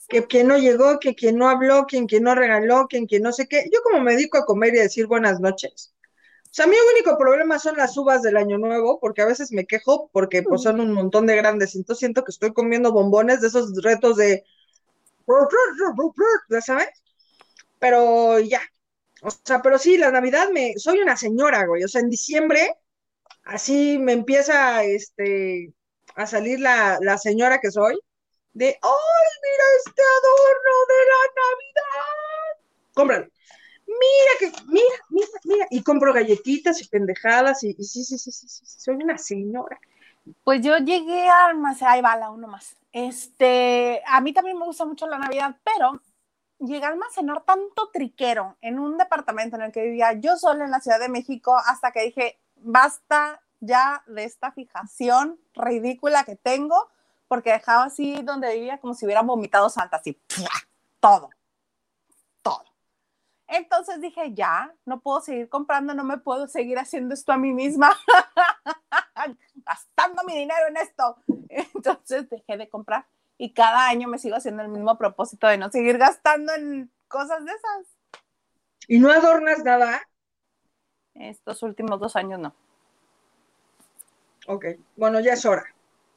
[0.08, 3.32] que quien no llegó, que quien no habló, quien, quien no regaló, quien, quien no
[3.34, 3.66] sé qué.
[3.72, 5.93] Yo como me dedico a comer y a decir buenas noches.
[6.45, 9.66] O sea, mi único problema son las uvas del año nuevo, porque a veces me
[9.66, 11.76] quejo porque pues son un montón de grandes.
[11.76, 14.43] Entonces siento que estoy comiendo bombones de esos retos de...
[16.49, 16.88] ¿Ya sabes?
[17.80, 18.62] Pero ya.
[19.22, 20.74] O sea, pero sí, la Navidad me...
[20.78, 21.84] Soy una señora, güey.
[21.84, 22.78] O sea, en diciembre
[23.43, 25.74] así me empieza este,
[26.16, 27.97] a salir la, la señora que soy,
[28.54, 32.64] de, ¡ay, mira este adorno de la Navidad!
[32.93, 33.28] Cómpralo.
[33.88, 35.68] Mira que, mira, mira, mira.
[35.70, 39.80] Y compro galletitas y pendejadas y, y sí, sí, sí, sí, sí, soy una señora.
[40.44, 42.76] pues yo llegué a almacenar, ahí va la uno más.
[42.91, 46.02] Este, a mí también me gusta mucho la Navidad, pero
[46.60, 50.72] llegué a almacenar tanto triquero en un departamento en el que vivía yo sola en
[50.72, 56.90] la Ciudad de México hasta que dije, basta ya de esta fijación ridícula que tengo,
[57.28, 60.20] porque dejaba así donde vivía como si hubiera vomitado Santa, así,
[60.99, 61.30] todo,
[62.41, 62.64] todo.
[63.48, 67.54] Entonces dije, ya, no puedo seguir comprando, no me puedo seguir haciendo esto a mí
[67.54, 67.95] misma,
[69.66, 71.18] gastando mi dinero en esto.
[71.49, 73.06] Entonces dejé de comprar
[73.38, 77.45] y cada año me sigo haciendo el mismo propósito de no seguir gastando en cosas
[77.45, 77.98] de esas.
[78.88, 80.02] Y no adornas nada.
[81.14, 82.54] Estos últimos dos años no.
[84.48, 85.66] Ok, bueno, ya es hora.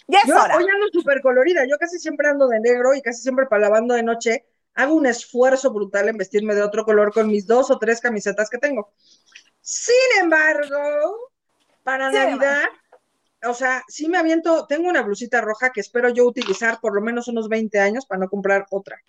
[0.09, 0.56] Ya es Yo hora.
[0.56, 3.94] hoy ando súper colorida, yo casi siempre ando de negro y casi siempre para lavando
[3.94, 4.44] de noche
[4.74, 8.48] hago un esfuerzo brutal en vestirme de otro color con mis dos o tres camisetas
[8.51, 8.93] que tengo.
[9.60, 11.31] Sin embargo,
[11.82, 12.64] para Navidad,
[13.44, 17.01] o sea, sí me aviento, tengo una blusita roja que espero yo utilizar por lo
[17.01, 19.01] menos unos 20 años para no comprar otra.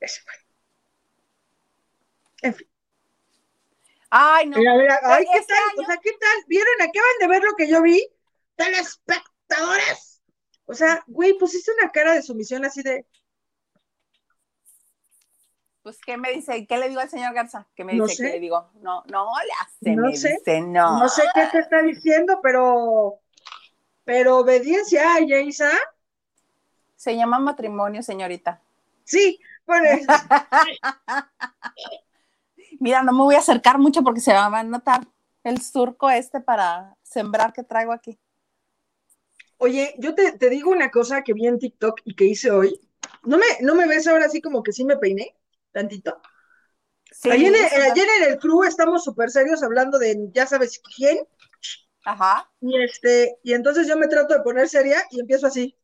[0.00, 0.32] Ese fue.
[2.42, 2.68] En fin.
[4.10, 4.58] Ay, no.
[4.58, 5.62] Mira, mira, ay, ¿qué Este tal?
[5.72, 6.44] año- O sea, ¿qué tal?
[6.46, 6.74] ¿Vieron?
[6.80, 8.06] Acaban de ver lo que yo vi.
[10.66, 13.06] O sea, güey, pusiste una cara de sumisión así de,
[15.82, 16.66] Pues, ¿qué me dice?
[16.66, 17.68] ¿Qué le digo al señor Garza?
[17.76, 18.16] ¿Qué me No dice?
[18.16, 18.22] sé.
[18.24, 18.70] ¿Qué le digo?
[18.82, 20.30] No, no le hace, No me sé.
[20.30, 20.98] dice, no.
[20.98, 23.20] no sé qué te está diciendo, pero,
[24.04, 25.70] pero obediencia, ay, Isa.
[26.96, 28.60] Se llama matrimonio, señorita.
[29.04, 29.86] Sí, bueno,
[32.80, 35.06] Mira, no me voy a acercar mucho porque se va a notar
[35.44, 38.18] el surco este para sembrar que traigo aquí.
[39.58, 42.80] Oye, yo te, te digo una cosa que vi en TikTok y que hice hoy.
[43.24, 45.34] ¿No me, ¿No me ves ahora así como que sí me peiné?
[45.72, 46.20] Tantito.
[47.10, 50.80] Sí, ayer, en, sí, ayer en el crew estamos súper serios hablando de ya sabes
[50.96, 51.18] quién.
[52.04, 52.50] Ajá.
[52.60, 55.76] Y este, y entonces yo me trato de poner seria y empiezo así.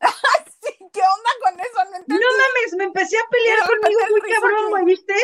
[0.62, 2.04] Sí, ¿qué onda con eso?
[2.06, 5.14] No No mames, me empecé a pelear conmigo muy cabrón, güey, ¿viste?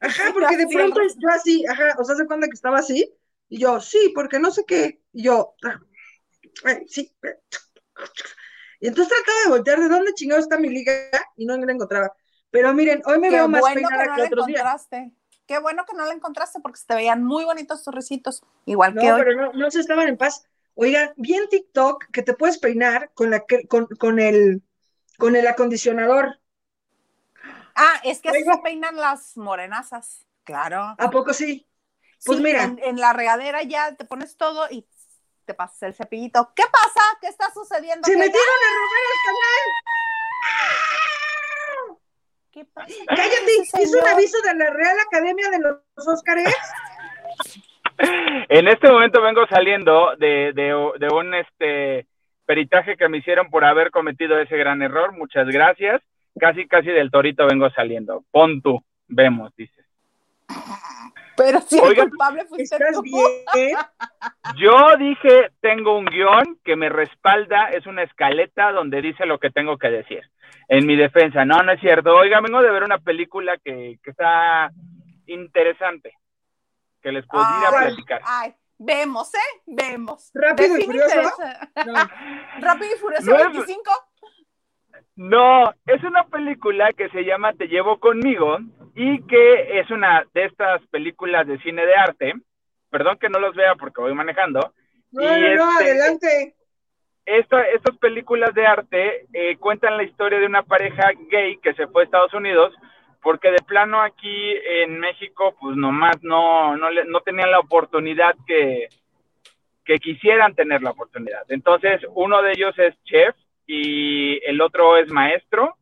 [0.00, 3.14] Ajá, porque de pronto yo así, ajá, o sea, se cuenta que estaba así,
[3.50, 5.80] y yo, sí, porque no sé qué, y yo, ah,
[6.88, 7.12] sí.
[8.80, 10.92] Y entonces trataba de voltear de dónde chingado está mi liga
[11.36, 12.12] y no la encontraba.
[12.50, 14.60] Pero miren, hoy me Qué veo más bueno que peinada no que otros días.
[14.60, 15.12] encontraste.
[15.46, 18.94] Qué bueno que no la encontraste porque se te veían muy bonitos tus risitos, igual
[18.94, 19.20] No, que hoy.
[19.24, 20.44] pero no, no se estaban en paz.
[20.74, 24.62] Oigan, vi en TikTok que te puedes peinar con la que- con, con el
[25.18, 26.38] con el acondicionador.
[27.74, 28.54] Ah, es que así Oiga.
[28.54, 30.26] se peinan las morenazas.
[30.44, 30.94] Claro.
[30.96, 31.66] ¿A poco sí?
[32.24, 32.64] Pues Sí, mira.
[32.64, 34.86] En, en la regadera ya te pones todo y
[35.48, 36.52] te pasas el cepillito.
[36.54, 37.00] ¿Qué pasa?
[37.22, 38.04] ¿Qué está sucediendo?
[38.06, 39.64] ¡Se ¿Qué- metieron a robar el canal!
[42.52, 42.94] ¿Qué pasa?
[43.08, 46.54] Cállate, hizo un aviso de la Real Academia de los Óscares.
[48.50, 50.66] En este momento vengo saliendo de, de,
[50.98, 52.06] de un este
[52.46, 55.12] peritaje que me hicieron por haber cometido ese gran error.
[55.12, 56.02] Muchas gracias.
[56.38, 58.22] Casi, casi del torito vengo saliendo.
[58.30, 59.82] Pon tú, vemos, dice.
[61.38, 63.02] Pero si el Oigan, culpable fuiste ¿Estás tú.
[63.02, 63.24] bien?
[64.58, 69.50] Yo dije, tengo un guion que me respalda, es una escaleta donde dice lo que
[69.50, 70.20] tengo que decir.
[70.68, 72.14] En mi defensa, no, no es cierto.
[72.14, 74.70] Oiga, vengo de ver una película que, que está
[75.26, 76.12] interesante,
[77.02, 78.20] que les podría Ay, platicar.
[78.26, 79.60] Ay, vemos, ¿eh?
[79.66, 80.30] Vemos.
[80.34, 81.20] ¿Rápido y Furioso?
[81.86, 81.94] No.
[82.60, 83.90] Rápido y Furioso No es- 25.
[85.16, 88.58] No, es una película que se llama Te llevo conmigo
[89.00, 92.34] y que es una de estas películas de cine de arte.
[92.90, 94.72] Perdón que no los vea porque voy manejando.
[95.12, 96.54] No, Y no, no, este- adelante.
[97.24, 101.86] Esta- estas películas de arte eh, cuentan la historia de una pareja gay que se
[101.86, 102.74] fue a Estados Unidos
[103.22, 104.52] porque de plano aquí
[104.82, 108.88] en México pues nomás no, no, no tenían la oportunidad que,
[109.84, 111.42] que quisieran tener la oportunidad.
[111.50, 115.76] Entonces uno de ellos es chef y el otro es maestro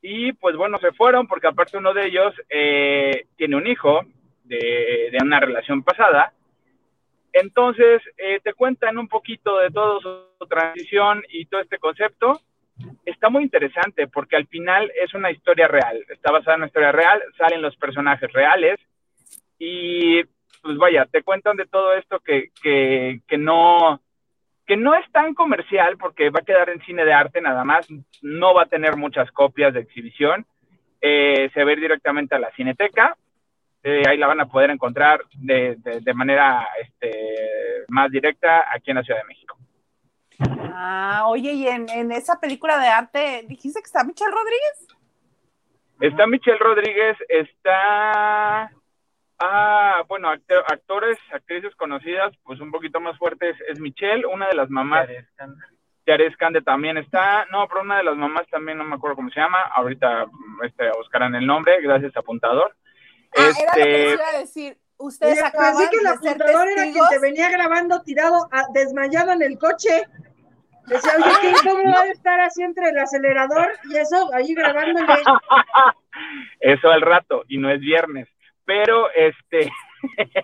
[0.00, 4.00] y pues bueno, se fueron porque aparte uno de ellos eh, tiene un hijo
[4.44, 6.32] de, una relación pasada
[7.32, 12.40] entonces, eh, te cuentan un poquito de toda su transición y todo este concepto.
[13.04, 16.92] Está muy interesante porque al final es una historia real, está basada en una historia
[16.92, 18.78] real, salen los personajes reales
[19.58, 20.22] y
[20.62, 24.00] pues vaya, te cuentan de todo esto que, que, que no
[24.68, 27.88] que no es tan comercial porque va a quedar en cine de arte nada más,
[28.20, 30.44] no va a tener muchas copias de exhibición,
[31.00, 33.16] eh, se va a ir directamente a la cineteca,
[33.82, 37.10] eh, ahí la van a poder encontrar de, de, de manera este,
[37.88, 39.56] más directa aquí en la Ciudad de México.
[40.74, 44.86] Ah, oye, y en, en esa película de arte, dijiste que está Michelle Rodríguez.
[46.00, 48.70] Está Michelle Rodríguez, está...
[49.40, 54.54] Ah, bueno, actor- actores, actrices conocidas, pues un poquito más fuertes es Michelle, una de
[54.56, 55.08] las mamás.
[56.06, 59.30] Yares Cande también está, no, pero una de las mamás también no me acuerdo cómo
[59.30, 60.26] se llama, ahorita
[60.64, 62.74] este, buscarán el nombre, gracias apontador.
[63.36, 64.78] Ah, era lo que les Este, iba a decir.
[65.00, 69.42] Ustedes acaban pensé que el apuntador era quien te venía grabando tirado, a- desmayado en
[69.42, 70.02] el coche.
[70.86, 75.06] Decía, oye, ¿qué, ¿cómo va a estar así entre el acelerador y eso, ahí grabándole?
[76.60, 78.28] eso al rato, y no es viernes.
[78.68, 79.72] Pero, este,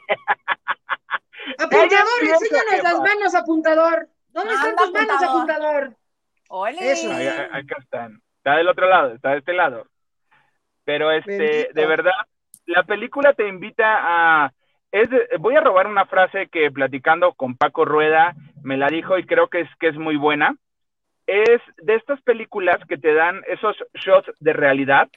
[1.59, 4.09] Apuntador, enséñanos que las manos, apuntador.
[4.31, 5.95] ¿Dónde están tus manos, apuntador.
[6.49, 6.93] Ole.
[6.93, 7.13] Eso.
[7.13, 8.23] ahí- ahí- acá están.
[8.39, 9.87] Está del otro lado, está de este lado.
[10.85, 11.73] Pero, este, Bendito.
[11.75, 12.13] de verdad,
[12.65, 14.53] la película te invita a...
[14.91, 19.19] Es de- voy a robar una frase que platicando con Paco Rueda me la dijo
[19.19, 20.57] y creo que es, que es muy buena.
[21.27, 25.09] Es de estas películas que te dan esos shots de realidad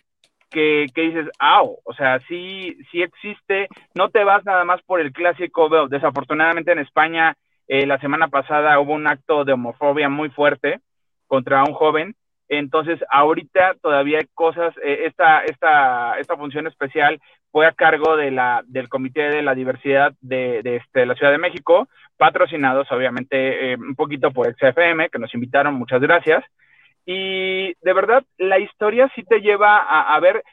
[0.49, 1.79] que, que dices, ¡au!
[1.83, 5.87] O sea, sí, sí existe, no te vas nada más por el clásico.
[5.87, 7.35] Desafortunadamente en España
[7.67, 10.79] eh, la semana pasada hubo un acto de homofobia muy fuerte
[11.27, 12.15] contra un joven.
[12.49, 17.19] Entonces, ahorita todavía hay cosas, eh, esta, esta, esta función especial
[17.51, 21.33] fue a cargo de la, del Comité de la Diversidad de, de, este, la Ciudad
[21.33, 26.43] de México, patrocinados obviamente eh, un poquito por XFM, que nos invitaron, muchas gracias.
[27.09, 30.43] Y de verdad, la historia sí te lleva a, a ver,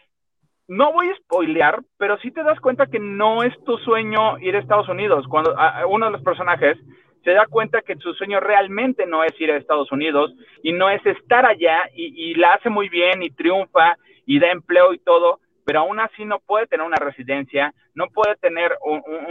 [0.69, 4.57] no voy a spoilear, pero sí te das cuenta que no es tu sueño ir
[4.57, 5.27] a Estados Unidos.
[5.29, 6.79] Cuando a, uno de los personajes
[7.25, 10.33] se da cuenta que su sueño realmente no es ir a Estados Unidos
[10.63, 14.93] y no es estar allá y, la hace muy bien y triunfa y da empleo
[14.95, 18.77] y todo, pero aún así no puede tener una residencia, no puede tener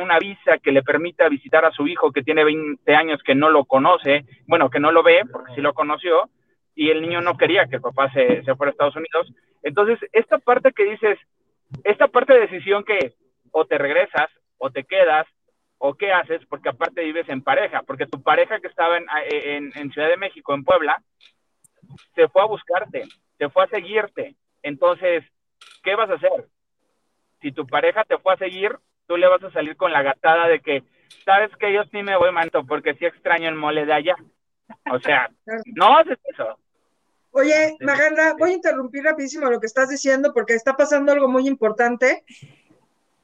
[0.02, 3.50] una visa que le permita visitar a su hijo que tiene 20 años que no
[3.50, 6.30] lo conoce, bueno, que no lo ve, porque sí lo conoció,
[6.76, 9.32] y el niño no quería que el papá se, se fuera a Estados Unidos.
[9.62, 11.20] Entonces, esta parte que dices,
[11.84, 13.14] esta parte de decisión que
[13.52, 15.28] o te regresas o te quedas
[15.78, 19.72] o qué haces, porque aparte vives en pareja, porque tu pareja que estaba en, en,
[19.76, 21.02] en Ciudad de México, en Puebla,
[22.16, 23.04] se fue a buscarte,
[23.38, 24.36] se fue a seguirte.
[24.62, 25.24] Entonces,
[25.84, 26.48] ¿qué vas a hacer?
[27.42, 28.78] Si tu pareja te fue a seguir,
[29.08, 30.84] tú le vas a salir con la gatada de que,
[31.26, 34.16] sabes que yo sí me voy, manto, porque sí extraño el mole de allá.
[34.92, 35.30] O sea,
[35.66, 36.58] no haces eso.
[37.32, 41.48] Oye, Maganda, voy a interrumpir rapidísimo lo que estás diciendo porque está pasando algo muy
[41.48, 42.24] importante.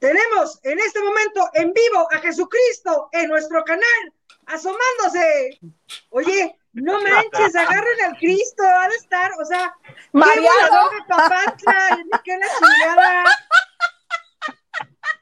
[0.00, 4.12] Tenemos en este momento en vivo a Jesucristo en nuestro canal,
[4.46, 5.60] asomándose.
[6.08, 9.74] Oye, no manches, agarren al Cristo, ha de estar, o sea,
[10.12, 10.90] Mariano.
[12.24, 13.24] qué la chingada.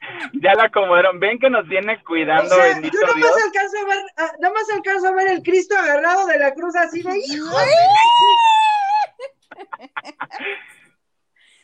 [0.33, 3.43] Ya la acomodaron, ven que nos viene cuidando, o sea, bendito yo nomás Dios.
[3.45, 7.01] alcanzo a ver, ah, nomás alcanzo a ver el Cristo agarrado de la cruz así
[7.01, 7.55] de hijo.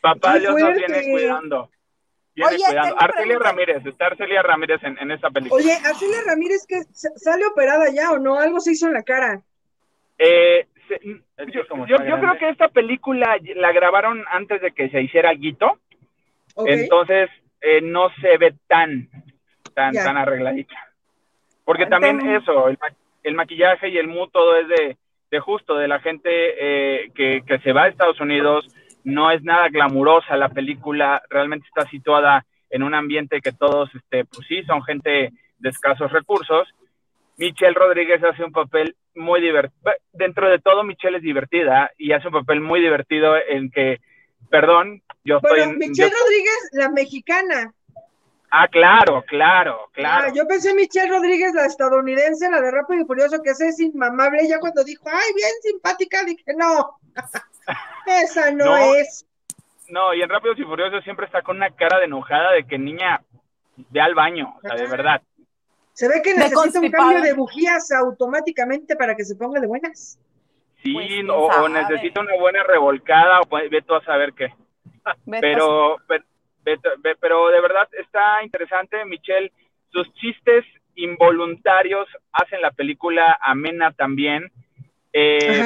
[0.00, 1.70] Papá Qué Dios nos viene cuidando.
[2.34, 2.96] Viene Oye, cuidando.
[3.00, 3.38] Arcelia.
[3.38, 5.62] Ramírez, está Arcelia Ramírez en, en esta película.
[5.62, 9.42] Oye, Arcelia Ramírez que sale operada ya o no, algo se hizo en la cara.
[10.18, 15.32] Eh, se- que yo, creo que esta película la grabaron antes de que se hiciera
[15.32, 15.78] Guito,
[16.56, 17.28] entonces
[17.60, 19.08] eh, no se ve tan,
[19.74, 20.76] tan, tan arregladita.
[21.64, 22.78] Porque también eso, el,
[23.22, 24.96] el maquillaje y el mood, todo es de,
[25.30, 28.66] de justo, de la gente eh, que, que se va a Estados Unidos,
[29.04, 34.24] no es nada glamurosa la película, realmente está situada en un ambiente que todos, este,
[34.24, 36.68] pues sí, son gente de escasos recursos.
[37.36, 39.92] Michelle Rodríguez hace un papel muy divertido.
[40.12, 44.00] Dentro de todo, Michelle es divertida y hace un papel muy divertido en que,
[44.50, 45.78] perdón, yo estoy Bueno, en...
[45.78, 47.74] Michelle yo- Rodríguez, la mexicana.
[48.50, 50.28] ah, claro, claro, claro.
[50.28, 53.78] Ah, yo pensé Michelle Rodríguez, la estadounidense, la de Rápido y Furioso, que esa es
[53.80, 54.46] inmamable.
[54.48, 56.96] Ya cuando dijo, ay, bien simpática, dije, no,
[58.06, 58.94] esa no, No.
[58.94, 59.24] es.
[59.88, 62.76] No, y en Rápidos y Furiosos siempre está con una cara de enojada de que
[62.78, 63.22] niña,
[63.76, 65.22] ve al baño, o sea, de verdad.
[65.92, 70.18] Se ve que necesita un cambio de bujías automáticamente para que se ponga de buenas.
[70.86, 70.92] Sí,
[71.26, 74.48] Pues, o, o necesita una buena revolcada, o puede- ve tú a saber qué.
[75.40, 75.96] Pero,
[76.64, 79.52] pero, ve- pero de verdad está interesante, Michelle.
[79.90, 80.64] Sus chistes
[81.20, 84.50] involuntarios hacen la película amena también.
[85.12, 85.62] Eh,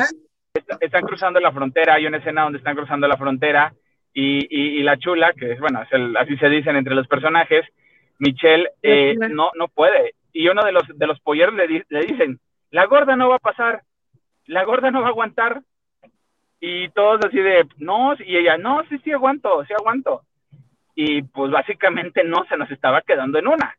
[0.80, 3.72] están cruzando la frontera, hay una escena donde están cruzando la frontera
[4.12, 7.06] y, y- y la chula, que es, bueno, es el- así se dicen entre los
[7.08, 7.64] personajes,
[8.18, 10.14] Michelle eh, no, no puede.
[10.32, 12.38] Y uno de los, de los polleros le, di- le dicen,
[12.70, 13.82] la gorda no va a pasar,
[14.50, 15.62] la gorda no va a aguantar.
[16.60, 20.22] Y todos así de, no, y ella, no, sí, sí aguanto, sí aguanto.
[20.94, 23.74] Y pues básicamente no, se nos estaba quedando en una.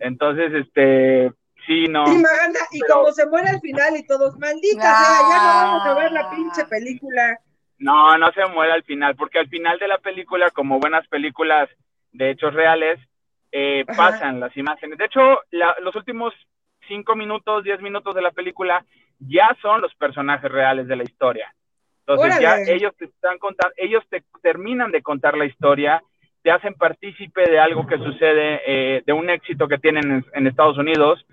[0.00, 1.32] Entonces, este,
[1.66, 2.04] sí, no.
[2.04, 5.04] Y Maganda, y Pero- como se muere al final y todos, maldita Ah.
[5.04, 7.38] sea, ya no vamos a ver la pinche película.
[7.78, 11.70] No, no se muere al final, porque al final de la película, como buenas películas
[12.12, 12.98] de hechos reales,
[13.52, 13.96] eh, Ajá.
[14.10, 14.98] pasan las imágenes.
[14.98, 16.34] De hecho, la- los últimos
[16.88, 18.84] cinco minutos, diez minutos de la película
[19.18, 21.52] ya son los personajes reales de la historia.
[22.06, 26.02] Entonces ya ellos te están contando, ellos te terminan de contar la historia,
[26.42, 30.46] te hacen partícipe de algo que sucede, eh, de un éxito que tienen en, en
[30.46, 31.24] Estados Unidos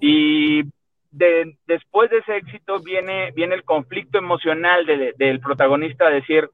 [0.00, 0.64] y
[1.10, 6.50] de- después de ese éxito viene, viene el conflicto emocional de- de- del protagonista, decir,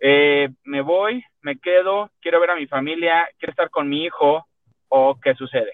[0.00, 4.46] eh, me voy, me quedo, quiero ver a mi familia, quiero estar con mi hijo,
[4.88, 5.72] o qué sucede.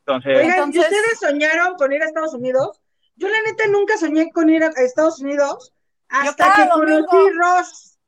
[0.00, 2.80] Entonces, Oigan, ¿y Entonces- ustedes soñaron con ir a Estados Unidos?
[3.18, 5.74] Yo la neta nunca soñé con ir a Estados Unidos
[6.08, 7.06] hasta que domingo.
[7.08, 7.98] conocí Ross.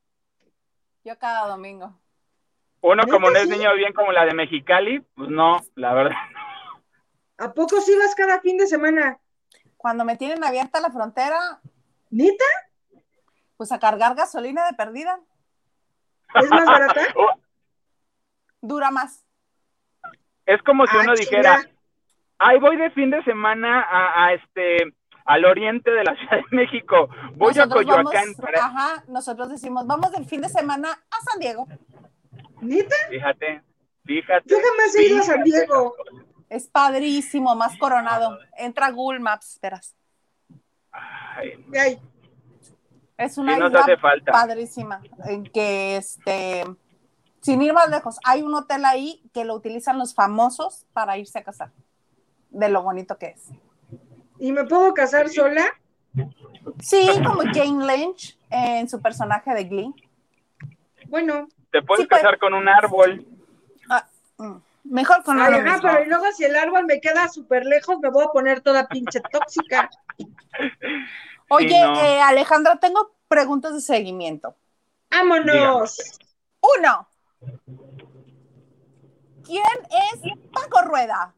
[1.04, 1.98] Yo cada domingo.
[2.82, 3.56] uno como no ¿neta es sí?
[3.58, 6.16] niño bien como la de Mexicali, pues no, la verdad.
[7.38, 9.18] ¿A poco sí vas cada fin de semana?
[9.76, 11.60] Cuando me tienen abierta la frontera,
[12.10, 12.44] ¿Nita?
[13.56, 15.18] pues a cargar gasolina de perdida.
[16.34, 17.00] ¿Es más barata?
[18.62, 19.24] Dura más.
[20.46, 21.68] Es como si Ah, uno dijera,
[22.38, 24.94] ay, voy de fin de semana a, a este
[25.32, 29.48] al oriente de la Ciudad de México, voy a Nosotros Coyoacán vamos- para, Ajá, nosotros
[29.50, 31.66] decimos, vamos del fin de semana a San Diego.
[32.60, 32.94] ¿Nita?
[33.08, 33.62] fíjate,
[34.04, 34.44] fíjate.
[34.46, 35.42] Yo jamás he ido a San.
[35.44, 35.94] Diego.
[36.48, 38.36] Es padrísimo, más coronado.
[38.58, 39.94] Entra a Google Maps, verás.
[40.90, 42.00] Ay, Ay,
[43.16, 44.32] Es una sí isla falta.
[44.32, 45.00] padrísima.
[45.26, 46.64] En que este,
[47.40, 51.38] sin ir más lejos, hay un hotel ahí que lo utilizan los famosos para irse
[51.38, 51.70] a casar.
[52.50, 53.48] De lo bonito que es.
[54.40, 55.66] ¿Y me puedo casar sola?
[56.80, 59.94] Sí, como Jane Lynch en su personaje de Glee.
[61.08, 62.20] Bueno, te puedes Sí, pues.
[62.22, 63.24] casar con un árbol.
[64.38, 65.78] Mm, Mejor con ajá, mismo.
[65.82, 68.88] pero y luego si el árbol me queda súper lejos, me voy a poner toda
[68.88, 69.90] pinche tóxica.
[71.50, 72.00] Oye, Sí, no.
[72.02, 74.56] eh, Alejandra, tengo preguntas de seguimiento.
[75.10, 76.18] ¡Vámonos!
[76.78, 77.06] Uno.
[79.44, 80.20] ¿Quién es
[80.52, 81.34] Paco Rueda?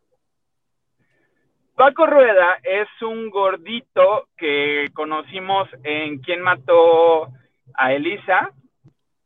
[1.74, 7.28] Paco Rueda es un gordito que conocimos en Quién mató
[7.74, 8.50] a Elisa,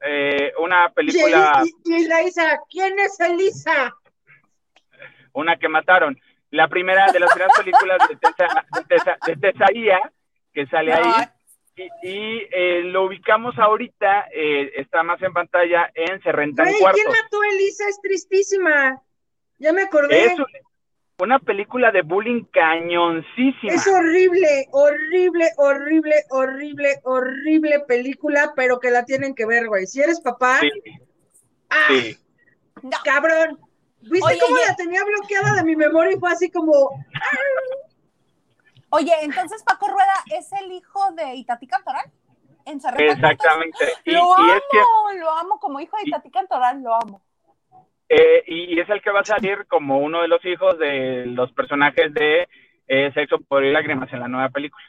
[0.00, 3.94] eh, una película, Y, y- y la Isa, ¿quién es Elisa?
[5.32, 6.18] una que mataron.
[6.50, 7.98] La primera de las primeras películas
[9.26, 10.00] de Tesaía,
[10.54, 11.12] que sale ahí.
[11.76, 16.78] Y, y, eh, lo ubicamos ahorita, eh, está más en pantalla, en Se rentan Güey,
[16.80, 17.02] cuartos.
[17.02, 17.84] ¿quién mató a Elisa?
[17.86, 19.02] Es tristísima.
[19.58, 20.24] Ya me acordé.
[20.24, 20.46] Es un-
[21.18, 23.72] una película de bullying cañoncísima.
[23.72, 29.86] Es horrible, horrible, horrible, horrible, horrible película, pero que la tienen que ver, güey.
[29.86, 30.70] Si eres papá, Sí,
[31.70, 32.18] ¡ah, sí.
[32.82, 32.90] No.
[33.04, 33.58] cabrón!
[34.02, 36.90] ¿Viste Oye, cómo la tenía bloqueada de mi memoria y fue así como,
[38.90, 42.10] Oye, entonces Paco Rueda es el hijo de Itatí Cantoral.
[42.66, 42.76] En.
[42.76, 43.78] Exactamente.
[44.04, 47.22] Y, Lo y amo, es que lo amo como hijo de Itatí Cantoral, lo amo.
[48.08, 51.26] Eh, y, y es el que va a salir como uno de los hijos de
[51.26, 52.48] los personajes de
[52.86, 54.84] eh, Sexo por y Lágrimas en la nueva película.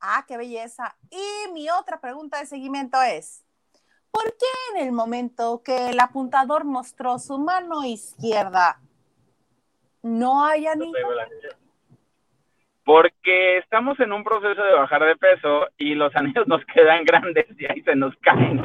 [0.00, 0.96] Ah, qué belleza.
[1.10, 3.44] Y mi otra pregunta de seguimiento es,
[4.10, 8.80] ¿por qué en el momento que el apuntador mostró su mano izquierda
[10.02, 11.08] no hay anillo?
[12.84, 17.46] Porque estamos en un proceso de bajar de peso y los anillos nos quedan grandes
[17.56, 18.60] y ahí se nos caen.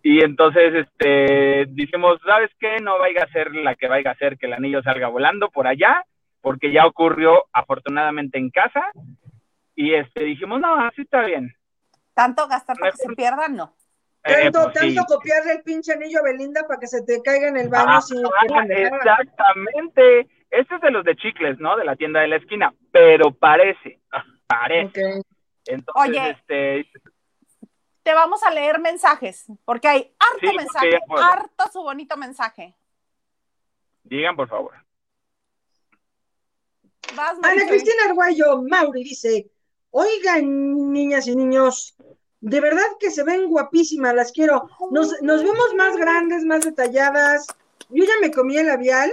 [0.00, 2.76] Ah, Y entonces este dijimos, ¿sabes qué?
[2.82, 5.66] No vaya a ser la que vaya a ser que el anillo salga volando por
[5.66, 6.04] allá,
[6.40, 8.82] porque ya ocurrió afortunadamente en casa.
[9.74, 11.54] Y este dijimos, no, así está bien.
[12.14, 13.48] ¿Tanto gastar para que se pierda?
[13.48, 13.74] No.
[14.24, 14.94] Eh, tanto, pues, sí.
[14.94, 17.86] tanto copiarle el pinche anillo a Belinda para que se te caiga en el baño
[17.88, 18.18] Ah, sin
[18.70, 20.28] exactamente.
[20.50, 21.76] Este es de los de chicles, ¿no?
[21.76, 24.00] De la tienda de la esquina, pero parece,
[24.46, 25.22] parece.
[25.66, 26.30] Entonces, Oye.
[26.30, 26.86] este,
[28.02, 32.74] Te vamos a leer mensajes, porque hay harto Sí, mensaje, harto su bonito mensaje.
[34.04, 34.72] digan por favor.
[37.14, 37.66] Vas, Ana.
[37.66, 39.50] Cristina Arguayo, Mauri dice,
[39.90, 41.94] oigan, niñas y niños,
[42.40, 44.68] de verdad que se ven guapísimas, las quiero.
[44.90, 47.46] Nos, nos vemos más grandes, más detalladas.
[47.90, 49.12] Yo ya me comí el labial.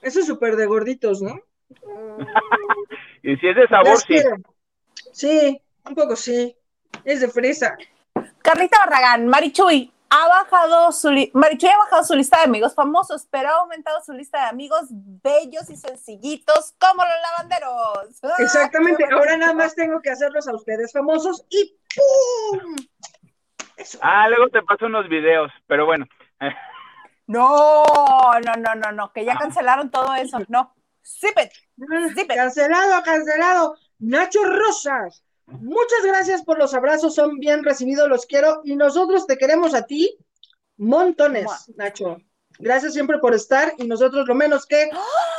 [0.00, 1.40] Eso es súper de gorditos, ¿no?
[3.22, 4.22] Y si es de sabor, sí.
[5.12, 6.56] Sí, un poco sí.
[7.06, 7.76] Es de fresa.
[8.42, 13.26] Carlita Barragán, Marichuy ha bajado su li- Marichuy ha bajado su lista de amigos famosos,
[13.30, 18.20] pero ha aumentado su lista de amigos bellos y sencillitos como los lavanderos.
[18.22, 19.04] ¡Ah, Exactamente.
[19.12, 22.76] Ahora nada más tengo que hacerlos a ustedes famosos y ¡pum!
[23.76, 23.98] Eso.
[24.02, 26.06] Ah, luego te paso unos videos, pero bueno.
[27.28, 27.82] No,
[28.44, 30.38] no, no, no, no, que ya cancelaron todo eso.
[30.46, 30.72] No.
[31.04, 31.50] Zip it.
[32.14, 32.36] Zip it.
[32.36, 33.76] Cancelado, cancelado.
[33.98, 39.36] Nacho Rosas, muchas gracias por los abrazos, son bien recibidos, los quiero y nosotros te
[39.38, 40.16] queremos a ti
[40.76, 41.46] montones,
[41.76, 42.18] Nacho.
[42.58, 44.88] Gracias siempre por estar y nosotros lo menos que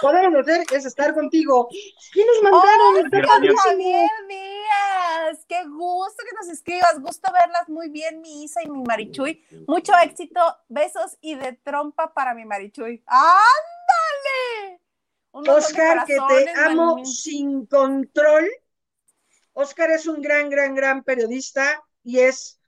[0.01, 1.67] podemos hacer es estar contigo.
[2.13, 2.95] ¿Qué nos mandaron?
[2.95, 3.33] ¡Ay, Está Gracias.
[3.33, 3.61] padrísimo.
[3.63, 5.45] Javier Díaz!
[5.47, 7.01] ¡Qué gusto que nos escribas!
[7.01, 9.43] Gusto verlas muy bien, mi Isa y mi Marichuy.
[9.67, 10.39] Mucho éxito,
[10.69, 13.03] besos y de trompa para mi Marichuy.
[13.07, 14.81] ¡Ándale!
[15.31, 18.47] Un Oscar, que te amo sin control.
[19.59, 22.59] Oscar es un gran, gran, gran periodista y es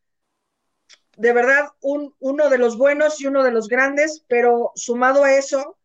[1.18, 5.36] de verdad un, uno de los buenos y uno de los grandes, pero sumado a
[5.36, 5.78] eso,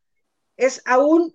[0.56, 1.30] es aún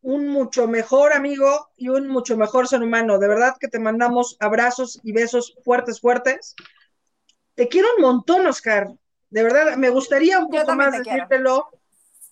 [0.00, 3.18] un mucho mejor amigo y un mucho mejor ser humano.
[3.18, 6.54] De verdad que te mandamos abrazos y besos fuertes, fuertes.
[7.54, 8.88] Te quiero un montón, Oscar.
[9.28, 11.04] De verdad, me gustaría un poco más quiero.
[11.04, 11.68] decírtelo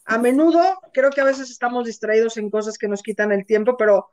[0.06, 0.81] a menudo.
[0.94, 4.09] Creo que a veces estamos distraídos en cosas que nos quitan el tiempo, pero,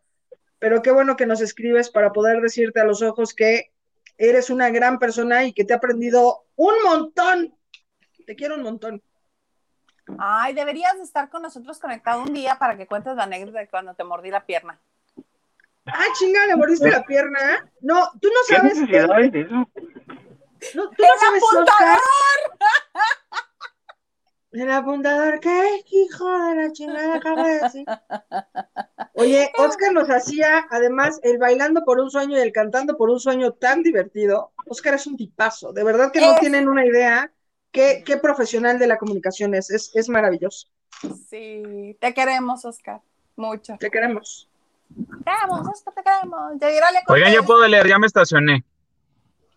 [0.60, 3.72] pero qué bueno que nos escribes para poder decirte a los ojos que
[4.18, 7.56] eres una gran persona y que te he aprendido un montón.
[8.26, 9.02] Te quiero un montón.
[10.20, 13.68] Ay, deberías de estar con nosotros conectado un día para que cuentes la anécdota de
[13.68, 14.80] cuando te mordí la pierna.
[15.88, 17.72] Ah, chinga, le mordiste la pierna.
[17.82, 18.76] No, tú no ¿Qué sabes.
[18.76, 19.54] necesidad hay de eso?
[19.54, 19.70] No,
[20.90, 21.44] tú no ¡El sabes!
[21.44, 22.00] Oscar.
[24.56, 27.86] El apuntador, ¿qué hijo de la chingada acaba de decir?
[29.14, 33.20] Oye, Oscar nos hacía, además, el bailando por un sueño y el cantando por un
[33.20, 34.52] sueño tan divertido.
[34.68, 37.30] Oscar es un tipazo, de verdad que no Es- tienen una idea
[37.72, 39.70] qué, qué profesional de la comunicación es.
[39.70, 40.68] es, es maravilloso.
[41.30, 43.02] Sí, te queremos, Oscar.
[43.36, 43.76] Mucho.
[43.78, 44.50] Te queremos.
[44.96, 46.40] Te queremos, Oscar, te queremos.
[46.62, 48.64] Ya irá Oigan, ya puedo leer, ya me estacioné.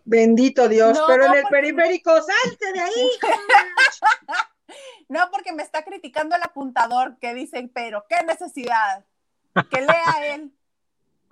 [0.03, 3.09] Bendito Dios, No, pero en el porque- periférico, salte de ahí.
[5.07, 9.05] No, porque me está criticando el apuntador que dice, pero qué necesidad.
[9.69, 10.53] Que lea él.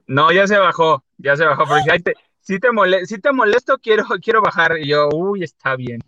[0.09, 3.33] No, ya se bajó, ya se bajó, porque ahí te- si te mole- si te
[3.33, 4.77] molesto, quiero, quiero bajar.
[4.77, 5.99] Y yo, uy, está bien.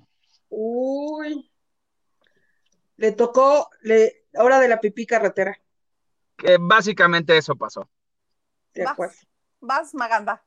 [0.47, 1.51] Uy.
[2.95, 5.59] Le tocó le, hora de la pipí carretera.
[6.37, 7.89] Que básicamente eso pasó.
[8.73, 8.93] De Vas.
[8.93, 9.15] acuerdo.
[9.59, 10.45] Vas, Maganda.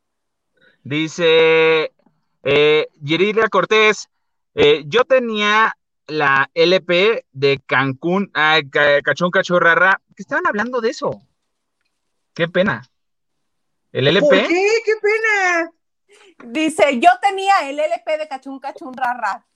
[0.82, 1.92] Dice
[2.42, 2.88] eh,
[3.50, 4.08] Cortés,
[4.54, 5.76] eh, yo tenía
[6.12, 11.20] la LP de Cancún, ah, Ca- Cachón Cachorrara, que estaban hablando de eso.
[12.34, 12.82] Qué pena.
[13.92, 14.48] ¿El ¿Por LP?
[14.48, 14.68] qué?
[14.84, 15.72] ¡Qué pena!
[16.52, 19.46] Dice, yo tenía el LP de Cachún Cachún Rara.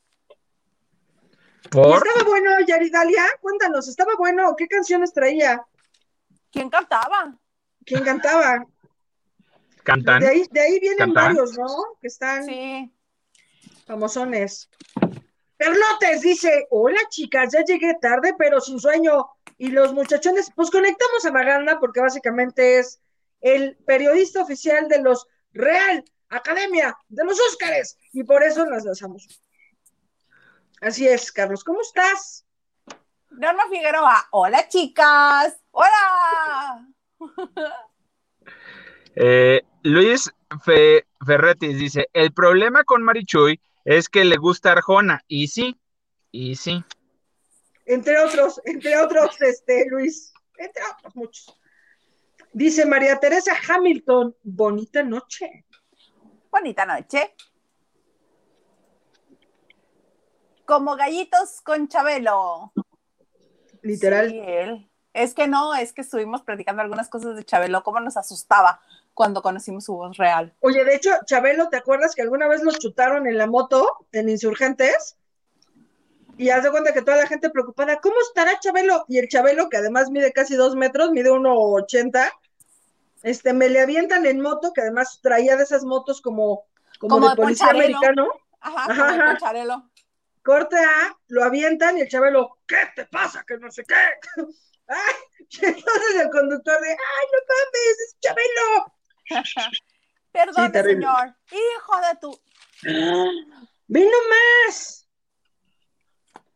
[1.64, 2.06] ¿Y ¿Por?
[2.06, 3.24] estaba bueno, Yaridalia?
[3.40, 4.54] Cuéntanos, ¿estaba bueno?
[4.56, 5.64] ¿Qué canciones traía?
[6.50, 7.36] ¿Quién cantaba?
[7.84, 8.64] ¿Quién cantaba?
[9.82, 10.20] ¿Cantan?
[10.20, 11.66] De ahí, de ahí vienen varios, ¿no?
[12.00, 12.92] Que están Sí.
[13.86, 14.70] famosones.
[15.58, 19.26] Carlotes dice, hola chicas, ya llegué tarde, pero sin sueño.
[19.58, 23.00] Y los muchachones, pues conectamos a Maganda porque básicamente es
[23.40, 27.96] el periodista oficial de los Real Academia de los Óscares.
[28.12, 29.26] Y por eso nos lanzamos.
[30.82, 32.44] Así es, Carlos, ¿cómo estás?
[33.30, 35.56] Norma Figueroa, hola chicas.
[35.70, 36.86] Hola.
[39.14, 40.30] Eh, Luis
[40.64, 45.24] Fe- Ferretis dice, el problema con Marichuy es que le gusta Arjona.
[45.28, 45.80] Y sí,
[46.32, 46.84] y sí.
[47.86, 51.60] Entre otros, entre otros, este, Luis, entre otros muchos.
[52.52, 55.64] Dice María Teresa Hamilton, bonita noche.
[56.50, 57.34] Bonita noche.
[60.64, 62.72] Como gallitos con Chabelo.
[63.82, 64.30] Literal.
[64.30, 64.90] Sí, él.
[65.12, 68.80] Es que no, es que estuvimos platicando algunas cosas de Chabelo, cómo nos asustaba
[69.16, 70.54] cuando conocimos su voz real.
[70.60, 74.28] Oye, de hecho, Chabelo, ¿te acuerdas que alguna vez los chutaron en la moto en
[74.28, 75.16] Insurgentes?
[76.36, 79.06] Y haz de cuenta que toda la gente preocupada, ¿cómo estará Chabelo?
[79.08, 82.30] Y el Chabelo, que además mide casi dos metros, mide 1,80,
[83.22, 86.66] este, me le avientan en moto, que además traía de esas motos como,
[86.98, 87.96] como, Como de de policía poncharelo.
[87.96, 88.28] americano.
[88.60, 89.24] Ajá, Ajá, como.
[89.30, 89.90] Poncharelo.
[90.44, 93.44] Corte A, lo avientan y el Chabelo, ¿qué te pasa?
[93.46, 93.94] Que no sé qué.
[94.88, 95.14] Ay,
[95.62, 98.95] entonces el conductor de, ¡ay, no mames, es Chabelo!
[100.32, 101.34] Perdón, Sí, señor.
[101.50, 102.40] Hijo de tu.
[103.88, 105.06] ¡Ve nomás!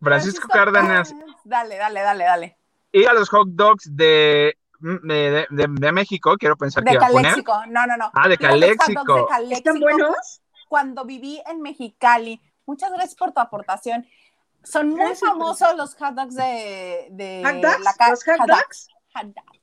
[0.02, 1.14] Francisco Cárdenas,
[1.44, 2.56] Dale, dale, dale, dale.
[2.92, 7.06] y a los hot dogs de, de, de- de México, quiero pensar que De iba
[7.06, 7.24] a poner.
[7.32, 7.66] Caléxico.
[7.68, 8.10] No, no, no.
[8.14, 9.14] Ah, de Caléxico.
[9.14, 10.40] de Caléxico ¿Están buenos?
[10.68, 12.40] Cuando viví en Mexicali.
[12.64, 14.06] Muchas gracias por tu aportación.
[14.62, 17.80] Son muy Gracias, famosos los hot dogs de, de ¿Hot dogs?
[17.84, 18.88] la ca- ¿Los hot dogs?
[19.14, 19.59] Hot dogs,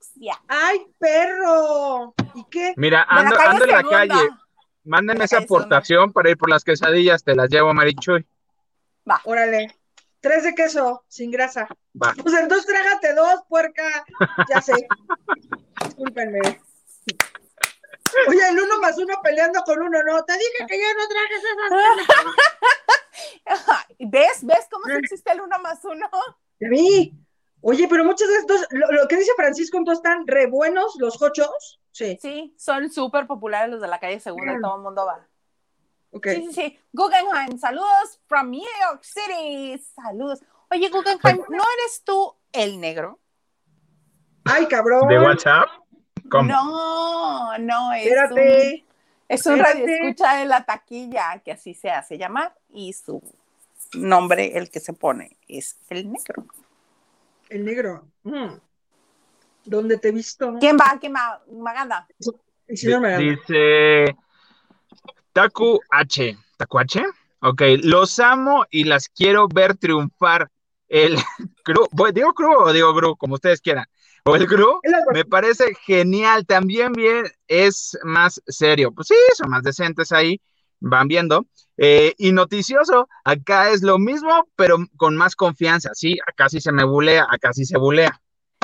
[0.48, 2.14] ¡Ay, perro!
[2.34, 2.74] ¿Y qué?
[2.78, 3.98] Mira, la ando, ando en la Segunda.
[3.98, 4.30] calle.
[4.84, 8.26] La esa aportación para ir por las quesadillas, te las llevo, Marichuy.
[9.10, 9.20] Va.
[9.26, 9.76] Órale.
[10.22, 11.68] Tres de queso, sin grasa.
[12.02, 12.14] Va.
[12.22, 13.84] Pues entonces trágate dos, puerca.
[14.50, 14.88] Ya sé.
[15.84, 16.40] Discúlpenme.
[18.30, 20.24] Oye, el uno más uno peleando con uno, no.
[20.24, 21.44] Te dije que ya no trajes
[23.46, 23.86] esas.
[24.00, 24.46] ¿Ves?
[24.46, 26.10] ¿Ves cómo se existe el uno más uno?
[26.60, 27.14] Vi.
[27.70, 31.22] Oye, pero muchas veces, entonces, lo, lo que dice Francisco, entonces están re buenos los
[31.22, 31.82] hochos.
[31.92, 34.62] Sí, Sí, son súper populares los de la calle Segunda Mm.
[34.62, 35.28] todo el mundo va.
[36.12, 36.28] ok.
[36.28, 36.80] Sí, sí, sí.
[36.94, 39.78] Guggenheim, saludos from New York City.
[39.96, 40.42] Saludos.
[40.72, 43.20] Oye, Guggenheim, ¿no eres tú el negro?
[44.46, 45.08] Ay, cabrón.
[45.10, 45.68] ¿De WhatsApp?
[46.32, 46.44] ¿Cómo?
[46.50, 48.86] No, no, es un, Espérate.
[49.28, 49.80] es un espérate.
[49.82, 53.22] radio escucha de la taquilla, que así se hace llamar, y su
[53.94, 56.46] nombre, el que se pone, es el negro.
[57.50, 58.08] El negro.
[58.24, 58.56] Mm.
[59.66, 60.56] ¿Dónde te he visto?
[60.60, 60.98] ¿Quién va?
[61.00, 61.44] ¿Quién va?
[61.52, 62.08] Maganda.
[62.68, 63.32] El señor Maganda.
[63.32, 64.16] Dice
[65.34, 66.38] Taku H.
[66.58, 67.04] ¿Taku H?
[67.42, 70.50] Ok, los amo y las quiero ver triunfar.
[70.88, 71.16] El
[71.64, 73.86] crew, digo crew o digo crew, como ustedes quieran.
[74.24, 74.80] O el crew,
[75.14, 76.46] me parece genial.
[76.46, 78.92] También bien es más serio.
[78.92, 80.42] Pues sí, son más decentes ahí,
[80.80, 81.46] van viendo.
[81.78, 85.92] Eh, y noticioso, acá es lo mismo, pero con más confianza.
[85.94, 88.20] Sí, acá sí se me bulea, acá sí se bulea.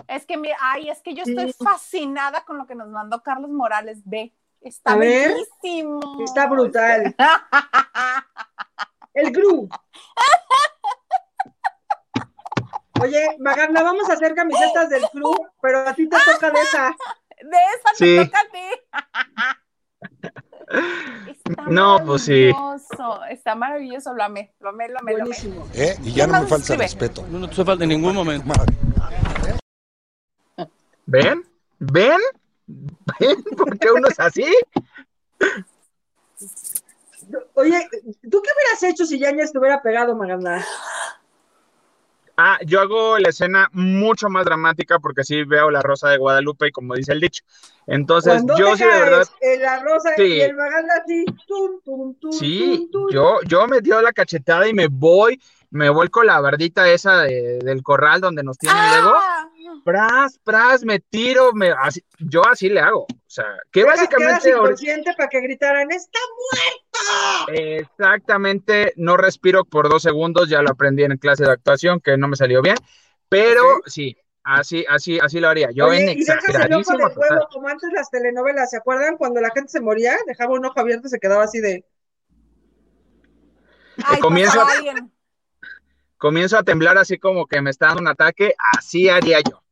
[0.07, 3.51] Es que, mira, ay, es que yo estoy fascinada con lo que nos mandó Carlos
[3.51, 3.99] Morales.
[4.03, 6.17] Ve, está bellísimo.
[6.23, 7.15] Está brutal.
[9.13, 9.69] El Gru.
[13.01, 16.95] Oye, Maganda, vamos a hacer camisetas del club, pero a ti te toca de esa.
[17.41, 18.17] De esa Sí.
[18.17, 18.67] te toca a ti.
[21.27, 22.51] Está No, pues sí.
[22.53, 25.21] maravilloso, Está maravilloso, lo amé, lo amé, lo amé, lo amé.
[25.23, 25.67] Buenísimo.
[25.73, 25.95] ¿Eh?
[26.03, 26.83] Y ya ¿Qué no me falta escribe?
[26.83, 27.25] respeto.
[27.29, 28.53] No, no te hace falta en ningún momento.
[31.05, 31.43] ¿Ven?
[31.79, 32.19] ¿Ven?
[32.67, 34.45] ¿Ven por qué uno es así?
[37.55, 37.89] Oye,
[38.29, 40.65] ¿tú qué hubieras hecho si Yañez estuviera pegado, Maganda?
[42.35, 46.67] Ah, yo hago la escena mucho más dramática porque sí veo la rosa de Guadalupe
[46.67, 47.43] y como dice el dicho.
[47.85, 49.27] Entonces, Cuando yo sí de verdad.
[49.59, 50.23] la rosa Sí.
[50.23, 53.11] y el Maganda así, tum, tum, tum, Sí, tum, tum.
[53.11, 55.39] yo, yo me dio la cachetada y me voy,
[55.69, 59.13] me voy con la bardita esa de- del corral donde nos tienen luego.
[59.83, 63.03] Pras, pras, me tiro, me, así- yo así le hago.
[63.03, 66.19] O sea, que básicamente inconsciente para que gritaran, ¡está
[66.51, 67.51] muerto!
[67.53, 72.27] exactamente no respiro por dos segundos, ya lo aprendí en clase de actuación, que no
[72.27, 72.75] me salió bien,
[73.29, 75.71] pero sí, así, así, así lo haría.
[75.71, 79.17] Yo Oye, en y dejas el ojo del huevo como antes las telenovelas, ¿se acuerdan?
[79.17, 81.83] Cuando la gente se moría, dejaba un ojo abierto y se quedaba así de...
[84.05, 85.11] ay, comienzo- alguien.
[86.17, 89.62] Comienzo a temblar así como que me está dando un ataque, así haría yo.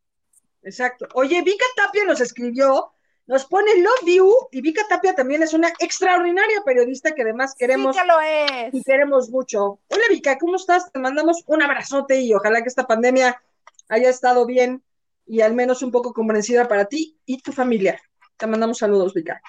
[0.64, 1.08] Exacto.
[1.14, 2.92] Oye, Vika Tapia nos escribió,
[3.28, 7.96] nos pone Love You, y Vika Tapia también es una extraordinaria periodista que además queremos
[7.96, 8.74] Sí que lo es.
[8.74, 9.80] y queremos mucho.
[9.88, 10.92] Hola Vika, ¿cómo estás?
[10.92, 13.42] Te mandamos un abrazote y ojalá que esta pandemia
[13.90, 14.84] haya estado bien
[15.26, 18.02] y al menos un poco comprensida para ti y tu familia.
[18.38, 19.42] Te mandamos saludos, Vika.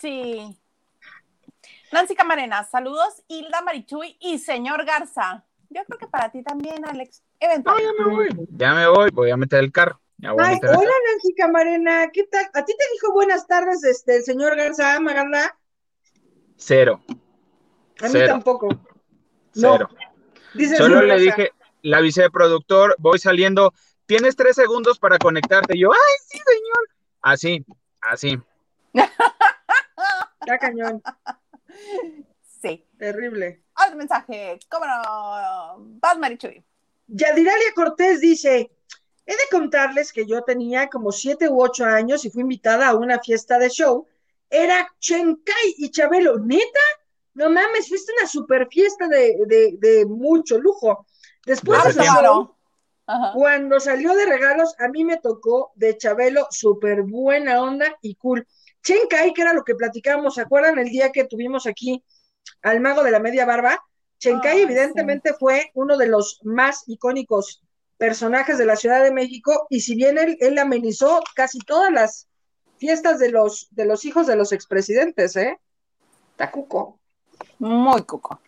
[0.00, 0.56] Sí.
[1.92, 3.22] Nancy Camarena, saludos.
[3.28, 5.44] Hilda Marichuy y señor Garza.
[5.70, 7.22] Yo creo que para ti también, Alex.
[7.40, 7.94] No, Eventualmente.
[7.98, 10.00] ya me voy, ya me voy, voy a meter el carro.
[10.18, 10.90] Ya Ay, hola.
[11.12, 12.44] Nancy Camarena, ¿qué tal?
[12.52, 15.56] ¿A ti te dijo buenas tardes este el señor Garza Maganda?
[16.56, 18.26] Cero, A mí Cero.
[18.26, 18.68] tampoco.
[19.54, 19.72] No.
[19.76, 19.88] cero.
[20.54, 23.72] Dice el Solo le dije, le avisé al productor, voy saliendo,
[24.06, 25.76] tienes tres segundos para conectarte.
[25.76, 26.88] Y yo, ay, sí, señor.
[27.22, 27.64] Así,
[28.00, 28.38] así.
[30.40, 31.00] Está cañón,
[32.60, 32.84] Sí.
[32.98, 33.62] terrible.
[33.86, 34.58] Otro mensaje.
[34.68, 35.76] ¿Cómo no?
[36.00, 36.64] Vas, Marichuy.
[37.06, 38.72] Yadiralia Cortés dice,
[39.28, 42.96] he de contarles que yo tenía como siete u ocho años y fui invitada a
[42.96, 44.06] una fiesta de show.
[44.48, 46.38] Era Chenkai y Chabelo.
[46.38, 46.80] ¿Neta?
[47.34, 51.06] No mames, fuiste una super fiesta de, de, de mucho lujo.
[51.44, 52.08] Después de
[53.06, 53.32] Ajá.
[53.34, 58.46] cuando salió de regalos, a mí me tocó de Chabelo súper buena onda y cool.
[58.82, 62.02] Chenkai, que era lo que platicábamos, ¿se acuerdan el día que tuvimos aquí
[62.62, 63.78] al mago de la media barba?
[64.18, 67.62] Chenkai Ay, evidentemente fue uno de los más icónicos
[67.98, 72.28] personajes de la Ciudad de México y si bien él, él amenizó casi todas las
[72.78, 75.58] fiestas de los, de los hijos de los expresidentes, ¿eh?
[76.36, 76.98] Tacuco.
[77.58, 78.40] Muy cuco.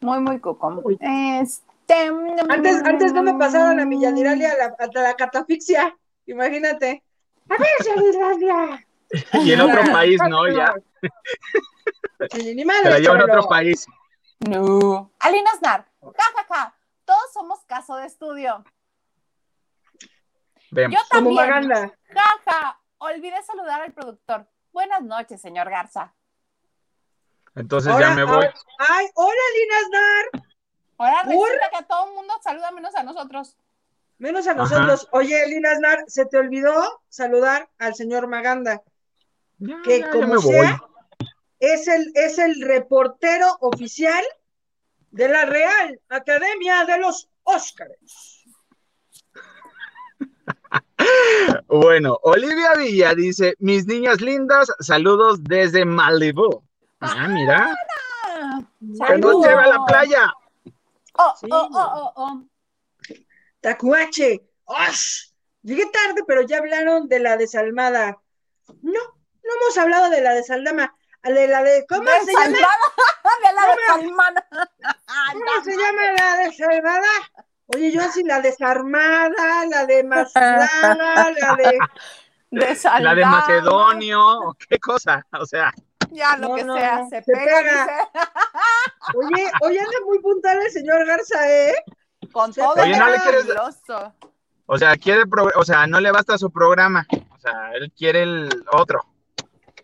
[0.00, 0.82] Muy, muy cuco.
[0.98, 2.10] Este.
[2.48, 5.96] Antes, antes no me pasaron a mi Yadiralia a la, a la catafixia,
[6.26, 7.02] imagínate.
[7.48, 8.86] A ver, Yadiralia.
[9.44, 10.48] Y en otro país, ¿no?
[10.48, 10.74] Ya,
[12.32, 13.86] Sí, ni madre, la llevo en otro país.
[14.40, 15.10] No.
[15.18, 15.86] Alina Snar.
[16.00, 16.74] Ja, ja, ja.
[17.10, 18.64] Todos somos caso de estudio.
[20.70, 20.96] Vemos.
[20.96, 21.34] Yo Como también.
[21.66, 21.98] Maganda.
[22.14, 22.80] Ja, ja.
[22.98, 24.46] Olvidé saludar al productor.
[24.72, 26.14] Buenas noches, señor Garza.
[27.56, 28.34] Entonces ya me voy.
[28.36, 30.42] ahora- Ay, hola, Linas Dar.
[30.98, 33.56] Ahora resulta que a todo el mundo saluda menos a nosotros.
[34.18, 35.08] Menos a nosotros.
[35.10, 38.82] Oye, Linas Nar, se te olvidó saludar al señor Maganda,
[39.58, 40.42] Ya, que ya, ya como voy.
[40.42, 40.80] sea,
[41.58, 44.24] es el, es el reportero oficial
[45.10, 48.44] de la Real Academia de los Óscares.
[51.66, 56.62] Bueno, Olivia Villa dice, mis niñas lindas, saludos desde Malibu.
[57.00, 57.74] Ah, mira,
[59.06, 60.32] que nos lleva a la playa.
[61.14, 61.46] Oh, Sí.
[61.50, 62.42] oh, oh, oh, oh.
[63.60, 64.42] Tacuache.
[64.64, 65.30] ¡Osh!
[65.62, 68.20] Llegué tarde, pero ya hablaron de la desalmada.
[68.82, 70.94] No, no hemos hablado de la desaldama.
[71.22, 72.46] De la de, ¿cómo se llama?
[72.46, 72.76] Desalmada
[73.44, 74.48] de la desalmada.
[75.32, 77.08] ¿Cómo se llama la desalmada?
[77.66, 81.78] Oye, yo así la desarmada, la de Maslada, la de.
[82.52, 83.04] Desalmada.
[83.04, 85.72] La de Macedonio, qué cosa, o sea,
[86.10, 88.08] Ya lo No, que no, sea, no, se, se pega.
[89.14, 91.74] Oye, hoy anda muy puntual el señor Garza, ¿eh?
[92.32, 93.46] Con Se todo Oye, ¿no le el quieres-
[94.66, 98.22] o sea, quiere, pro- o sea, no le basta su programa, o sea, él quiere
[98.22, 99.00] el otro.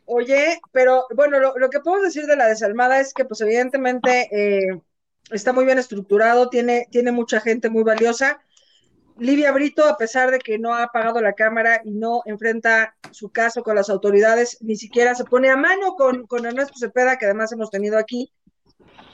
[0.06, 4.28] Oye, pero bueno, lo, lo que podemos decir de la desalmada es que, pues, evidentemente
[4.30, 4.80] eh,
[5.30, 8.40] está muy bien estructurado, tiene, tiene mucha gente muy valiosa.
[9.18, 13.30] Livia Brito, a pesar de que no ha apagado la cámara y no enfrenta su
[13.30, 17.24] caso con las autoridades, ni siquiera se pone a mano con, con Ernesto Cepeda, que
[17.24, 18.30] además hemos tenido aquí.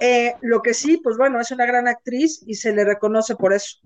[0.01, 3.53] Eh, lo que sí, pues bueno, es una gran actriz y se le reconoce por
[3.53, 3.79] eso.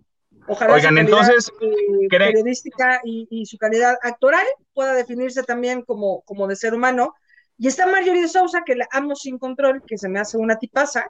[0.48, 5.82] Ojalá Oigan, su entonces, eh, ¿cree- periodística y, y su calidad actoral pueda definirse también
[5.82, 7.14] como, como de ser humano.
[7.59, 10.56] Y está Marjorie de Sousa, que la amo sin control, que se me hace una
[10.59, 11.06] tipaza,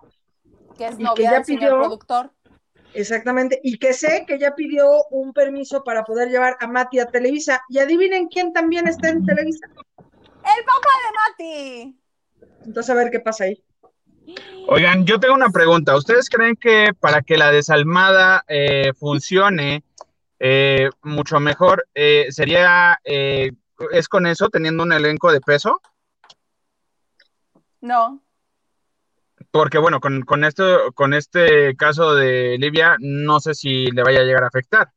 [0.78, 2.30] Que es Y que novia ya pidió- productor.
[2.94, 7.06] exactamente, y que sé que ya pidió un permiso para poder llevar a Mati a
[7.06, 7.62] Televisa.
[7.68, 9.66] Y adivinen quién también está en Televisa.
[9.76, 11.12] El papá de
[11.92, 12.00] Mati.
[12.64, 13.62] Entonces, a ver qué pasa ahí.
[14.68, 15.96] Oigan, yo tengo una pregunta.
[15.96, 19.84] ¿Ustedes creen que para que la desalmada eh, funcione
[20.38, 25.80] eh, mucho mejor, eh, sería, es con eso, teniendo un elenco de peso?
[27.80, 28.22] No.
[29.50, 34.20] Porque bueno, con, con, esto, con este caso de Livia, no sé si le vaya
[34.20, 34.90] a llegar a afectar.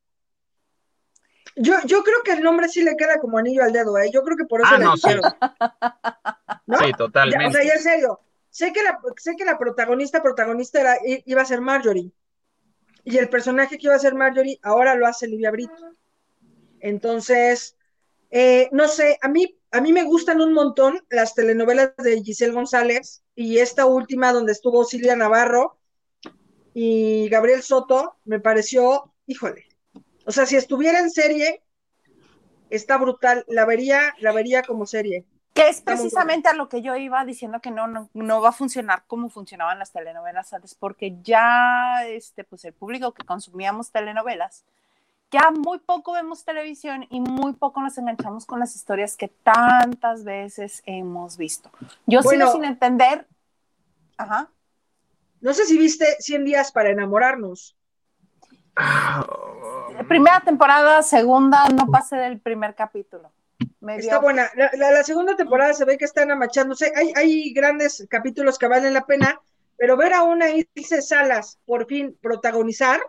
[1.56, 4.10] Yo, yo creo que el nombre sí le queda como anillo al dedo, ¿eh?
[4.14, 5.23] Yo creo que por eso Ah, le no, dijeron.
[6.80, 7.43] Sí, totalmente.
[7.43, 8.19] Ya, o sea, ya en serio.
[8.60, 12.11] Sé que la, sé que la protagonista, protagonista era, iba a ser Marjorie.
[13.06, 15.95] Y el personaje que iba a ser Marjorie ahora lo hace Livia Brito.
[16.81, 17.77] Entonces,
[18.31, 22.52] eh, no sé, a mí, a mí me gustan un montón las telenovelas de Giselle
[22.52, 25.80] González y esta última donde estuvo Silvia Navarro
[26.73, 29.69] y Gabriel Soto, me pareció, híjole.
[30.26, 31.64] O sea, si estuviera en serie,
[32.69, 33.45] está brutal.
[33.48, 35.26] La vería, la vería como serie.
[35.60, 38.53] Que es precisamente a lo que yo iba diciendo que no, no, no va a
[38.53, 44.64] funcionar como funcionaban las telenovelas antes, porque ya este, pues el público que consumíamos telenovelas,
[45.31, 50.23] ya muy poco vemos televisión y muy poco nos enganchamos con las historias que tantas
[50.23, 51.69] veces hemos visto.
[52.06, 52.45] Yo Bueno.
[52.48, 53.27] sigo sin entender.
[54.18, 54.49] Ajá.
[55.41, 57.76] No sé si viste 100 días para enamorarnos.
[58.76, 59.26] Ah,
[60.07, 63.31] Primera temporada, segunda, no pasé del primer capítulo.
[64.06, 64.49] Está buena.
[64.56, 66.91] La, la- la segunda temporada se ve que están amachándose.
[66.95, 69.39] Hay, hay grandes capítulos que valen la pena,
[69.77, 72.99] pero ver a una Ilse Salas por fin protagonizar.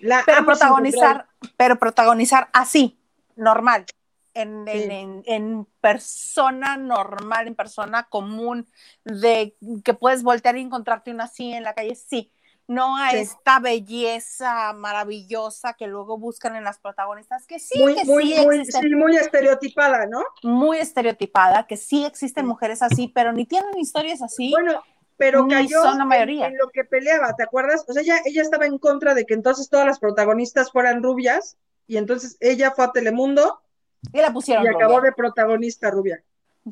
[0.00, 1.26] La pero protagonizar,
[1.56, 2.98] pero protagonizar así,
[3.36, 3.84] normal,
[4.34, 8.68] en, en- en- en persona normal, en persona común,
[9.04, 12.30] de que puedes voltear y encontrarte una así en la calle, sí.
[12.66, 13.18] No a Sí.
[13.18, 18.46] esta belleza maravillosa que luego buscan en las protagonistas, que sí, Muy, que muy, sí
[18.46, 20.22] muy, existen, sí, muy estereotipada, ¿no?
[20.42, 24.50] muy estereotipada, que sí existen mujeres así, pero ni tienen historias así.
[24.50, 24.82] Bueno,
[25.16, 26.46] pero cayó son la en- mayoría.
[26.46, 27.84] En, lo que peleaba, ¿te acuerdas?
[27.86, 31.58] O sea, ella, ella estaba en contra de que entonces todas las protagonistas fueran rubias,
[31.86, 33.60] y entonces ella fue a Telemundo
[34.12, 36.22] y la pusieron y acabó de protagonista rubia.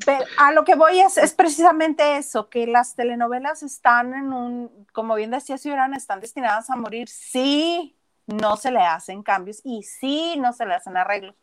[0.05, 4.87] Pero a lo que voy es, es precisamente eso, que las telenovelas están en un,
[4.91, 7.95] como bien decía Ciudadana, están destinadas a morir si
[8.25, 11.35] no se le hacen cambios y si no se le hacen arreglos.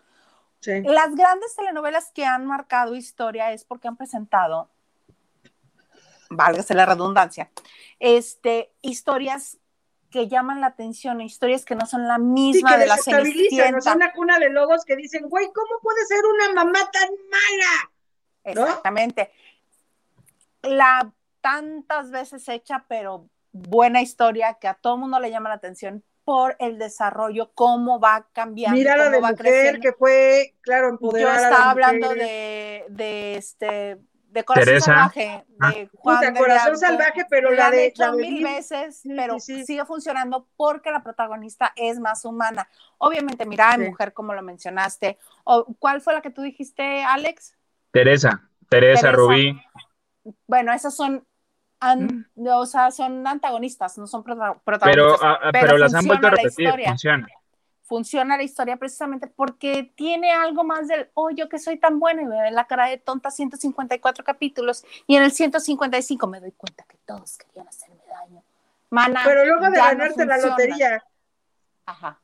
[0.61, 0.83] Sí.
[0.83, 4.69] Las grandes telenovelas que han marcado historia es porque han presentado,
[6.29, 7.51] válgase la redundancia,
[7.99, 9.59] este, historias
[10.11, 13.75] que llaman la atención, historias que no son la Sí, misma que de la desestabilizan,
[13.77, 13.95] o sea, Cenicienta.
[13.95, 17.91] una cuna de lobos que dicen, güey, ¿cómo puede ser una mamá tan mala?
[18.45, 18.51] ¿No?
[18.67, 19.31] Exactamente.
[20.63, 26.05] La tantas veces hecha, pero buena historia que a todo mundo le llama la atención
[26.25, 29.81] por el desarrollo, cómo va cambiando, Mirada cómo de va mujer creciendo.
[29.81, 31.35] que fue, claro, Yo empoderada.
[31.37, 33.99] estaba las hablando de, de este
[34.29, 34.85] de Corazón Teresa.
[34.87, 35.71] Salvaje, Ah.
[35.73, 38.45] de Juan Puta, de corazón salvaje, pero la la de, hecho la de mil Liv-
[38.45, 39.65] veces, pero sí, sí.
[39.65, 42.69] sigue funcionando porque la protagonista es más humana.
[42.99, 43.91] Obviamente, mirada de Sí.
[43.91, 45.19] mujer, como lo mencionaste.
[45.43, 47.57] O, ¿Cuál fue la que tú dijiste, Alex?
[47.91, 49.13] Teresa, Teresa, Teresa.
[49.13, 49.61] Rubí.
[50.47, 51.27] Bueno, esas son,
[51.81, 55.21] an- o sea, son antagonistas, no son prota- Pero, protagonistas.
[55.23, 56.89] ah, ah, pero pero las han vuelto a repetir, historia.
[56.91, 57.29] funciona.
[57.83, 62.23] Funciona la historia precisamente porque tiene algo más del, oh, yo que soy tan buena
[62.23, 66.53] y me ven la cara de tonta 154 capítulos y en el 155 me doy
[66.53, 68.45] cuenta que todos querían hacerme daño.
[68.91, 71.03] Mana, Pero luego de no ganarte la lotería,
[71.87, 72.21] Ajá.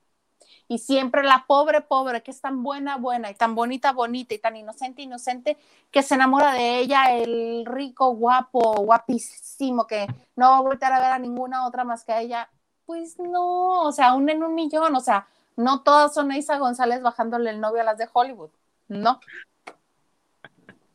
[0.69, 4.39] Y siempre la pobre, pobre, que es tan buena, buena, y tan bonita, bonita, y
[4.39, 5.57] tan inocente, inocente,
[5.91, 11.01] que se enamora de ella el rico, guapo, guapísimo, que no va a volver a
[11.01, 12.49] ver a ninguna otra más que a ella.
[12.85, 15.27] Pues no, o sea, un en un millón, o sea,
[15.57, 18.51] no todas son Isa González bajándole el novio a las de Hollywood.
[18.89, 19.21] No.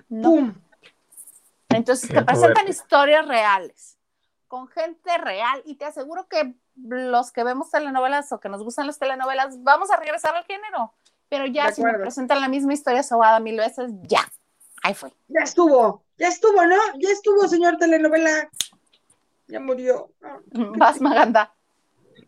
[0.10, 0.30] No.
[0.30, 0.53] ¡pum!
[1.69, 2.72] Entonces Qué te presentan fuerte.
[2.72, 3.98] historias reales,
[4.52, 8.86] con gente real, y te aseguro que los que vemos telenovelas o que nos gustan
[8.86, 10.91] las telenovelas, vamos a regresar al género.
[11.30, 14.30] Pero ya si me presentan la misma historia sobada mil veces, ya.
[14.84, 15.14] Ahí fue.
[15.30, 16.76] Ya estuvo, ya estuvo, ¿no?
[16.99, 18.49] Ya estuvo, señor telenovela.
[19.48, 20.10] Ya murió.
[20.52, 21.53] Vas, Maganda.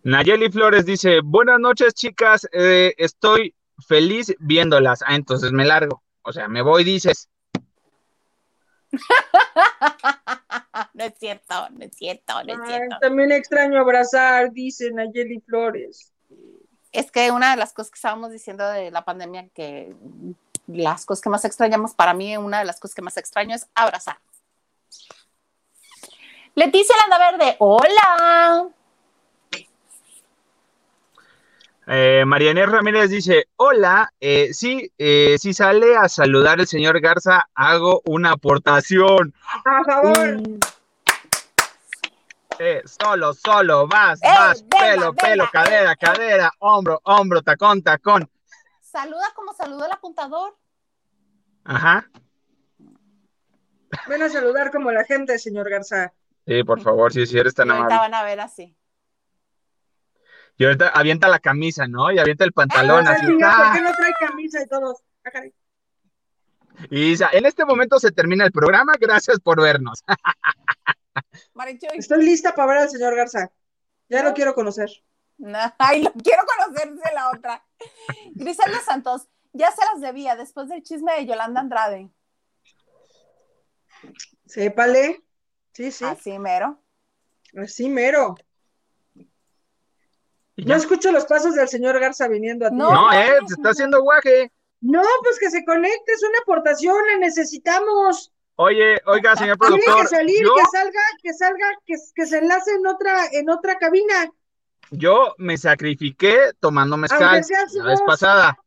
[0.04, 3.54] Nayeli Flores dice, buenas noches chicas, eh, estoy
[3.86, 5.02] feliz viéndolas.
[5.06, 6.02] Ah, entonces me largo.
[6.22, 7.28] O sea, me voy, dices.
[10.94, 12.98] no es cierto, no es cierto, no es Ay, cierto.
[13.02, 16.12] también extraño abrazar, dice Nayeli Flores.
[16.92, 19.96] Es que una de las cosas que estábamos diciendo de la pandemia, que
[20.68, 23.68] las cosas que más extrañamos, para mí una de las cosas que más extraño es
[23.74, 24.18] abrazar.
[26.56, 28.70] Leticia Landa Verde, hola.
[31.88, 38.02] Eh, Ramírez dice, hola, eh, sí, eh, si sale a saludar el señor Garza, hago
[38.06, 39.34] una aportación.
[39.66, 40.38] A favor.
[40.38, 40.60] Mm,
[42.60, 47.82] Eh, solo, solo, vas, Eh, vas, venga, pelo, venga, pelo, cadera, cadera, hombro, hombro, tacón,
[47.82, 48.30] tacón.
[48.80, 50.56] Saluda como saluda el apuntador.
[51.66, 52.08] Ajá.
[54.08, 56.14] Ven a saludar como la gente, señor Garza.
[56.46, 57.96] Sí, por favor, sí, sí, eres tan amable.
[57.98, 58.78] van a ver así.
[60.58, 62.12] Y ahorita avienta la camisa, ¿no?
[62.12, 63.26] Y avienta el Ah, pantalón, así.
[63.26, 63.72] sí, ¿Por ¡ah!
[63.74, 65.04] qué no trae camisa y todos?
[65.26, 65.42] Ah.
[66.90, 70.04] Y dice, en este momento se termina el programa, gracias por vernos.
[71.54, 71.90] Marichuy.
[71.98, 73.52] Estoy lista para ver al señor Garza.
[74.10, 74.90] Ya lo quiero conocer.
[75.38, 77.66] No, ay, lo quiero conocer, dice la otra.
[78.34, 82.10] Griselda Santos, ya se las debía después del chisme de Yolanda Andrade.
[84.46, 85.22] Sépale.
[85.74, 86.06] Sí, sí.
[86.06, 86.80] Así mero.
[87.58, 88.36] Así mero.
[90.58, 92.76] No escucho los pasos del señor Garza viniendo a ti.
[92.76, 92.92] No.
[92.92, 94.52] No, eh, se está haciendo guaje.
[94.82, 98.32] No, pues que se conecte, es una aportación, la necesitamos.
[98.56, 102.38] Oye, oiga, señor Tiene productor, que salir, yo, que salga, que salga, que, que se
[102.38, 104.30] enlace en otra, en otra cabina.
[104.92, 108.58] yo me sacrifiqué tomando mezcal Aunque sea su la vez pasada.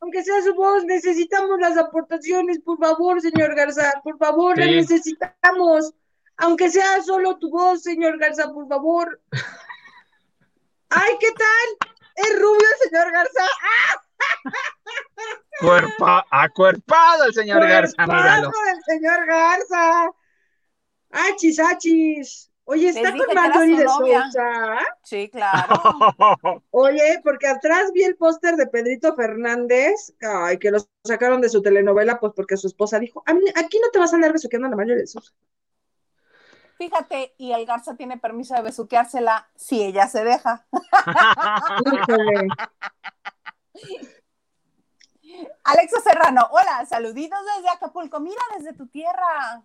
[0.00, 4.74] Aunque sea su voz, necesitamos las aportaciones, por favor, señor Garza, por favor, las Sí.
[4.74, 5.92] necesitamos.
[6.38, 9.20] Aunque sea solo tu voz, señor Garza, por favor.
[10.96, 11.90] Ay, ¿qué tal?
[12.16, 13.42] Es rubio el señor Garza.
[15.60, 18.50] Cuerpa, acuerpado el señor Garza, míralo.
[18.66, 20.10] del señor Garza.
[21.10, 22.50] Achis, achis.
[22.66, 24.22] Oye, está con Marjorie de novia.
[24.22, 24.78] Sousa.
[25.04, 26.62] Sí, claro.
[26.70, 31.60] Oye, porque atrás vi el póster de Pedrito Fernández, ay, que lo sacaron de su
[31.62, 34.66] telenovela, pues porque su esposa dijo, "A mí- aquí no te vas a andar besuqueando
[34.68, 35.32] a la Marjorie de Sousa.
[36.84, 40.66] Fíjate, y el Garza tiene permiso de besuqueársela si ella se deja.
[45.64, 48.20] Alexa Serrano, hola, saluditos desde Acapulco.
[48.20, 49.64] Mira, desde tu tierra.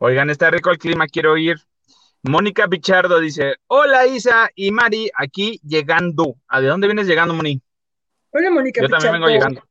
[0.00, 1.58] Oigan, está rico el clima, quiero ir.
[2.22, 6.34] Mónica Pichardo dice, hola Isa y Mari, aquí llegando.
[6.48, 7.62] ¿A de dónde vienes llegando, Moni?
[8.30, 9.48] Hola, Mónica Yo también vengo Pichardo.
[9.48, 9.62] llegando.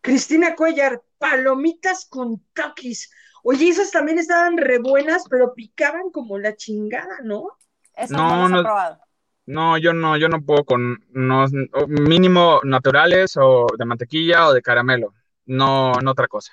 [0.00, 3.10] Cristina Cuellar, palomitas con taquis.
[3.42, 7.58] Oye, esas también estaban re buenas, pero picaban como la chingada, ¿no?
[7.94, 8.98] Eso No, no, no.
[9.44, 11.46] No, yo no, yo no puedo con no,
[11.88, 15.14] mínimo naturales o de mantequilla o de caramelo.
[15.46, 16.52] No, no otra cosa.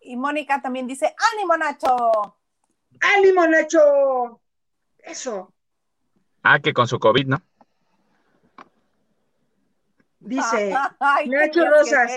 [0.00, 2.36] Y Mónica también dice, ánimo Nacho.
[3.00, 4.40] ¡Ánimo, Nacho!
[4.98, 5.52] Eso,
[6.42, 7.42] Ah, que con su COVID, ¿no?
[10.20, 10.74] dice.
[11.00, 12.10] Ay, Nacho Rosas.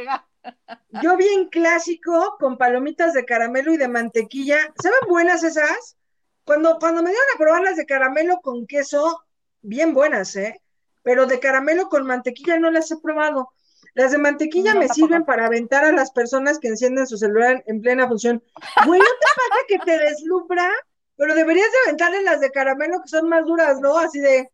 [1.03, 4.57] Yo vi en clásico con palomitas de caramelo y de mantequilla.
[4.81, 5.97] ¿Saben buenas esas?
[6.43, 9.23] Cuando, cuando me dieron a probar las de caramelo con queso,
[9.61, 10.61] bien buenas, ¿eh?
[11.03, 13.51] Pero de caramelo con mantequilla no las he probado.
[13.93, 15.07] Las de mantequilla No, me tampoco.
[15.07, 18.43] sirven para aventar a las personas que encienden su celular en plena función.
[18.85, 20.69] Güey, ¿no te pasa que te deslumbra?
[21.17, 23.97] Pero deberías de aventarle las de caramelo que son más duras, ¿no?
[23.97, 24.49] Así de,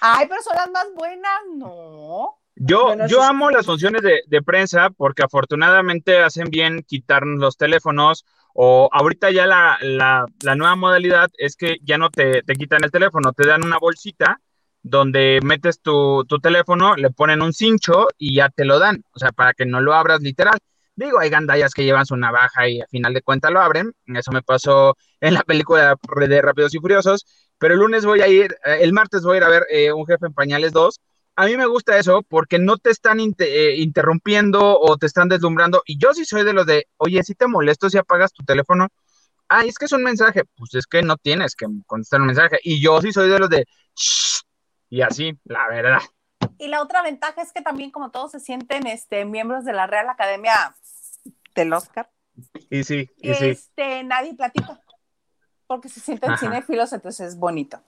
[0.00, 2.38] Ay, pero son las más buenas, no.
[2.60, 7.56] Yo, Bueno, yo amo las funciones de, de prensa porque afortunadamente hacen bien quitarnos los
[7.56, 8.24] teléfonos
[8.54, 12.82] o ahorita ya la, la, la nueva modalidad es que ya no te, te quitan
[12.82, 14.40] el teléfono, te dan una bolsita
[14.82, 19.18] donde metes tu, tu teléfono, le ponen un cincho y ya te lo dan, o
[19.18, 20.58] sea, para que no lo abras literal.
[20.96, 23.92] Digo, hay gandallas que llevan su navaja y a final de cuentas lo abren.
[24.06, 25.94] Eso me pasó en la película
[26.26, 27.24] de Rápidos y Furiosos.
[27.58, 29.92] Pero el lunes voy a ir, eh, el martes voy a ir a ver eh,
[29.92, 31.00] Un Jefe en Pañales 2.
[31.40, 35.84] A mí me gusta eso porque no te están eh, interrumpiendo o te están deslumbrando.
[35.86, 38.88] Y yo sí soy de los de, oye, si te molesto si apagas tu teléfono.
[39.48, 40.42] Ah, es que es un mensaje.
[40.56, 42.58] Pues es que no tienes que contestar un mensaje.
[42.64, 44.40] Y yo sí soy de los de, "Shh",
[44.90, 46.00] y así, la verdad.
[46.58, 49.86] Y la otra ventaja es que también como todos se sienten este, miembros de la
[49.86, 50.74] Real Academia
[51.54, 52.10] del Oscar,
[52.68, 53.44] Y sí, y sí.
[53.44, 54.80] este, nadie platica.
[55.68, 56.38] Porque se sienten Ajá.
[56.38, 57.80] cinéfilos, entonces es bonito.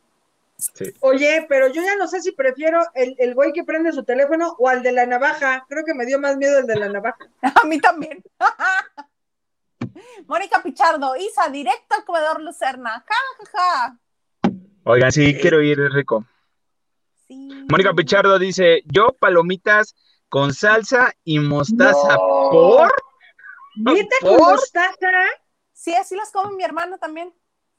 [0.61, 0.93] Sí.
[1.01, 4.55] oye, pero yo ya no sé si prefiero el, el güey que prende su teléfono
[4.59, 5.65] o al de la navaja.
[5.69, 7.19] Creo que me dio más miedo el de la navaja.
[7.63, 8.23] A mí también.
[10.27, 13.05] Mónica Pichardo, Isa, directo al comedor Lucerna.
[13.07, 13.99] Ja, ja, ja.
[14.85, 16.25] Oigan, sí, quiero ir, es rico.
[17.27, 17.49] Sí.
[17.69, 19.95] Mónica Pichardo dice, yo palomitas
[20.29, 22.15] con salsa y mostaza.
[22.15, 22.49] No.
[22.51, 22.93] ¿Por?
[23.77, 24.39] ¿Neta ¿Por?
[24.39, 24.97] con mostaza?
[25.73, 27.33] Sí, así las come mi hermano también.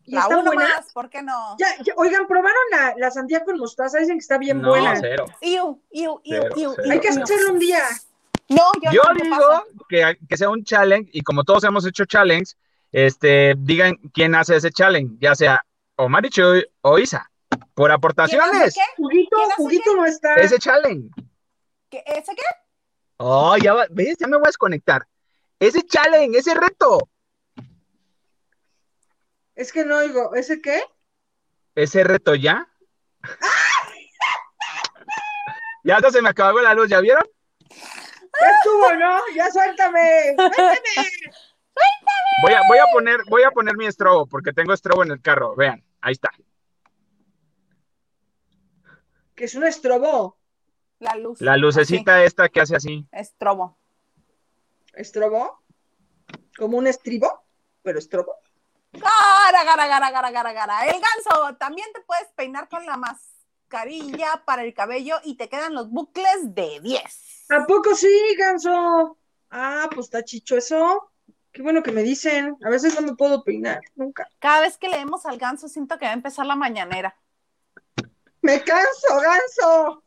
[0.06, 0.69] ¿Y La está uno buena?
[0.78, 1.56] más, ¿por qué no?
[1.60, 3.99] Ya, ya, oigan, ¿probaron la, la sandía con mostaza?
[3.99, 4.95] Dicen que está bien no, buena.
[4.99, 5.26] cero.
[5.41, 6.84] Iu, iu, iu, Cero, iu, cero.
[6.86, 7.84] iu, Hay que hacerlo un día.
[8.49, 11.86] No, yo, Yo no, ¿qué digo que, que sea un challenge y como todos hemos
[11.86, 12.53] hecho challenge,
[12.91, 15.64] este, digan quién hace ese challenge, ya sea
[15.95, 17.30] o Marichuy o Isa.
[17.73, 18.73] Por aportaciones.
[18.73, 18.82] ¿Qué?
[18.98, 20.36] Juguito, ¿Quién hace Juguito no está.
[20.36, 21.10] Ese challenge.
[21.90, 22.03] ¿Qué?
[22.06, 22.41] ¿Ese qué?
[23.18, 24.18] Oh, ya va, ¿ves?
[24.19, 25.06] Ya me voy a desconectar.
[25.60, 27.10] Ese challenge, ese reto.
[29.56, 30.36] Es que no oigo.
[30.36, 30.84] ¿Ese qué?
[31.76, 32.68] Ese reto ya.
[35.84, 37.23] ya hasta se me acabó la luz, ¿ya vieron?
[37.69, 39.19] Ya estuvo, ¿no?
[39.36, 40.36] Ya suéltame.
[40.38, 41.07] Suéltame.
[42.41, 45.22] Voy a, voy a poner, voy a poner mi estrobo, porque tengo estrobo en el
[45.22, 45.56] carro.
[45.56, 46.32] Vean, ahí está.
[49.36, 50.38] Que es un estrobo.
[50.99, 51.41] La luz.
[51.41, 53.07] La lucecita esta que hace así.
[53.11, 53.78] Así, Estrobo.
[54.94, 55.64] ¿Estrobo?
[56.57, 57.44] Como un estribo,
[57.82, 58.38] pero estrobo.
[58.93, 60.85] Gara, gara, gara, gara, gara, gara.
[60.85, 65.73] El ganso, también te puedes peinar con la mascarilla para el cabello y te quedan
[65.73, 67.47] los bucles de 10.
[67.49, 69.18] ¿A poco sí, ganso?
[69.49, 71.11] Ah, pues está chicho eso.
[71.51, 72.57] Qué bueno que me dicen.
[72.63, 74.27] A veces no me puedo peinar, nunca.
[74.39, 77.15] Cada vez que leemos al ganso siento que va a empezar la mañanera.
[78.41, 80.03] Me canso, ganso.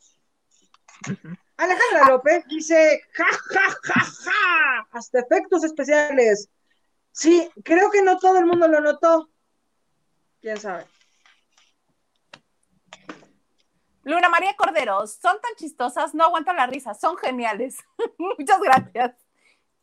[1.56, 6.48] Alejandra López dice, ja, ja, ja, ja, hasta efectos especiales.
[7.14, 9.30] Sí, creo que no todo el mundo lo notó.
[10.40, 10.84] ¿Quién sabe?
[14.02, 17.76] Luna María Cordero, son tan chistosas, no aguanto la risa, son geniales.
[18.18, 19.14] Muchas gracias.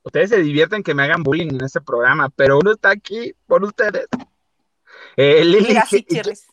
[0.04, 3.64] Ustedes se divierten que me hagan bullying en este programa, pero uno está aquí por
[3.64, 4.08] ustedes.
[5.16, 6.46] Eh, Lili, Mira, sí, chirris.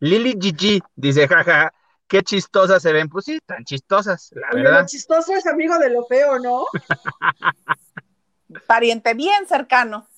[0.00, 1.70] Lili Gigi dice, jaja,
[2.08, 3.10] qué chistosas se ven.
[3.10, 4.80] Pues sí, tan chistosas, la Oye, verdad.
[4.80, 6.64] lo chistoso es amigo de lo feo, ¿no?
[8.66, 10.08] Pariente bien cercano.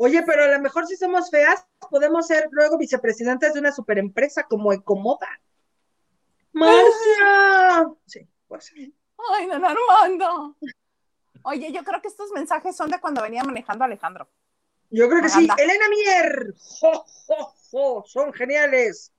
[0.00, 4.44] Oye, pero a lo mejor si somos feas, podemos ser luego vicepresidentes de una superempresa
[4.44, 5.28] como Ecomoda.
[6.52, 7.90] ¡Marcia!
[8.06, 8.72] Sí, pues.
[8.76, 10.56] Ay, don Armando.
[11.42, 14.28] Oye, yo creo que estos mensajes son de cuando venía manejando Alejandro.
[14.90, 15.48] Yo creo que sí.
[15.58, 16.54] Elena Mier.
[16.58, 18.04] ¡Jo, jo, jo!
[18.06, 19.12] Son geniales.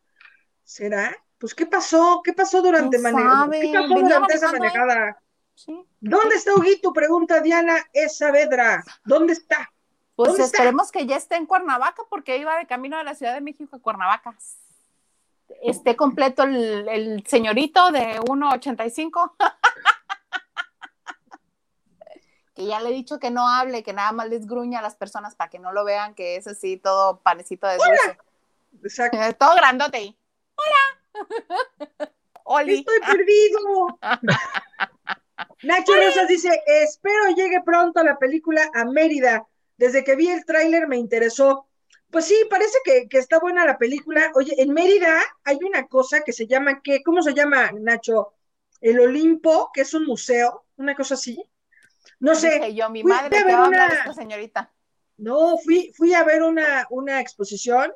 [0.64, 1.14] ¿Será?
[1.38, 2.22] Pues, ¿qué pasó?
[2.23, 3.60] ¿Qué pasó durante ¿Quién mane- sabe?
[3.61, 4.60] ¿Qué pasó durante esa ¿eh?
[4.60, 5.22] manejada?
[5.56, 5.85] Sí.
[5.99, 6.93] ¿Dónde está Huguito?
[6.93, 8.07] Pregunta Diana E.
[8.07, 8.81] Saavedra.
[9.03, 9.69] ¿Dónde está?
[10.26, 13.41] Pues esperemos que ya esté en Cuernavaca porque iba de camino de la Ciudad de
[13.41, 14.36] México a Cuernavaca.
[15.64, 19.34] Esté completo el, el señorito de 1.85.
[22.54, 24.96] que ya le he dicho que no hable, que nada más les gruña a las
[24.96, 28.18] personas para que no lo vean, que es así todo panecito de dulce.
[28.84, 29.22] Exacto.
[29.22, 30.18] Eh, Todo grandote.
[30.56, 31.14] Hola.
[32.44, 32.80] Oli.
[32.80, 34.00] Estoy perdido.
[35.64, 39.48] Nacho Rosas dice, espero llegue pronto la película a Mérida.
[39.81, 41.68] Desde que vi el tráiler me interesó.
[42.11, 44.31] Pues sí, parece que, que está buena la película.
[44.35, 47.01] Oye, en Mérida hay una cosa que se llama, ¿qué?
[47.03, 48.34] ¿Cómo se llama, Nacho?
[48.81, 51.43] El Olimpo, que es un museo, una cosa así.
[52.19, 54.73] No sé, Dije yo, mi madre, a ¿qué ver va a hablar una- esta señorita?
[55.18, 57.91] no, fui, fui a ver una, una exposición,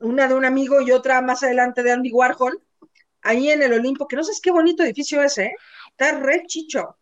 [0.00, 2.62] una de un amigo y otra más adelante de Andy Warhol,
[3.22, 5.54] ahí en el Olimpo, que no sabes qué bonito edificio es, ¿eh?
[5.92, 6.98] Está re chicho.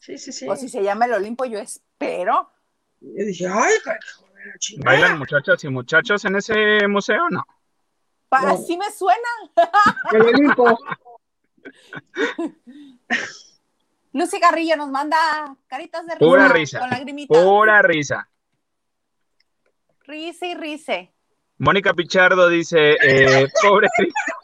[0.00, 0.48] Sí, sí, sí.
[0.48, 2.50] O si se llama el Olimpo, yo espero.
[3.00, 4.90] Yo dije, ay, joder, chingada.
[4.98, 7.28] ¿Bailan muchachas y muchachos en ese museo?
[7.30, 7.44] No.
[8.28, 8.48] Pa- No.
[8.54, 9.28] Así me suena.
[10.12, 10.78] El Olimpo.
[14.12, 15.16] Lucy Garrillo nos manda
[15.66, 16.18] caritas de risa.
[16.26, 16.78] Pura risa.
[16.80, 17.34] Con lagrimita.
[17.34, 18.28] Pura risa.
[20.06, 20.94] Risa y risa.
[21.58, 23.88] Mónica Pichardo dice, eh, pobre.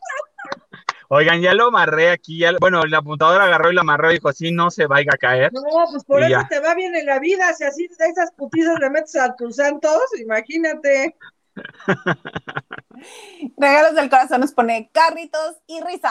[1.16, 4.32] Oigan, ya lo amarré aquí, ya, bueno, la apuntadora agarró y lo amarró y dijo,
[4.32, 5.52] sí, no se vaya a caer.
[5.52, 6.48] No, pues por Y eso ya.
[6.48, 9.54] te va bien en la vida, si así de esas putizas le metes a tus
[9.54, 11.16] santos, imagínate.
[13.56, 16.10] Regalos del corazón nos pone carritos y risa.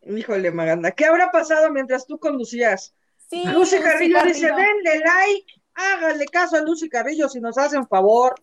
[0.00, 2.94] Híjole, Maganda, ¿qué habrá pasado mientras tú conducías?
[3.28, 4.56] Sí, Lucy Carrillo dice, Carrillo.
[4.56, 8.34] denle like, háganle caso a Lucy Carrillo si nos hacen favor.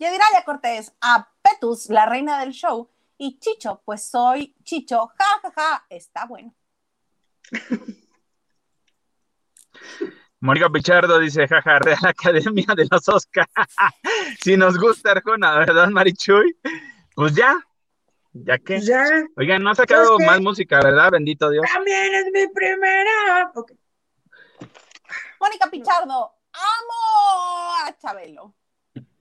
[0.00, 2.88] Yediraya Cortés, a Petus, la reina del show.
[3.18, 6.54] Y Chicho, pues soy Chicho, ja, ja, ja, está bueno.
[10.40, 13.46] Mónica Pichardo dice, jaja, Real Academia de los Oscar.
[14.42, 16.56] si nos gusta Arjona, ¿verdad, Marichuy?
[17.14, 17.62] Pues ya,
[18.32, 18.80] ya que.
[18.80, 19.04] Ya,
[19.36, 21.10] Oigan, no ha sacado más música, ¿verdad?
[21.10, 21.66] Bendito Dios.
[21.70, 23.52] también es mi primera.
[25.38, 28.54] Mónica Pichardo, amo a Chabelo.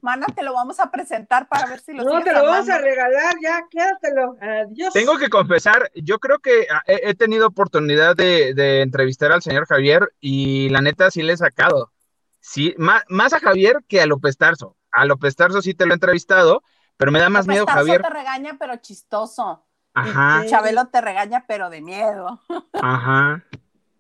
[0.01, 2.77] Mana, te lo vamos a presentar para ver si lo No te lo vamos a
[2.77, 4.35] regalar, ya, quédatelo.
[4.41, 4.93] Adiós.
[4.93, 9.41] Tengo que confesar, yo creo que ah, he, he tenido oportunidad de, de entrevistar al
[9.41, 11.91] señor Javier y la neta sí le he sacado.
[12.39, 14.75] Sí, más, más a Javier que a López Tarso.
[14.91, 16.63] A López Tarso sí te lo he entrevistado,
[16.97, 18.01] pero me da más miedo Pestazo Javier.
[18.01, 19.65] te regaña, pero chistoso.
[19.93, 20.45] Ajá.
[20.47, 22.41] Chabelo te regaña, pero de miedo.
[22.81, 23.43] ajá.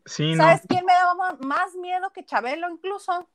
[0.05, 0.43] Sí, no.
[0.43, 3.29] ¿Sabes quién me daba más miedo que Chabelo incluso?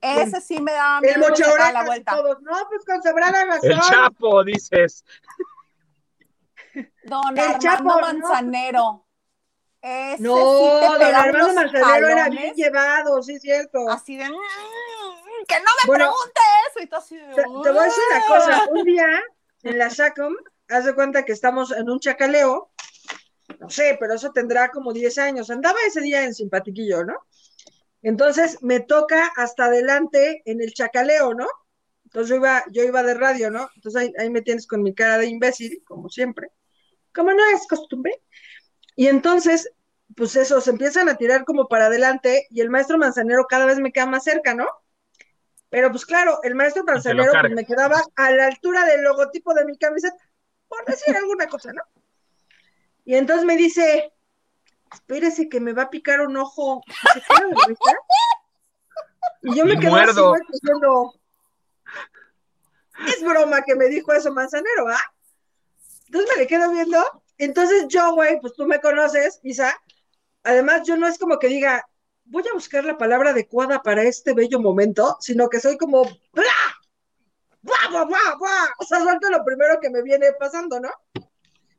[0.00, 2.12] Ese sí me daba El miedo daba la vuelta.
[2.12, 2.40] todos.
[2.42, 3.70] No, pues con sobrada razón.
[3.72, 5.04] El Chapo, dices.
[7.04, 8.00] Don El Armando Chapo, no.
[8.00, 9.04] Manzanero.
[9.80, 13.88] Ese No, sí te don pegaba Armando unos Manzanero era bien llevado, sí es cierto.
[13.90, 14.34] Así de, "Mm,
[15.46, 16.80] que no me Bueno, pregunte eso.
[16.82, 19.06] Y tú así de, Te, te voy a decir una cosa, un día
[19.62, 20.34] en la SACOM,
[20.68, 22.70] haz de cuenta que estamos en un chacaleo,
[23.60, 27.14] no sé, pero eso tendrá como 10 años, andaba ese día en Simpatiquillo, ¿no?
[28.02, 31.46] Entonces me toca hasta adelante en el chacaleo, ¿no?
[32.04, 33.68] Entonces yo iba, yo iba de radio, ¿no?
[33.74, 36.50] Entonces ahí, ahí me tienes con mi cara de imbécil, como siempre,
[37.14, 38.22] como no es costumbre.
[38.96, 39.70] Y entonces,
[40.16, 43.78] pues eso, se empiezan a tirar como para adelante y el maestro Manzanero cada vez
[43.78, 44.66] me queda más cerca, ¿no?
[45.70, 49.66] Pero pues claro, el maestro Manzanero pues, me quedaba a la altura del logotipo de
[49.66, 50.16] mi camiseta,
[50.66, 51.82] por decir alguna cosa, ¿no?
[53.04, 54.12] Y entonces me dice,
[54.92, 56.82] espérese que me va a picar un ojo.
[59.42, 60.34] Y se yo me Y quedo muerdo.
[60.34, 61.14] así, diciendo,
[63.06, 65.14] es broma que me dijo eso Manzanero, ¿ah?
[66.06, 67.22] Entonces me le quedo viendo.
[67.38, 69.78] Entonces yo, güey, pues tú me conoces, Isa.
[70.42, 71.86] Además, yo no es como que diga,
[72.24, 76.02] voy a buscar la palabra adecuada para este bello momento, sino que soy como,
[76.32, 76.44] ¡bla!
[77.62, 78.74] ¡Bla, bla, bla, bla!
[78.78, 80.90] O sea, suelto lo primero que me viene pasando, ¿no?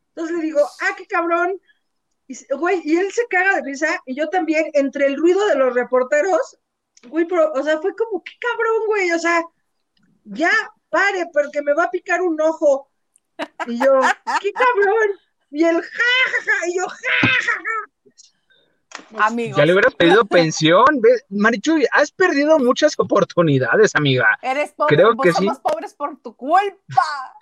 [0.09, 1.59] Entonces le digo, ah, qué cabrón.
[2.29, 5.55] Y, güey, y él se caga de risa, y yo también, entre el ruido de
[5.55, 6.59] los reporteros,
[7.07, 9.43] güey, pero, o sea, fue como, qué cabrón, güey, o sea,
[10.25, 10.51] ya,
[10.89, 12.91] pare, porque me va a picar un ojo.
[13.65, 13.99] Y yo,
[14.41, 15.09] qué cabrón.
[15.49, 19.25] Y él, ja, ja, ja, y yo, ja, ja, ja.
[19.25, 20.85] Amigos, Ya le hubieras pedido pensión.
[21.29, 24.37] Marichuy, has perdido muchas oportunidades, amiga.
[24.43, 25.37] eres pobre, creo que sí.
[25.37, 27.33] somos pobres por tu culpa.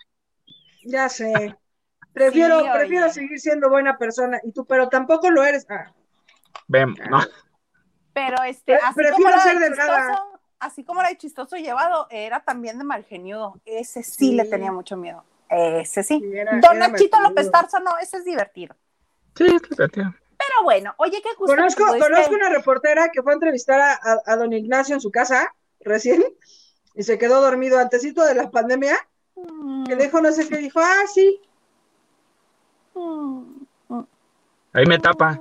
[0.85, 1.57] Ya sé.
[2.17, 4.39] Prefiero, Sí, prefiero seguir siendo buena persona.
[4.43, 5.65] Y tú, pero tampoco lo eres.
[5.69, 5.91] Ah,
[6.67, 7.19] Vemos, ¿no?
[8.13, 9.97] Pero este, así prefiero como era ser de delgada.
[10.09, 13.61] chistoso, así como era de chistoso llevado, era también de malgeniudo.
[13.65, 14.31] Ese sí, Sí.
[14.35, 15.23] le tenía mucho miedo.
[15.49, 16.19] Ese sí.
[16.19, 17.19] Sí, era- Don era Nachito.
[17.19, 18.75] López Tarso, no, ese es divertido.
[19.35, 20.03] Sí, está tío.
[20.39, 21.53] Pero bueno, oye, qué gusto.
[21.53, 25.01] que Conozco, conozco una reportera que fue a entrevistar a, a- a don Ignacio en
[25.01, 26.23] su casa recién
[26.95, 28.97] y se quedó dormido antesito de la pandemia.
[29.35, 31.39] Mm, Que dijo no sé qué, dijo, ah, sí.
[32.97, 34.07] Mm, mm.
[34.73, 35.39] Ahí me tapa.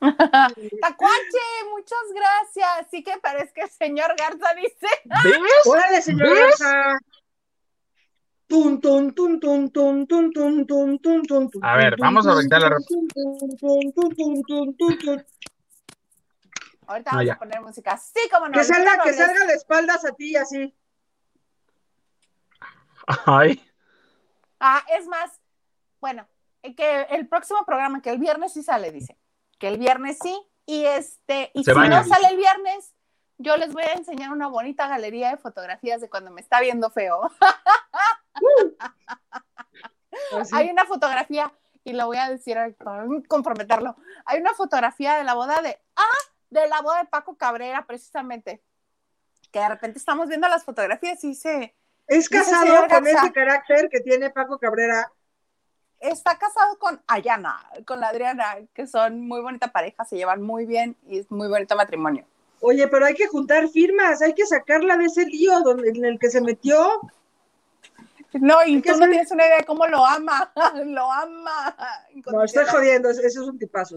[0.00, 2.88] Tacuache, muchas gracias.
[2.90, 4.86] Sí que parece que el señor Garza dice.
[5.04, 5.66] ¿Ves?
[5.66, 6.58] Órale, señor ¿Ves?
[6.58, 6.98] Garza.
[8.46, 12.38] Tun, tun, tun, tun, tun, tun, tun, tun, tun, tun, A ver, vamos a tun,
[12.38, 13.08] aventar la tun.
[16.86, 17.96] Ahorita Ah, vamos a poner música.
[17.96, 18.52] Sí, como no.
[18.52, 20.74] Que salga, que salga de espaldas a ti así.
[23.26, 23.60] Ay,
[24.60, 25.40] Ah, es más,
[26.00, 26.26] bueno, eh,
[26.74, 29.18] que el próximo programa, que el viernes sí sale, dice.
[29.58, 30.40] Que el viernes sí.
[30.66, 32.14] Y este, y Se si baña, no dice.
[32.14, 32.94] sale el viernes,
[33.36, 36.90] yo les voy a enseñar una bonita galería de fotografías de cuando me está viendo
[36.90, 37.30] feo.
[40.40, 40.54] así.
[40.56, 41.52] Hay una fotografía,
[41.84, 43.96] y lo voy a decir para comprometerlo.
[44.24, 46.18] Hay una fotografía de la boda de, ah,
[46.50, 48.62] de la boda de Paco Cabrera, precisamente.
[49.52, 51.76] Que de repente estamos viendo las fotografías y dice,
[52.06, 55.12] Es casado con ese carácter que tiene Paco Cabrera.
[56.08, 60.66] Está casado con Ayana, con la Adriana, que son muy bonita pareja, se llevan muy
[60.66, 62.26] bien y es muy bonito matrimonio.
[62.60, 66.18] Oye, pero hay que juntar firmas, hay que sacarla de ese lío donde, en el
[66.18, 67.00] que se metió.
[68.32, 70.52] No, y tú no tienes una idea de cómo lo ama,
[70.84, 71.76] lo ama.
[72.26, 73.96] No, estoy jodiendo, ese es un tipazo.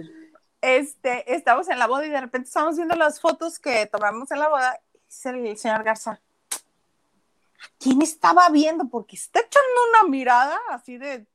[0.62, 4.40] Este, estamos en la boda y de repente estamos viendo las fotos que tomamos en
[4.40, 4.80] la boda.
[4.94, 6.20] Y dice el señor Garza, ¿a
[7.80, 8.90] quién estaba viendo?
[8.90, 11.26] Porque está echando una mirada así de,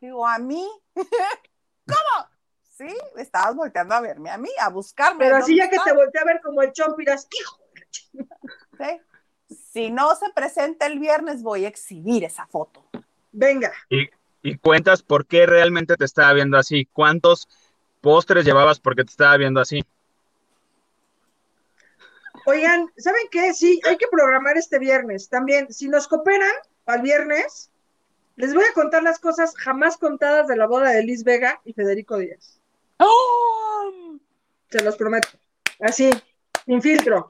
[0.00, 0.68] digo, a mí.
[0.94, 2.28] ¿Cómo?
[2.76, 5.24] Sí, estabas volteando a verme a mí, a buscarme.
[5.24, 7.58] Pero así ¿dónde ya que te volteé a ver como el chompiras, hijo.
[8.78, 9.56] ¿sí?
[9.72, 12.84] Si no se presenta el viernes, voy a exhibir esa foto.
[13.32, 14.08] Venga, y,
[14.42, 16.86] y cuentas por qué realmente te estaba viendo así.
[16.92, 17.48] ¿Cuántos
[18.00, 19.84] postres llevabas porque te estaba viendo así?
[22.48, 23.52] oigan, ¿saben qué?
[23.52, 25.72] Sí, hay que programar este viernes también.
[25.72, 26.52] Si nos cooperan
[26.86, 27.70] el viernes,
[28.38, 31.72] les voy a contar las cosas jamás contadas de la boda de Liz Vega y
[31.72, 32.60] Federico Díaz.
[32.98, 34.16] ¡Oh!
[34.70, 35.28] Se los prometo.
[35.80, 36.10] Así,
[36.64, 37.28] sin filtro.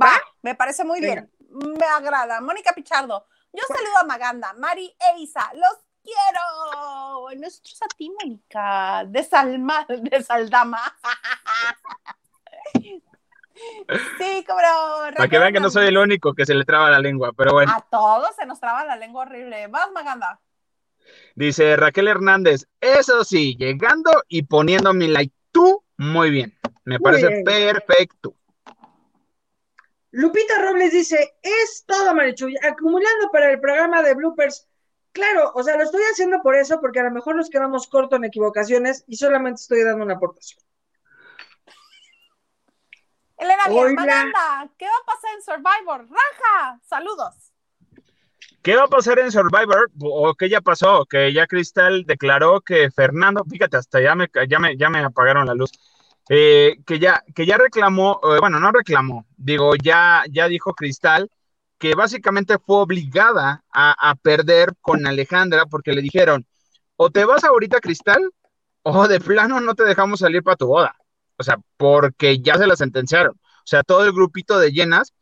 [0.00, 0.12] Va,
[0.42, 1.28] me parece muy Venga.
[1.48, 1.76] bien.
[1.76, 2.40] Me agrada.
[2.40, 3.26] Mónica Pichardo.
[3.52, 5.50] Yo saludo a Maganda, Mari e Isa.
[5.54, 7.40] ¡Los quiero!
[7.40, 9.04] Nosotros a ti, Mónica.
[9.04, 10.82] De Salma, de Saldama.
[14.18, 15.14] Sí, cabrón.
[15.14, 17.52] Para que vean que no soy el único que se le traba la lengua, pero
[17.52, 17.72] bueno.
[17.72, 19.66] A todos se nos traba la lengua horrible.
[19.68, 20.40] Vas, Maganda.
[21.34, 25.34] Dice Raquel Hernández, eso sí, llegando y poniendo mi like.
[25.50, 26.58] Tú, muy bien.
[26.84, 27.44] Me Muy parece bien.
[27.44, 28.34] perfecto.
[30.12, 34.68] Lupita Robles dice, es todo, Marichuy, acumulando para el programa de bloopers.
[35.12, 38.16] Claro, o sea, lo estoy haciendo por eso, porque a lo mejor nos quedamos cortos
[38.18, 40.61] en equivocaciones y solamente estoy dando una aportación.
[43.42, 46.08] Elena, ¿qué va a pasar en Survivor?
[46.08, 47.34] Raja, saludos.
[48.62, 49.90] ¿Qué va a pasar en Survivor?
[50.00, 51.04] ¿O qué ya pasó?
[51.04, 55.46] Que ya Cristal declaró que Fernando, fíjate, hasta ya me, ya me, ya me apagaron
[55.46, 55.72] la luz.
[56.28, 61.28] Eh, que, ya, que ya reclamó, eh, bueno, no reclamó, digo, ya, ya dijo Cristal
[61.82, 66.46] que básicamente fue obligada a, perder con Alejandra porque le dijeron,
[66.94, 68.30] o te vas ahorita Cristal,
[68.84, 70.94] o de plano no te dejamos salir para tu boda.
[71.42, 73.34] O sea, porque ya se la sentenciaron.
[73.34, 75.12] O sea, todo el grupito de llenas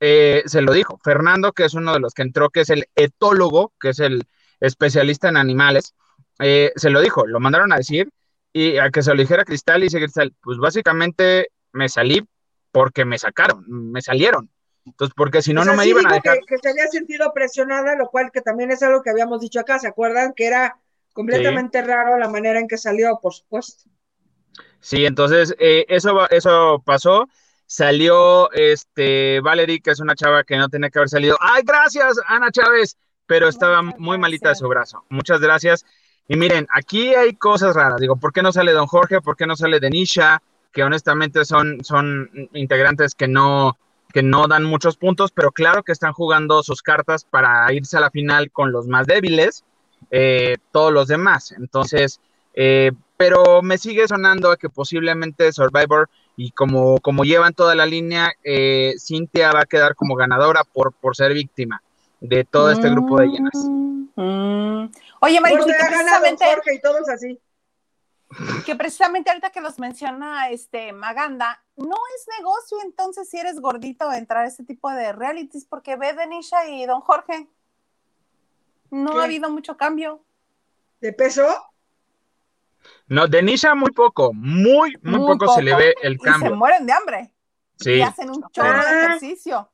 [0.00, 0.98] eh, se lo dijo.
[1.02, 4.24] Fernando, que es uno de los que entró, que es el etólogo, que es el
[4.60, 5.94] especialista en animales,
[6.38, 8.10] se lo dijo, lo mandaron a decir
[8.52, 12.26] y a que se lo dijera Cristal y dice Cristal, pues básicamente me salí
[12.72, 14.50] porque me sacaron, me salieron.
[14.84, 16.38] Entonces, porque si no, no me iban a dejar.
[16.46, 19.78] Que, se había sentido presionada, lo cual que también es algo que habíamos dicho acá,
[19.78, 20.32] ¿se acuerdan?
[20.34, 20.78] Que era
[21.12, 23.90] completamente raro la manera en que salió, por supuesto.
[24.80, 27.28] Sí, entonces eh, eso, eso pasó.
[27.66, 31.36] Salió este Valerie, que es una chava que no tenía que haber salido.
[31.40, 32.96] ¡Ay, gracias, Ana Chávez!
[33.26, 35.04] Pero estaba muy malita de su brazo.
[35.08, 35.86] Muchas gracias.
[36.26, 38.00] Y miren, aquí hay cosas raras.
[38.00, 39.20] Digo, ¿por qué no sale Don Jorge?
[39.20, 40.42] ¿Por qué no sale Denisha?
[40.72, 43.78] Que honestamente son, son integrantes que no,
[44.12, 48.00] que no dan muchos puntos, pero claro que están jugando sus cartas para irse a
[48.00, 49.64] la final con los más débiles,
[50.10, 51.52] eh, todos los demás.
[51.52, 52.20] Entonces,
[52.54, 57.84] eh, pero me sigue sonando a que posiblemente Survivor y como, como llevan toda la
[57.84, 61.82] línea, eh, Cintia va a quedar como ganadora por, por ser víctima
[62.22, 63.52] de todo este grupo de llenas.
[64.16, 64.86] Mm.
[65.20, 66.46] Oye, Marichu, que precisamente...
[66.46, 67.38] Jorge y todos así.
[68.64, 74.10] Que precisamente ahorita que los menciona este Maganda, no es negocio entonces si eres gordito
[74.12, 77.50] entrar a este tipo de realities, porque ve Denisha y Don Jorge.
[78.90, 80.24] No ha habido mucho cambio.
[81.02, 81.44] ¿De peso?
[83.06, 86.48] No, Denisha muy poco, muy, muy, poco, se le ve el cambio.
[86.48, 87.34] Y se mueren de hambre.
[87.78, 87.92] Sí.
[87.92, 89.04] Y hacen un chorro de ah.
[89.04, 89.70] ejercicio.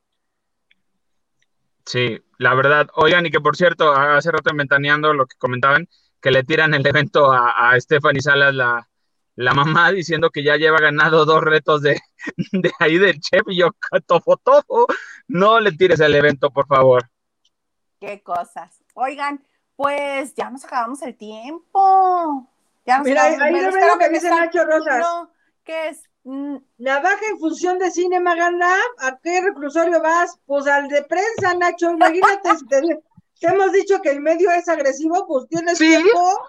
[1.84, 2.88] Sí, la verdad.
[2.94, 5.88] Oigan, y que por cierto, hace rato inventaneando lo que comentaban,
[6.20, 8.88] que le tiran el evento a, a Stephanie Salas, la,
[9.36, 12.01] la mamá, diciendo que ya lleva ganado dos retos de,
[12.52, 13.70] de ahí del chef, y yo,
[14.06, 14.86] tofo, tofo,
[15.28, 17.09] no le tires el evento, por favor.
[18.01, 18.82] Qué cosas.
[18.94, 19.44] Oigan,
[19.76, 22.51] pues ya nos acabamos el tiempo.
[22.86, 25.00] Ya Mira, ahí, lo que dice Nacho Rosas.
[25.00, 25.30] No,
[25.64, 26.02] ¿qué es?
[26.78, 28.74] Navaja en función de cine, Maganda.
[28.98, 30.38] ¿A qué reclusorio vas?
[30.46, 31.90] Pues al de prensa, Nacho.
[31.90, 36.48] Imagínate, si te, hemos dicho que el medio es agresivo, pues tienes tiempo.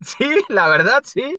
[0.00, 1.38] Sí, la verdad, sí.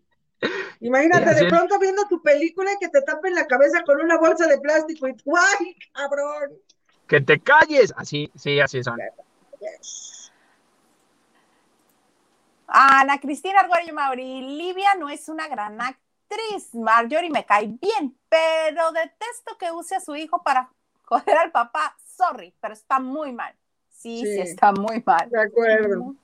[0.79, 4.47] Imagínate de pronto viendo tu película y que te tapen la cabeza con una bolsa
[4.47, 6.57] de plástico y ¡ay, cabrón!
[7.07, 7.93] Que te calles.
[7.95, 8.97] Así, sí, así son.
[12.71, 18.91] Ana Cristina Arguello Mauri, Livia no es una gran actriz Marjorie me cae bien, pero
[18.91, 20.69] detesto que use a su hijo para
[21.03, 21.95] joder al papá.
[22.15, 23.53] Sorry, pero está muy mal.
[23.89, 25.29] Sí, sí, está muy mal.
[25.29, 26.15] De acuerdo.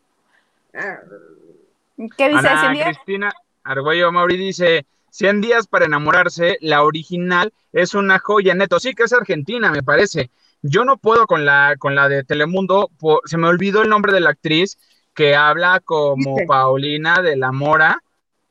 [2.16, 3.34] ¿Qué dice Ana Cristina
[3.64, 8.80] Argüello Mauri dice, 100 días para enamorarse, la original es una joya neto.
[8.80, 10.30] Sí que es argentina, me parece.
[10.62, 12.90] Yo no puedo con la, con la de Telemundo,
[13.26, 14.78] se me olvidó el nombre de la actriz
[15.18, 18.04] que habla como Paulina de la Mora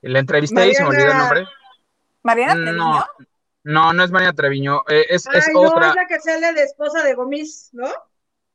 [0.02, 1.46] la entrevisté y se me olvidó el nombre.
[2.24, 3.06] ¿Mariana Treviño?
[3.62, 5.90] No, no, es Mariana Treviño, eh, es, es no, otra.
[5.90, 7.88] es la que sale de esposa de Gomis, ¿no?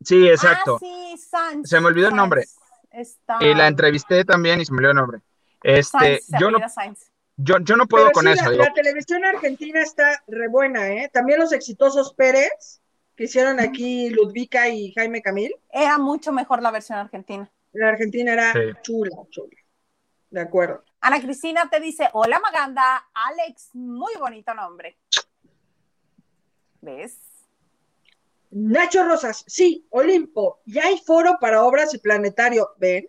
[0.04, 0.76] Sí, exacto.
[0.76, 2.46] Ah, sí, Sánchez, se me olvidó el nombre.
[3.40, 5.20] Y la entrevisté también y se me olvidó el nombre.
[5.64, 6.60] Este, yo no,
[7.38, 8.52] yo, yo, no puedo con eso.
[8.52, 11.10] La, televisión argentina está re buena, ¿eh?
[11.14, 12.82] También los exitosos Pérez,
[13.16, 15.56] que hicieron aquí Ludvika y Jaime Camil.
[15.72, 17.50] Era mucho mejor la versión argentina.
[17.74, 19.56] La argentina era chula, chula.
[20.30, 20.84] De acuerdo.
[21.02, 24.98] Ana Cristina te dice, hola Maganda, Alex, muy bonito nombre.
[26.82, 27.18] ¿Ves?
[28.52, 33.08] Nacho Rosas, sí, Olimpo, ya hay foro para obras y planetario, ¿ven?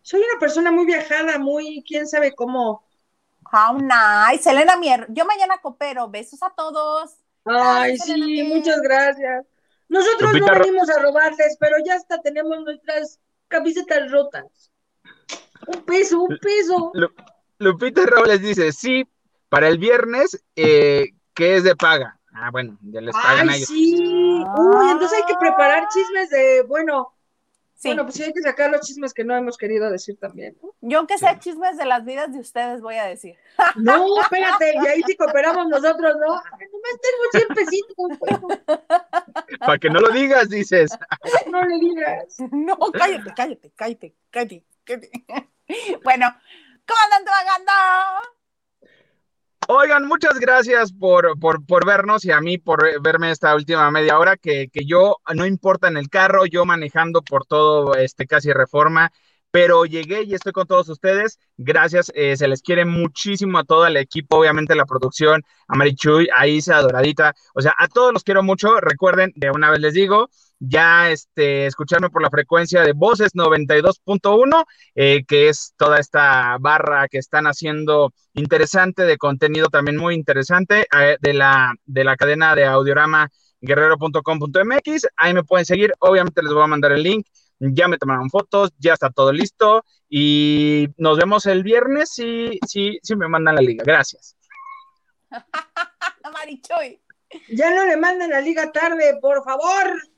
[0.00, 2.84] Soy una persona muy viajada, muy, quién sabe cómo.
[3.52, 4.42] How nice.
[4.42, 7.16] Selena Mier, yo mañana coopero, besos a todos.
[7.44, 9.44] Ay, sí, muchas gracias.
[9.88, 13.20] Nosotros no venimos a robarles, pero ya hasta tenemos nuestras
[13.52, 14.72] camisetas rotas.
[15.66, 16.92] Un peso, un peso.
[17.58, 19.06] Lupita Robles dice, sí,
[19.48, 22.18] para el viernes, eh, que es de paga.
[22.32, 23.94] Ah, bueno, ya les pagan Ay, sí.
[23.96, 27.14] Uy, entonces hay que preparar chismes de, bueno.
[27.84, 30.56] Bueno, pues sí hay que sacar los chismes que no hemos querido decir también.
[30.62, 30.74] ¿no?
[30.80, 33.36] Yo aunque sea chismes de las vidas de ustedes voy a decir.
[33.76, 36.26] No, espérate, y ahí sí cooperamos nosotros, ¿no?
[36.26, 38.58] Nomás tengo 100 pesitos.
[39.58, 40.96] Para que no lo digas, dices.
[41.50, 42.36] No le digas.
[42.50, 45.10] No, cállate, cállate, cállate, cállate, cállate.
[46.04, 46.26] Bueno,
[46.86, 47.72] ¿cómo andan trabajando?
[49.68, 54.18] Oigan, muchas gracias por, por, por, vernos y a mí por verme esta última media
[54.18, 58.52] hora, que, que, yo, no importa en el carro, yo manejando por todo este casi
[58.52, 59.12] reforma,
[59.52, 61.38] pero llegué y estoy con todos ustedes.
[61.56, 66.28] Gracias, eh, se les quiere muchísimo a todo el equipo, obviamente la producción, a Marichuy,
[66.34, 68.80] a Isa, a Doradita, o sea, a todos los quiero mucho.
[68.80, 70.28] Recuerden, de una vez les digo,
[70.64, 74.64] ya este, escucharme por la frecuencia de Voces 92.1,
[74.94, 80.86] eh, que es toda esta barra que están haciendo interesante, de contenido también muy interesante,
[80.96, 83.28] eh, de, la, de la cadena de audiorama
[83.60, 85.08] guerrero.com.mx.
[85.16, 87.26] Ahí me pueden seguir, obviamente les voy a mandar el link.
[87.58, 92.98] Ya me tomaron fotos, ya está todo listo y nos vemos el viernes si, si,
[93.02, 93.84] si me mandan la liga.
[93.84, 94.36] Gracias.
[96.32, 97.00] Marichoy.
[97.48, 100.11] Ya no le mandan la liga tarde, por favor.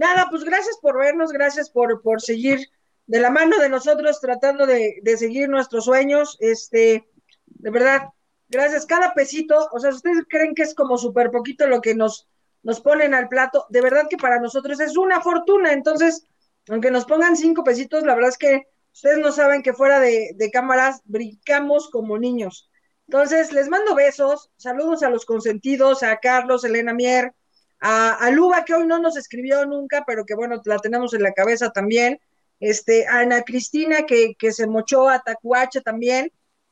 [0.00, 2.70] Nada, pues gracias por vernos, gracias por, por seguir
[3.06, 6.38] de la mano de nosotros tratando de, de, seguir nuestros sueños.
[6.40, 7.06] Este,
[7.44, 8.04] de verdad,
[8.48, 8.86] gracias.
[8.86, 12.26] Cada pesito, o sea, ustedes creen que es como súper poquito lo que nos,
[12.62, 15.74] nos ponen al plato, de verdad que para nosotros es una fortuna.
[15.74, 16.24] Entonces,
[16.70, 20.30] aunque nos pongan cinco pesitos, la verdad es que ustedes no saben que fuera de,
[20.34, 22.70] de cámaras brincamos como niños.
[23.06, 27.34] Entonces, les mando besos, saludos a los consentidos, a Carlos, Elena Mier,
[27.80, 31.32] a, Luba, que hoy no nos escribió nunca, pero que bueno, la tenemos en la
[31.32, 32.20] cabeza también,
[32.60, 36.30] este, Ana Cristina, que, que se mochó a Tacuache también,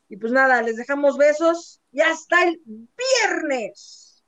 [0.09, 4.23] y pues nada, les dejamos besos, y hasta el viernes.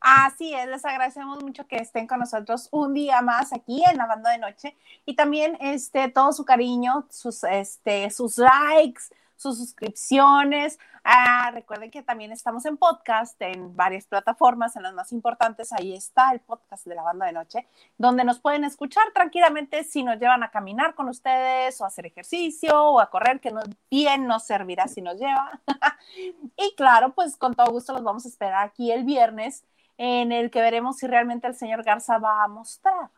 [0.00, 4.06] Así es, les agradecemos mucho que estén con nosotros un día más aquí en la
[4.06, 9.02] banda de noche, y también este, todo su cariño, sus, este, sus likes,
[9.36, 10.78] sus suscripciones.
[11.04, 15.72] Ah, recuerden que también estamos en podcast en varias plataformas, en las más importantes.
[15.72, 20.02] Ahí está el podcast de la banda de noche, donde nos pueden escuchar tranquilamente si
[20.02, 23.66] nos llevan a caminar con ustedes o a hacer ejercicio o a correr, que nos,
[23.88, 25.60] bien nos servirá si nos lleva.
[26.56, 29.64] y claro, pues con todo gusto los vamos a esperar aquí el viernes,
[29.98, 33.10] en el que veremos si realmente el señor Garza va a mostrar.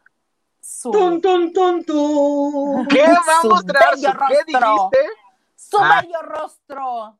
[0.60, 2.86] Su, tum, tum, tum, tum.
[2.88, 3.94] ¿Qué va a mostrar?
[3.94, 5.27] ¿Qué dijiste?
[5.68, 6.00] Su ah.
[6.00, 7.18] bello rostro.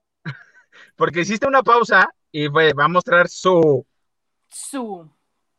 [0.97, 3.85] Porque hiciste una pausa y fue, va a mostrar su.
[4.49, 5.11] Su.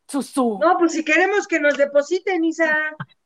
[0.08, 0.58] Su, su.
[0.60, 2.74] No, pues si queremos que nos depositen, Isa.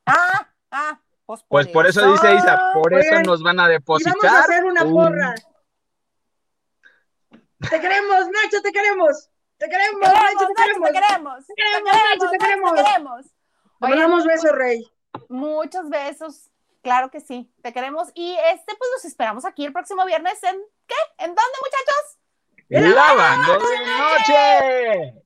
[0.06, 1.00] Ah, ah.
[1.26, 2.00] Pues por, pues por eso.
[2.00, 2.12] eso.
[2.12, 4.14] dice Isa, por Oigan, eso nos van a depositar.
[4.14, 5.34] Y vamos a hacer una porra.
[7.70, 9.30] Te queremos, Nacho, te queremos.
[9.56, 11.46] Te queremos, te queremos Nacho, te queremos.
[11.46, 12.72] Te queremos, te queremos, Nacho, te queremos.
[12.74, 13.24] Te queremos.
[13.24, 14.86] Te mandamos besos, Rey.
[15.30, 16.50] Muchos besos.
[16.84, 18.10] Claro que sí, te queremos.
[18.14, 20.40] Y este, pues los esperamos aquí el próximo viernes.
[20.42, 20.94] ¿En qué?
[21.16, 22.94] ¿En dónde, muchachos?
[22.94, 25.23] ¡Lavando de noche!